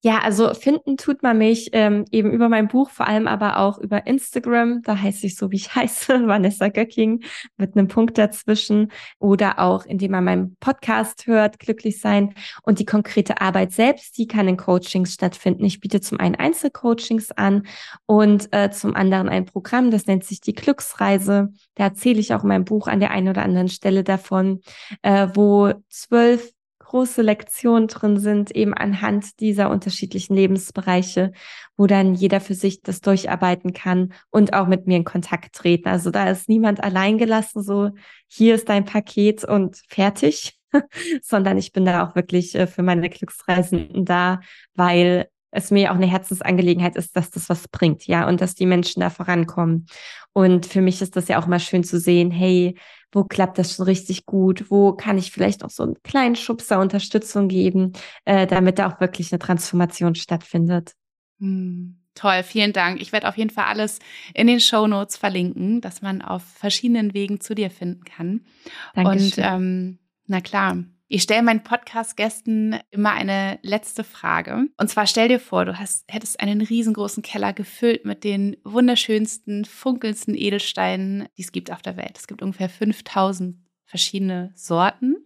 Ja, 0.06 0.20
also 0.20 0.54
finden 0.54 0.98
tut 0.98 1.24
man 1.24 1.40
mich 1.40 1.72
ähm, 1.74 2.06
eben 2.12 2.32
über 2.32 2.48
mein 2.48 2.68
Buch, 2.68 2.92
vor 2.92 3.08
allem 3.08 3.26
aber 3.26 3.58
auch 3.58 3.80
über 3.80 4.06
Instagram. 4.06 4.84
Da 4.84 5.02
heiße 5.02 5.26
ich 5.26 5.36
so, 5.36 5.50
wie 5.50 5.56
ich 5.56 5.74
heiße, 5.76 6.28
Vanessa 6.28 6.68
Göcking, 6.68 7.24
mit 7.58 7.76
einem 7.76 7.88
Punkt 7.88 8.20
dazwischen. 8.20 8.92
Oder 9.18 9.58
auch, 9.58 9.84
indem 9.84 10.12
man 10.12 10.24
meinen 10.24 10.58
Podcast 10.60 11.26
hört, 11.26 11.58
glücklich 11.58 12.00
sein. 12.00 12.36
Und 12.62 12.78
die 12.78 12.86
konkrete 12.86 13.42
Arbeit 13.42 13.72
selbst, 13.72 14.20
die 14.20 14.28
kann 14.28 14.48
in 14.48 14.58
Coachings 14.58 15.12
stattfinden. 15.12 15.66
Ich 15.66 15.80
biete 15.80 16.02
zum 16.02 16.20
einen 16.20 16.36
Einzelcoachings 16.36 17.32
an 17.32 17.66
und 18.06 18.50
äh, 18.54 18.70
zum 18.70 18.96
anderen 18.96 19.28
ein 19.28 19.46
Programm, 19.46 19.90
das 19.90 20.06
nennt 20.06 20.24
sich 20.24 20.40
die 20.40 20.54
Glücksreise. 20.54 21.52
Da 21.74 21.86
erzähle 21.86 22.20
ich 22.20 22.32
auch 22.36 22.44
in 22.44 22.50
meinem 22.50 22.66
Buch 22.66 22.86
an 22.86 23.00
der 23.00 23.10
einen 23.10 23.30
oder 23.30 23.42
anderen 23.42 23.70
Stelle 23.70 24.04
davon, 24.04 24.62
äh, 25.02 25.30
wo 25.34 25.74
zwölf 25.90 26.52
große 26.96 27.24
Lektionen 27.24 27.90
drin 27.90 28.18
sind, 28.18 28.56
eben 28.56 28.74
anhand 28.74 29.42
dieser 29.42 29.70
unterschiedlichen 29.70 30.34
Lebensbereiche, 30.34 31.34
wo 31.76 31.88
dann 31.88 32.16
jeder 32.16 32.40
für 32.40 32.54
sich 32.54 32.84
das 32.84 33.02
durcharbeiten 33.02 33.74
kann 33.74 34.14
und 34.30 34.54
auch 34.54 34.66
mit 34.68 34.88
mir 34.88 34.96
in 34.96 35.04
Kontakt 35.04 35.54
treten. 35.54 35.90
Also 35.90 36.10
da 36.10 36.30
ist 36.30 36.48
niemand 36.48 36.82
allein 36.82 37.18
gelassen, 37.18 37.62
so 37.62 37.90
hier 38.28 38.56
ist 38.56 38.70
dein 38.70 38.86
Paket 38.86 39.44
und 39.44 39.82
fertig, 39.90 40.58
sondern 41.22 41.58
ich 41.58 41.74
bin 41.74 41.84
da 41.84 42.08
auch 42.08 42.16
wirklich 42.16 42.56
äh, 42.56 42.66
für 42.66 42.82
meine 42.82 43.10
Glücksreisenden 43.10 44.06
da, 44.06 44.40
weil 44.74 45.28
es 45.56 45.72
mir 45.72 45.92
auch 45.92 45.96
eine 45.96 46.06
Herzensangelegenheit 46.06 46.96
ist, 46.96 47.16
dass 47.16 47.32
das 47.32 47.50
was 47.50 47.68
bringt, 47.68 48.08
ja, 48.08 48.28
und 48.28 48.42
dass 48.42 48.56
die 48.56 48.66
Menschen 48.66 49.00
da 49.00 49.10
vorankommen. 49.10 49.88
Und 50.34 50.66
für 50.66 50.82
mich 50.82 51.02
ist 51.02 51.16
das 51.16 51.28
ja 51.28 51.40
auch 51.40 51.48
mal 51.48 51.60
schön 51.60 51.84
zu 51.84 52.00
sehen, 52.00 52.30
hey, 52.30 52.78
wo 53.12 53.24
klappt 53.24 53.58
das 53.58 53.76
schon 53.76 53.86
richtig 53.86 54.26
gut, 54.26 54.66
wo 54.70 54.92
kann 54.94 55.18
ich 55.18 55.32
vielleicht 55.32 55.64
auch 55.64 55.70
so 55.70 55.84
einen 55.84 55.96
kleinen 56.04 56.36
Schubser 56.36 56.80
Unterstützung 56.80 57.48
geben, 57.48 57.94
äh, 58.26 58.46
damit 58.46 58.78
da 58.78 58.92
auch 58.92 59.00
wirklich 59.00 59.32
eine 59.32 59.40
Transformation 59.40 60.16
stattfindet. 60.16 60.94
Hm. 61.40 62.02
Toll, 62.16 62.44
vielen 62.44 62.72
Dank. 62.72 63.02
Ich 63.02 63.12
werde 63.12 63.28
auf 63.28 63.38
jeden 63.38 63.50
Fall 63.50 63.66
alles 63.66 64.00
in 64.34 64.48
den 64.48 64.62
Show 64.62 64.88
Notes 64.88 65.18
verlinken, 65.18 65.82
dass 65.82 66.02
man 66.02 66.22
auf 66.22 66.44
verschiedenen 66.44 67.14
Wegen 67.14 67.42
zu 67.42 67.56
dir 67.56 67.70
finden 67.70 68.06
kann. 68.06 68.46
Dankeschön. 68.94 69.26
Und 69.26 69.38
ähm, 69.38 70.00
na 70.26 70.40
klar, 70.40 70.78
ich 71.08 71.22
stelle 71.22 71.44
meinen 71.44 71.64
Podcast-Gästen 71.64 72.80
immer 72.90 73.12
eine 73.12 73.60
letzte 73.62 74.04
Frage. 74.04 74.68
Und 74.78 74.90
zwar 74.90 75.06
stell 75.06 75.28
dir 75.28 75.40
vor, 75.40 75.66
du 75.66 75.78
hast, 75.78 76.06
hättest 76.08 76.40
einen 76.40 76.62
riesengroßen 76.62 77.22
Keller 77.22 77.54
gefüllt 77.54 78.06
mit 78.06 78.24
den 78.24 78.58
wunderschönsten, 78.64 79.66
funkelndsten 79.66 80.36
Edelsteinen, 80.36 81.28
die 81.38 81.44
es 81.44 81.52
gibt 81.52 81.72
auf 81.72 81.82
der 81.82 81.98
Welt. 81.98 82.18
Es 82.18 82.28
gibt 82.28 82.42
ungefähr 82.42 82.70
5000 82.70 83.58
verschiedene 83.86 84.52
Sorten 84.56 85.18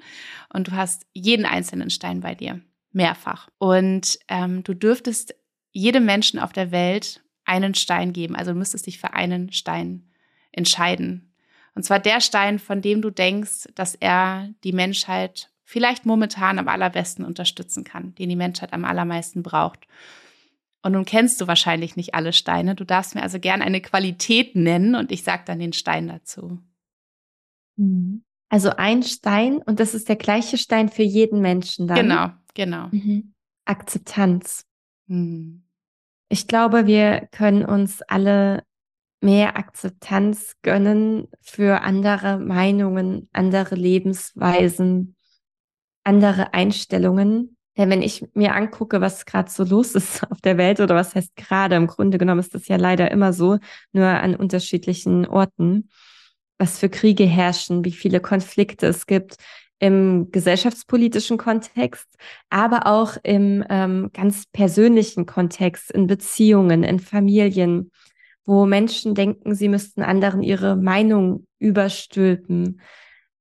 und 0.53 0.67
du 0.67 0.73
hast 0.73 1.05
jeden 1.13 1.45
einzelnen 1.45 1.89
Stein 1.89 2.19
bei 2.19 2.35
dir. 2.35 2.61
Mehrfach. 2.91 3.49
Und 3.57 4.19
ähm, 4.27 4.63
du 4.63 4.73
dürftest 4.73 5.35
jedem 5.71 6.05
Menschen 6.05 6.39
auf 6.39 6.51
der 6.51 6.71
Welt 6.71 7.23
einen 7.45 7.75
Stein 7.75 8.13
geben. 8.13 8.35
Also 8.35 8.51
du 8.51 8.57
müsstest 8.57 8.87
dich 8.87 8.99
für 8.99 9.13
einen 9.13 9.51
Stein 9.53 10.09
entscheiden. 10.51 11.33
Und 11.75 11.83
zwar 11.83 11.99
der 11.99 12.19
Stein, 12.19 12.59
von 12.59 12.81
dem 12.81 13.01
du 13.01 13.11
denkst, 13.11 13.67
dass 13.75 13.95
er 13.95 14.49
die 14.63 14.73
Menschheit 14.73 15.48
vielleicht 15.69 16.07
momentan 16.07 16.57
am 16.57 16.67
allerbesten 16.67 17.23
unterstützen 17.23 17.83
kann, 17.83 18.15
den 18.15 18.27
die 18.27 18.35
Menschheit 18.35 18.73
am 18.73 18.85
allermeisten 18.85 19.43
braucht. 19.43 19.85
Und 20.81 20.93
nun 20.93 21.05
kennst 21.05 21.39
du 21.39 21.47
wahrscheinlich 21.47 21.95
nicht 21.95 22.15
alle 22.15 22.33
Steine. 22.33 22.73
Du 22.73 22.85
darfst 22.85 23.13
mir 23.13 23.21
also 23.21 23.39
gern 23.39 23.61
eine 23.61 23.79
Qualität 23.79 24.55
nennen 24.55 24.95
und 24.95 25.11
ich 25.11 25.21
sage 25.23 25.43
dann 25.45 25.59
den 25.59 25.73
Stein 25.73 26.07
dazu. 26.07 26.57
Mhm. 27.75 28.23
Also 28.49 28.71
ein 28.77 29.03
Stein 29.03 29.57
und 29.57 29.79
das 29.79 29.93
ist 29.93 30.09
der 30.09 30.15
gleiche 30.15 30.57
Stein 30.57 30.89
für 30.89 31.03
jeden 31.03 31.39
Menschen 31.39 31.87
dann. 31.87 31.97
Genau, 31.97 32.29
genau. 32.55 32.87
Mhm. 32.89 33.35
Akzeptanz. 33.65 34.65
Mhm. 35.05 35.65
Ich 36.29 36.47
glaube, 36.47 36.87
wir 36.87 37.27
können 37.31 37.63
uns 37.63 38.01
alle 38.01 38.63
mehr 39.21 39.55
Akzeptanz 39.55 40.55
gönnen 40.63 41.27
für 41.41 41.81
andere 41.81 42.39
Meinungen, 42.39 43.29
andere 43.33 43.75
Lebensweisen, 43.75 45.15
andere 46.03 46.53
Einstellungen. 46.53 47.55
Denn 47.77 47.89
wenn 47.89 48.01
ich 48.01 48.25
mir 48.33 48.55
angucke, 48.55 48.99
was 48.99 49.25
gerade 49.25 49.49
so 49.49 49.63
los 49.63 49.95
ist 49.95 50.23
auf 50.31 50.41
der 50.41 50.57
Welt 50.57 50.79
oder 50.79 50.95
was 50.95 51.15
heißt 51.15 51.35
gerade, 51.35 51.75
im 51.75 51.87
Grunde 51.87 52.17
genommen 52.17 52.39
ist 52.39 52.53
das 52.53 52.67
ja 52.67 52.75
leider 52.75 53.11
immer 53.11 53.33
so, 53.33 53.57
nur 53.93 54.05
an 54.05 54.35
unterschiedlichen 54.35 55.25
Orten, 55.25 55.89
was 56.57 56.79
für 56.79 56.89
Kriege 56.89 57.25
herrschen, 57.25 57.85
wie 57.85 57.91
viele 57.91 58.19
Konflikte 58.19 58.87
es 58.87 59.05
gibt 59.05 59.35
im 59.79 60.29
gesellschaftspolitischen 60.31 61.37
Kontext, 61.37 62.07
aber 62.49 62.85
auch 62.85 63.15
im 63.23 63.63
ähm, 63.69 64.09
ganz 64.13 64.45
persönlichen 64.51 65.25
Kontext, 65.25 65.89
in 65.91 66.05
Beziehungen, 66.05 66.83
in 66.83 66.99
Familien, 66.99 67.91
wo 68.45 68.65
Menschen 68.65 69.15
denken, 69.15 69.55
sie 69.55 69.69
müssten 69.69 70.01
anderen 70.01 70.43
ihre 70.43 70.75
Meinung 70.75 71.45
überstülpen, 71.59 72.81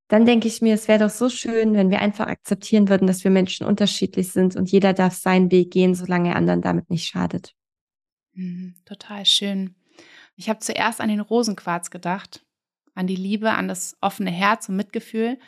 dann 0.09 0.25
denke 0.25 0.49
ich 0.49 0.63
mir, 0.63 0.75
es 0.75 0.89
wäre 0.89 1.01
doch 1.01 1.11
so 1.11 1.29
schön, 1.29 1.75
wenn 1.75 1.91
wir 1.91 2.01
einfach 2.01 2.27
akzeptieren 2.27 2.89
würden, 2.89 3.07
dass 3.07 3.25
wir 3.25 3.31
Menschen 3.31 3.67
unterschiedlich 3.67 4.33
sind 4.33 4.57
und 4.57 4.71
jeder 4.71 4.95
darf 4.95 5.15
seinen 5.15 5.51
Weg 5.51 5.71
gehen, 5.71 5.95
solange 5.95 6.31
er 6.31 6.37
anderen 6.37 6.63
damit 6.63 6.91
nicht 6.91 7.07
schadet. 7.07 7.55
Mhm, 8.33 8.75
total 8.87 9.27
schön. 9.27 9.75
Ich 10.37 10.49
habe 10.49 10.61
zuerst 10.61 11.01
an 11.01 11.09
den 11.09 11.21
Rosenquarz 11.21 11.91
gedacht, 11.91 12.45
an 12.95 13.07
die 13.07 13.17
Liebe, 13.17 13.51
an 13.51 13.69
das 13.69 13.97
offene 14.01 14.31
Herz 14.31 14.69
und 14.69 14.77
Mitgefühl. 14.77 15.39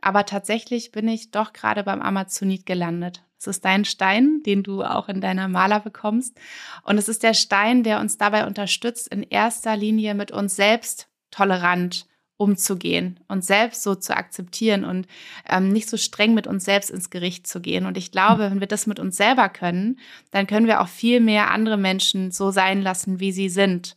Aber 0.00 0.26
tatsächlich 0.26 0.92
bin 0.92 1.08
ich 1.08 1.30
doch 1.30 1.52
gerade 1.52 1.82
beim 1.82 2.02
Amazonit 2.02 2.66
gelandet. 2.66 3.24
Es 3.38 3.46
ist 3.46 3.64
dein 3.64 3.84
Stein, 3.84 4.42
den 4.44 4.62
du 4.62 4.82
auch 4.82 5.08
in 5.08 5.20
deiner 5.20 5.48
Maler 5.48 5.80
bekommst. 5.80 6.38
Und 6.84 6.98
es 6.98 7.08
ist 7.08 7.22
der 7.22 7.34
Stein, 7.34 7.82
der 7.82 8.00
uns 8.00 8.16
dabei 8.16 8.46
unterstützt, 8.46 9.08
in 9.08 9.22
erster 9.22 9.76
Linie 9.76 10.14
mit 10.14 10.30
uns 10.30 10.56
selbst 10.56 11.08
tolerant 11.30 12.06
umzugehen 12.36 13.20
und 13.28 13.44
selbst 13.44 13.82
so 13.82 13.94
zu 13.94 14.16
akzeptieren 14.16 14.84
und 14.84 15.06
ähm, 15.48 15.68
nicht 15.68 15.88
so 15.88 15.96
streng 15.96 16.34
mit 16.34 16.46
uns 16.46 16.64
selbst 16.64 16.90
ins 16.90 17.10
Gericht 17.10 17.46
zu 17.46 17.60
gehen. 17.60 17.86
Und 17.86 17.96
ich 17.96 18.10
glaube, 18.10 18.50
wenn 18.50 18.60
wir 18.60 18.66
das 18.66 18.86
mit 18.86 18.98
uns 18.98 19.16
selber 19.16 19.48
können, 19.48 19.98
dann 20.32 20.46
können 20.46 20.66
wir 20.66 20.80
auch 20.80 20.88
viel 20.88 21.20
mehr 21.20 21.50
andere 21.50 21.76
Menschen 21.76 22.32
so 22.32 22.50
sein 22.50 22.82
lassen, 22.82 23.20
wie 23.20 23.32
sie 23.32 23.48
sind. 23.48 23.96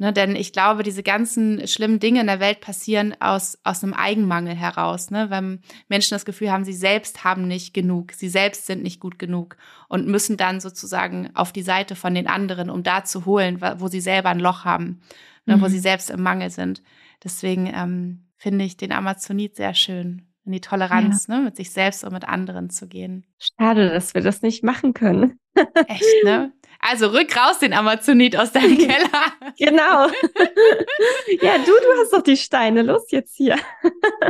Ne, 0.00 0.12
denn 0.12 0.36
ich 0.36 0.52
glaube, 0.52 0.84
diese 0.84 1.02
ganzen 1.02 1.66
schlimmen 1.66 1.98
Dinge 1.98 2.20
in 2.20 2.28
der 2.28 2.38
Welt 2.38 2.60
passieren 2.60 3.16
aus, 3.18 3.58
aus 3.64 3.82
einem 3.82 3.94
Eigenmangel 3.94 4.54
heraus, 4.54 5.10
ne? 5.10 5.28
wenn 5.28 5.58
Menschen 5.88 6.14
das 6.14 6.24
Gefühl 6.24 6.52
haben, 6.52 6.64
sie 6.64 6.72
selbst 6.72 7.24
haben 7.24 7.48
nicht 7.48 7.74
genug, 7.74 8.12
sie 8.12 8.28
selbst 8.28 8.66
sind 8.66 8.84
nicht 8.84 9.00
gut 9.00 9.18
genug 9.18 9.56
und 9.88 10.06
müssen 10.06 10.36
dann 10.36 10.60
sozusagen 10.60 11.30
auf 11.34 11.50
die 11.50 11.62
Seite 11.62 11.96
von 11.96 12.14
den 12.14 12.28
anderen, 12.28 12.70
um 12.70 12.84
da 12.84 13.02
zu 13.02 13.26
holen, 13.26 13.60
wo 13.78 13.88
sie 13.88 14.00
selber 14.00 14.28
ein 14.28 14.38
Loch 14.38 14.64
haben, 14.64 15.00
ne? 15.46 15.56
mhm. 15.56 15.62
wo 15.62 15.66
sie 15.66 15.80
selbst 15.80 16.10
im 16.10 16.22
Mangel 16.22 16.50
sind. 16.50 16.80
Deswegen 17.24 17.66
ähm, 17.66 18.28
finde 18.36 18.64
ich 18.64 18.76
den 18.76 18.92
Amazonit 18.92 19.56
sehr 19.56 19.74
schön. 19.74 20.24
In 20.44 20.52
die 20.52 20.60
Toleranz, 20.60 21.26
ja. 21.26 21.36
ne, 21.36 21.44
mit 21.44 21.56
sich 21.56 21.70
selbst 21.72 22.04
und 22.04 22.12
mit 22.12 22.26
anderen 22.26 22.70
zu 22.70 22.88
gehen. 22.88 23.26
Schade, 23.38 23.90
dass 23.90 24.14
wir 24.14 24.22
das 24.22 24.40
nicht 24.40 24.64
machen 24.64 24.94
können. 24.94 25.38
Echt, 25.88 26.24
ne? 26.24 26.52
Also 26.80 27.08
rück 27.08 27.36
raus 27.36 27.58
den 27.58 27.74
Amazonit 27.74 28.36
aus 28.36 28.52
deinem 28.52 28.78
Keller. 28.78 29.32
genau. 29.58 30.06
ja, 31.42 31.58
du, 31.58 31.66
du 31.66 32.00
hast 32.00 32.12
doch 32.12 32.22
die 32.22 32.36
Steine. 32.36 32.82
Los 32.82 33.10
jetzt 33.10 33.36
hier. 33.36 33.56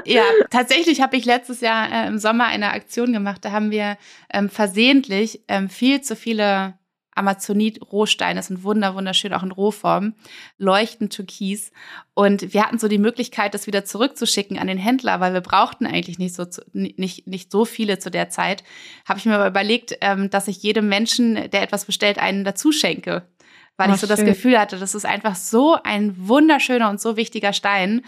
ja, 0.06 0.24
tatsächlich 0.50 1.02
habe 1.02 1.16
ich 1.16 1.24
letztes 1.24 1.60
Jahr 1.60 1.92
äh, 1.92 2.08
im 2.08 2.18
Sommer 2.18 2.46
eine 2.46 2.72
Aktion 2.72 3.12
gemacht. 3.12 3.44
Da 3.44 3.52
haben 3.52 3.70
wir 3.70 3.98
ähm, 4.32 4.48
versehentlich 4.48 5.44
ähm, 5.46 5.68
viel 5.68 6.00
zu 6.00 6.16
viele 6.16 6.77
Amazonit-Rohsteine, 7.18 8.42
sind 8.42 8.62
wunder, 8.62 8.94
wunderschön, 8.94 9.32
auch 9.34 9.42
in 9.42 9.52
Rohform, 9.52 10.14
leuchten 10.56 11.10
türkis. 11.10 11.72
Und 12.14 12.54
wir 12.54 12.64
hatten 12.64 12.78
so 12.78 12.88
die 12.88 12.98
Möglichkeit, 12.98 13.54
das 13.54 13.66
wieder 13.66 13.84
zurückzuschicken 13.84 14.58
an 14.58 14.66
den 14.66 14.78
Händler, 14.78 15.20
weil 15.20 15.34
wir 15.34 15.40
brauchten 15.40 15.86
eigentlich 15.86 16.18
nicht 16.18 16.34
so, 16.34 16.46
nicht, 16.72 17.26
nicht 17.26 17.52
so 17.52 17.64
viele 17.64 17.98
zu 17.98 18.10
der 18.10 18.30
Zeit. 18.30 18.64
Habe 19.06 19.18
ich 19.18 19.26
mir 19.26 19.34
aber 19.34 19.48
überlegt, 19.48 19.96
ähm, 20.00 20.30
dass 20.30 20.48
ich 20.48 20.62
jedem 20.62 20.88
Menschen, 20.88 21.34
der 21.34 21.62
etwas 21.62 21.84
bestellt, 21.84 22.18
einen 22.18 22.44
dazu 22.44 22.72
schenke. 22.72 23.26
Weil 23.76 23.90
oh, 23.90 23.94
ich 23.94 24.00
so 24.00 24.06
schön. 24.06 24.16
das 24.16 24.24
Gefühl 24.24 24.58
hatte, 24.58 24.78
das 24.78 24.94
ist 24.94 25.06
einfach 25.06 25.36
so 25.36 25.76
ein 25.82 26.28
wunderschöner 26.28 26.90
und 26.90 27.00
so 27.00 27.16
wichtiger 27.16 27.52
Stein. 27.52 28.04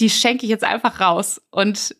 Die 0.00 0.10
schenke 0.10 0.44
ich 0.44 0.50
jetzt 0.50 0.64
einfach 0.64 1.00
raus. 1.00 1.40
Und 1.50 1.94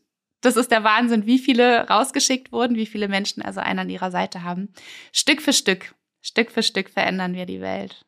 das 0.44 0.56
ist 0.56 0.70
der 0.70 0.84
Wahnsinn, 0.84 1.24
wie 1.24 1.38
viele 1.38 1.88
rausgeschickt 1.88 2.52
wurden, 2.52 2.76
wie 2.76 2.86
viele 2.86 3.08
Menschen 3.08 3.42
also 3.42 3.60
einen 3.60 3.78
an 3.78 3.90
ihrer 3.90 4.10
Seite 4.10 4.42
haben. 4.42 4.68
Stück 5.12 5.40
für 5.40 5.54
Stück. 5.54 5.94
Stück 6.26 6.50
für 6.50 6.62
Stück 6.62 6.88
verändern 6.88 7.34
wir 7.34 7.44
die 7.44 7.60
Welt. 7.60 8.02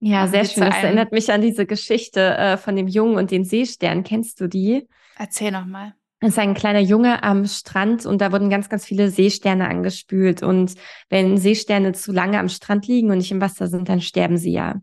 Ja, 0.00 0.26
sehr 0.26 0.44
schön. 0.44 0.64
Das 0.64 0.82
erinnert 0.82 1.12
mich 1.12 1.30
an 1.32 1.40
diese 1.40 1.66
Geschichte 1.66 2.20
äh, 2.36 2.56
von 2.56 2.74
dem 2.74 2.88
Jungen 2.88 3.16
und 3.16 3.30
den 3.30 3.44
Seestern. 3.44 4.02
Kennst 4.02 4.40
du 4.40 4.48
die? 4.48 4.88
Erzähl 5.16 5.52
noch 5.52 5.66
mal. 5.66 5.94
Es 6.18 6.30
ist 6.30 6.38
ein 6.38 6.54
kleiner 6.54 6.80
Junge 6.80 7.22
am 7.22 7.46
Strand 7.46 8.06
und 8.06 8.20
da 8.20 8.32
wurden 8.32 8.50
ganz, 8.50 8.68
ganz 8.68 8.84
viele 8.84 9.10
Seesterne 9.10 9.68
angespült. 9.68 10.42
Und 10.42 10.74
wenn 11.10 11.38
Seesterne 11.38 11.92
zu 11.92 12.10
lange 12.10 12.40
am 12.40 12.48
Strand 12.48 12.88
liegen 12.88 13.10
und 13.10 13.18
nicht 13.18 13.30
im 13.30 13.40
Wasser 13.40 13.68
sind, 13.68 13.88
dann 13.88 14.00
sterben 14.00 14.36
sie 14.36 14.52
ja. 14.52 14.80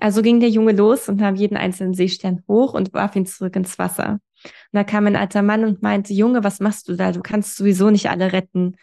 Also 0.00 0.20
ging 0.20 0.40
der 0.40 0.50
Junge 0.50 0.72
los 0.72 1.08
und 1.08 1.20
nahm 1.20 1.36
jeden 1.36 1.56
einzelnen 1.56 1.94
Seestern 1.94 2.42
hoch 2.48 2.74
und 2.74 2.92
warf 2.92 3.14
ihn 3.14 3.24
zurück 3.24 3.54
ins 3.54 3.78
Wasser. 3.78 4.18
Und 4.42 4.50
da 4.72 4.82
kam 4.82 5.06
ein 5.06 5.16
alter 5.16 5.42
Mann 5.42 5.64
und 5.64 5.80
meinte, 5.80 6.12
Junge, 6.12 6.42
was 6.42 6.58
machst 6.58 6.88
du 6.88 6.96
da? 6.96 7.12
Du 7.12 7.20
kannst 7.20 7.56
sowieso 7.56 7.90
nicht 7.90 8.10
alle 8.10 8.32
retten. 8.32 8.76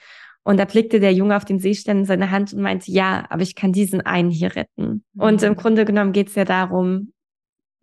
Und 0.43 0.57
da 0.57 0.65
blickte 0.65 0.99
der 0.99 1.13
Junge 1.13 1.37
auf 1.37 1.45
den 1.45 1.59
Seestern 1.59 1.99
in 1.99 2.05
seine 2.05 2.31
Hand 2.31 2.53
und 2.53 2.61
meinte, 2.61 2.91
ja, 2.91 3.25
aber 3.29 3.41
ich 3.43 3.55
kann 3.55 3.71
diesen 3.71 4.01
einen 4.01 4.29
hier 4.29 4.55
retten. 4.55 5.03
Mhm. 5.13 5.21
Und 5.21 5.43
im 5.43 5.55
Grunde 5.55 5.85
genommen 5.85 6.11
geht 6.11 6.29
es 6.29 6.35
ja 6.35 6.45
darum, 6.45 7.13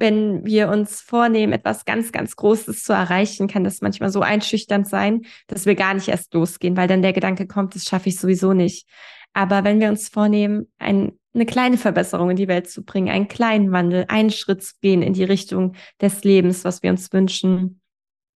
wenn 0.01 0.47
wir 0.47 0.71
uns 0.71 1.03
vornehmen, 1.03 1.53
etwas 1.53 1.85
ganz, 1.85 2.11
ganz 2.11 2.35
Großes 2.35 2.85
zu 2.85 2.93
erreichen, 2.95 3.49
kann 3.49 3.65
das 3.65 3.83
manchmal 3.83 4.11
so 4.11 4.23
einschüchternd 4.23 4.89
sein, 4.89 5.23
dass 5.47 5.67
wir 5.67 5.75
gar 5.75 5.93
nicht 5.93 6.09
erst 6.09 6.33
losgehen, 6.33 6.77
weil 6.77 6.89
dann 6.89 7.03
der 7.03 7.13
Gedanke 7.13 7.47
kommt, 7.47 7.75
das 7.75 7.85
schaffe 7.85 8.09
ich 8.09 8.19
sowieso 8.19 8.55
nicht. 8.55 8.89
Aber 9.35 9.63
wenn 9.63 9.79
wir 9.79 9.91
uns 9.91 10.09
vornehmen, 10.09 10.73
ein, 10.79 11.13
eine 11.35 11.45
kleine 11.45 11.77
Verbesserung 11.77 12.31
in 12.31 12.37
die 12.37 12.49
Welt 12.49 12.69
zu 12.69 12.83
bringen, 12.83 13.11
einen 13.11 13.29
kleinen 13.29 13.73
Wandel, 13.73 14.07
einen 14.09 14.31
Schritt 14.31 14.63
zu 14.63 14.75
gehen 14.81 15.03
in 15.03 15.13
die 15.13 15.25
Richtung 15.25 15.75
des 16.01 16.25
Lebens, 16.25 16.65
was 16.65 16.83
wir 16.83 16.91
uns 16.91 17.13
wünschen, 17.13 17.81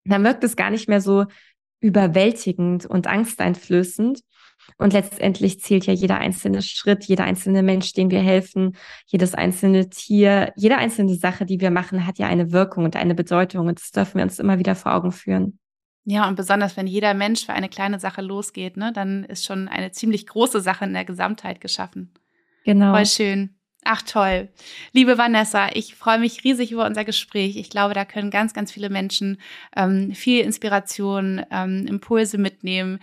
dann 0.04 0.24
wirkt 0.24 0.44
es 0.44 0.56
gar 0.56 0.72
nicht 0.72 0.90
mehr 0.90 1.00
so 1.00 1.26
überwältigend 1.82 2.86
und 2.86 3.08
angsteinflößend. 3.08 4.22
Und 4.78 4.94
letztendlich 4.94 5.60
zählt 5.60 5.86
ja 5.86 5.94
jeder 5.94 6.18
einzelne 6.18 6.62
Schritt, 6.62 7.04
jeder 7.06 7.24
einzelne 7.24 7.64
Mensch, 7.64 7.94
dem 7.94 8.12
wir 8.12 8.22
helfen, 8.22 8.78
jedes 9.08 9.34
einzelne 9.34 9.90
Tier, 9.90 10.54
jede 10.56 10.78
einzelne 10.78 11.16
Sache, 11.16 11.46
die 11.46 11.60
wir 11.60 11.72
machen, 11.72 12.06
hat 12.06 12.20
ja 12.20 12.28
eine 12.28 12.52
Wirkung 12.52 12.86
und 12.86 12.96
eine 12.96 13.16
Bedeutung. 13.16 13.68
Und 13.68 13.80
das 13.80 13.92
dürfen 13.92 14.18
wir 14.18 14.24
uns 14.24 14.40
immer 14.40 14.60
wieder 14.60 14.76
vor 14.76 14.94
Augen 14.94 15.12
führen. 15.12 15.60
Ja, 16.04 16.28
und 16.28 16.36
besonders 16.36 16.78
wenn 16.78 16.88
jeder 16.88 17.14
Mensch 17.14 17.46
für 17.46 17.54
eine 17.54 17.70
kleine 17.70 18.00
Sache 18.00 18.22
losgeht, 18.22 18.78
ne, 18.78 18.92
dann 18.94 19.24
ist 19.24 19.46
schon 19.46 19.68
eine 19.68 19.92
ziemlich 19.92 20.26
große 20.26 20.62
Sache 20.62 20.86
in 20.86 20.94
der 20.94 21.06
Gesamtheit 21.06 21.62
geschaffen. 21.62 22.14
Genau. 22.64 22.94
Voll 22.94 23.06
schön. 23.06 23.61
Ach 23.84 24.02
toll. 24.04 24.50
Liebe 24.94 25.18
Vanessa, 25.18 25.70
ich 25.74 25.96
freue 25.96 26.20
mich 26.20 26.44
riesig 26.44 26.72
über 26.72 26.86
unser 26.86 27.04
Gespräch. 27.04 27.58
Ich 27.58 27.70
glaube, 27.70 27.96
da 27.96 28.06
können 28.06 28.30
ganz, 28.30 28.54
ganz 28.54 28.72
viele 28.72 28.90
Menschen 28.90 29.42
ähm, 29.76 30.14
viel 30.14 30.44
Inspiration, 30.44 31.44
ähm, 31.50 31.88
Impulse 31.88 32.38
mitnehmen, 32.38 33.00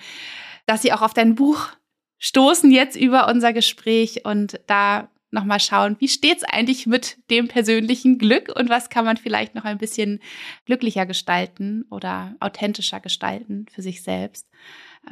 dass 0.67 0.83
sie 0.83 0.93
auch 0.93 1.03
auf 1.03 1.15
dein 1.15 1.35
Buch 1.35 1.71
stoßen 2.19 2.71
jetzt 2.71 2.97
über 2.97 3.29
unser 3.29 3.53
Gespräch 3.53 4.25
und 4.25 4.61
da 4.67 5.09
nochmal 5.31 5.61
schauen, 5.61 5.97
wie 5.99 6.09
steht's 6.09 6.45
eigentlich 6.45 6.87
mit 6.87 7.19
dem 7.31 7.49
persönlichen 7.49 8.19
Glück 8.19 8.53
und 8.55 8.71
was 8.71 8.89
kann 8.89 9.05
man 9.05 9.17
vielleicht 9.17 9.55
noch 9.55 9.65
ein 9.65 9.79
bisschen 9.79 10.21
glücklicher 10.65 11.07
gestalten 11.07 11.85
oder 11.91 12.35
authentischer 12.41 13.01
gestalten 13.01 13.67
für 13.71 13.83
sich 13.83 14.03
selbst. 14.03 14.49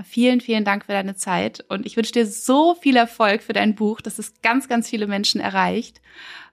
Vielen, 0.04 0.40
vielen 0.40 0.64
Dank 0.64 0.84
für 0.86 0.92
deine 0.92 1.14
Zeit 1.14 1.64
und 1.68 1.86
ich 1.86 1.96
wünsche 1.96 2.12
dir 2.12 2.26
so 2.26 2.74
viel 2.74 2.96
Erfolg 2.96 3.42
für 3.42 3.52
dein 3.52 3.74
Buch, 3.74 4.00
dass 4.00 4.18
es 4.18 4.40
ganz, 4.42 4.68
ganz 4.68 4.88
viele 4.88 5.06
Menschen 5.06 5.40
erreicht. 5.40 6.00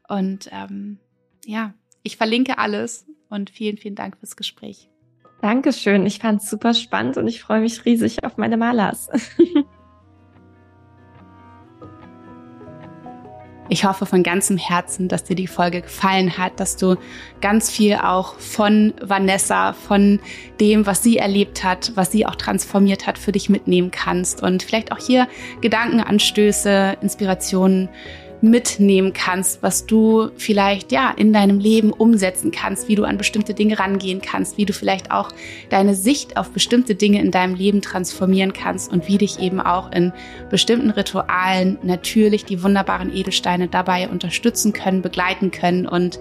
Und 0.07 0.49
ähm, 0.51 0.99
ja, 1.45 1.73
ich 2.03 2.17
verlinke 2.17 2.57
alles 2.57 3.05
und 3.29 3.49
vielen, 3.49 3.77
vielen 3.77 3.95
Dank 3.95 4.17
fürs 4.17 4.35
Gespräch. 4.35 4.89
Dankeschön. 5.41 6.05
Ich 6.05 6.19
fand 6.19 6.41
es 6.41 6.49
super 6.49 6.73
spannend 6.73 7.17
und 7.17 7.27
ich 7.27 7.41
freue 7.41 7.59
mich 7.59 7.83
riesig 7.83 8.23
auf 8.23 8.37
meine 8.37 8.55
Malers. 8.55 9.09
Ich 13.69 13.85
hoffe 13.85 14.05
von 14.05 14.23
ganzem 14.23 14.57
Herzen, 14.57 15.07
dass 15.07 15.23
dir 15.23 15.35
die 15.35 15.47
Folge 15.47 15.81
gefallen 15.81 16.37
hat, 16.37 16.59
dass 16.59 16.75
du 16.75 16.97
ganz 17.39 17.71
viel 17.71 17.95
auch 17.95 18.37
von 18.37 18.93
Vanessa, 19.01 19.71
von 19.71 20.19
dem, 20.59 20.85
was 20.85 21.01
sie 21.01 21.17
erlebt 21.17 21.63
hat, 21.63 21.93
was 21.95 22.11
sie 22.11 22.25
auch 22.25 22.35
transformiert 22.35 23.07
hat, 23.07 23.17
für 23.17 23.31
dich 23.31 23.49
mitnehmen 23.49 23.89
kannst. 23.89 24.43
Und 24.43 24.63
vielleicht 24.63 24.91
auch 24.91 24.99
hier 24.99 25.27
Gedankenanstöße, 25.61 26.97
Inspirationen 27.01 27.87
mitnehmen 28.43 29.13
kannst, 29.13 29.63
was 29.63 29.85
du 29.85 30.29
vielleicht 30.35 30.91
ja 30.91 31.09
in 31.09 31.31
deinem 31.31 31.59
Leben 31.59 31.91
umsetzen 31.91 32.51
kannst, 32.51 32.89
wie 32.89 32.95
du 32.95 33.05
an 33.05 33.17
bestimmte 33.17 33.53
Dinge 33.53 33.79
rangehen 33.79 34.21
kannst, 34.21 34.57
wie 34.57 34.65
du 34.65 34.73
vielleicht 34.73 35.11
auch 35.11 35.29
deine 35.69 35.95
Sicht 35.95 36.35
auf 36.35 36.49
bestimmte 36.49 36.93
Dinge 36.93 37.21
in 37.21 37.31
deinem 37.31 37.55
Leben 37.55 37.81
transformieren 37.81 38.51
kannst 38.51 38.91
und 38.91 39.07
wie 39.07 39.17
dich 39.17 39.39
eben 39.39 39.61
auch 39.61 39.91
in 39.93 40.11
bestimmten 40.49 40.89
Ritualen 40.89 41.77
natürlich 41.83 42.43
die 42.43 42.61
wunderbaren 42.61 43.15
Edelsteine 43.15 43.69
dabei 43.69 44.09
unterstützen 44.09 44.73
können, 44.73 45.01
begleiten 45.01 45.49
können 45.51 45.87
und 45.87 46.19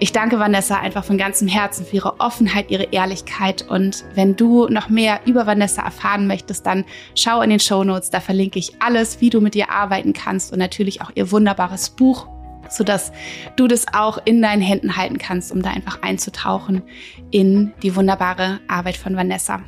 ich 0.00 0.12
danke 0.12 0.38
Vanessa 0.38 0.76
einfach 0.76 1.04
von 1.04 1.18
ganzem 1.18 1.48
Herzen 1.48 1.84
für 1.84 1.96
ihre 1.96 2.20
Offenheit, 2.20 2.70
ihre 2.70 2.84
Ehrlichkeit. 2.92 3.66
Und 3.68 4.04
wenn 4.14 4.36
du 4.36 4.68
noch 4.68 4.88
mehr 4.88 5.20
über 5.26 5.46
Vanessa 5.46 5.82
erfahren 5.82 6.26
möchtest, 6.26 6.66
dann 6.66 6.84
schau 7.14 7.40
in 7.42 7.50
den 7.50 7.60
Show 7.60 7.84
Notes. 7.84 8.10
Da 8.10 8.20
verlinke 8.20 8.58
ich 8.58 8.80
alles, 8.80 9.20
wie 9.20 9.30
du 9.30 9.40
mit 9.40 9.56
ihr 9.56 9.70
arbeiten 9.70 10.12
kannst 10.12 10.52
und 10.52 10.58
natürlich 10.58 11.02
auch 11.02 11.10
ihr 11.14 11.30
wunderbares 11.30 11.90
Buch, 11.90 12.28
sodass 12.68 13.12
du 13.56 13.66
das 13.66 13.86
auch 13.92 14.18
in 14.24 14.42
deinen 14.42 14.62
Händen 14.62 14.96
halten 14.96 15.18
kannst, 15.18 15.52
um 15.52 15.62
da 15.62 15.70
einfach 15.70 16.02
einzutauchen 16.02 16.82
in 17.30 17.72
die 17.82 17.96
wunderbare 17.96 18.60
Arbeit 18.68 18.96
von 18.96 19.16
Vanessa. 19.16 19.62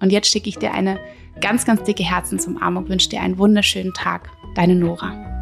Und 0.00 0.10
jetzt 0.10 0.30
schicke 0.30 0.48
ich 0.48 0.58
dir 0.58 0.72
eine 0.72 0.98
ganz, 1.40 1.64
ganz 1.64 1.82
dicke 1.84 2.02
Herzensumarmung, 2.02 2.88
wünsche 2.88 3.08
dir 3.08 3.20
einen 3.20 3.38
wunderschönen 3.38 3.94
Tag. 3.94 4.30
Deine 4.54 4.74
Nora. 4.74 5.35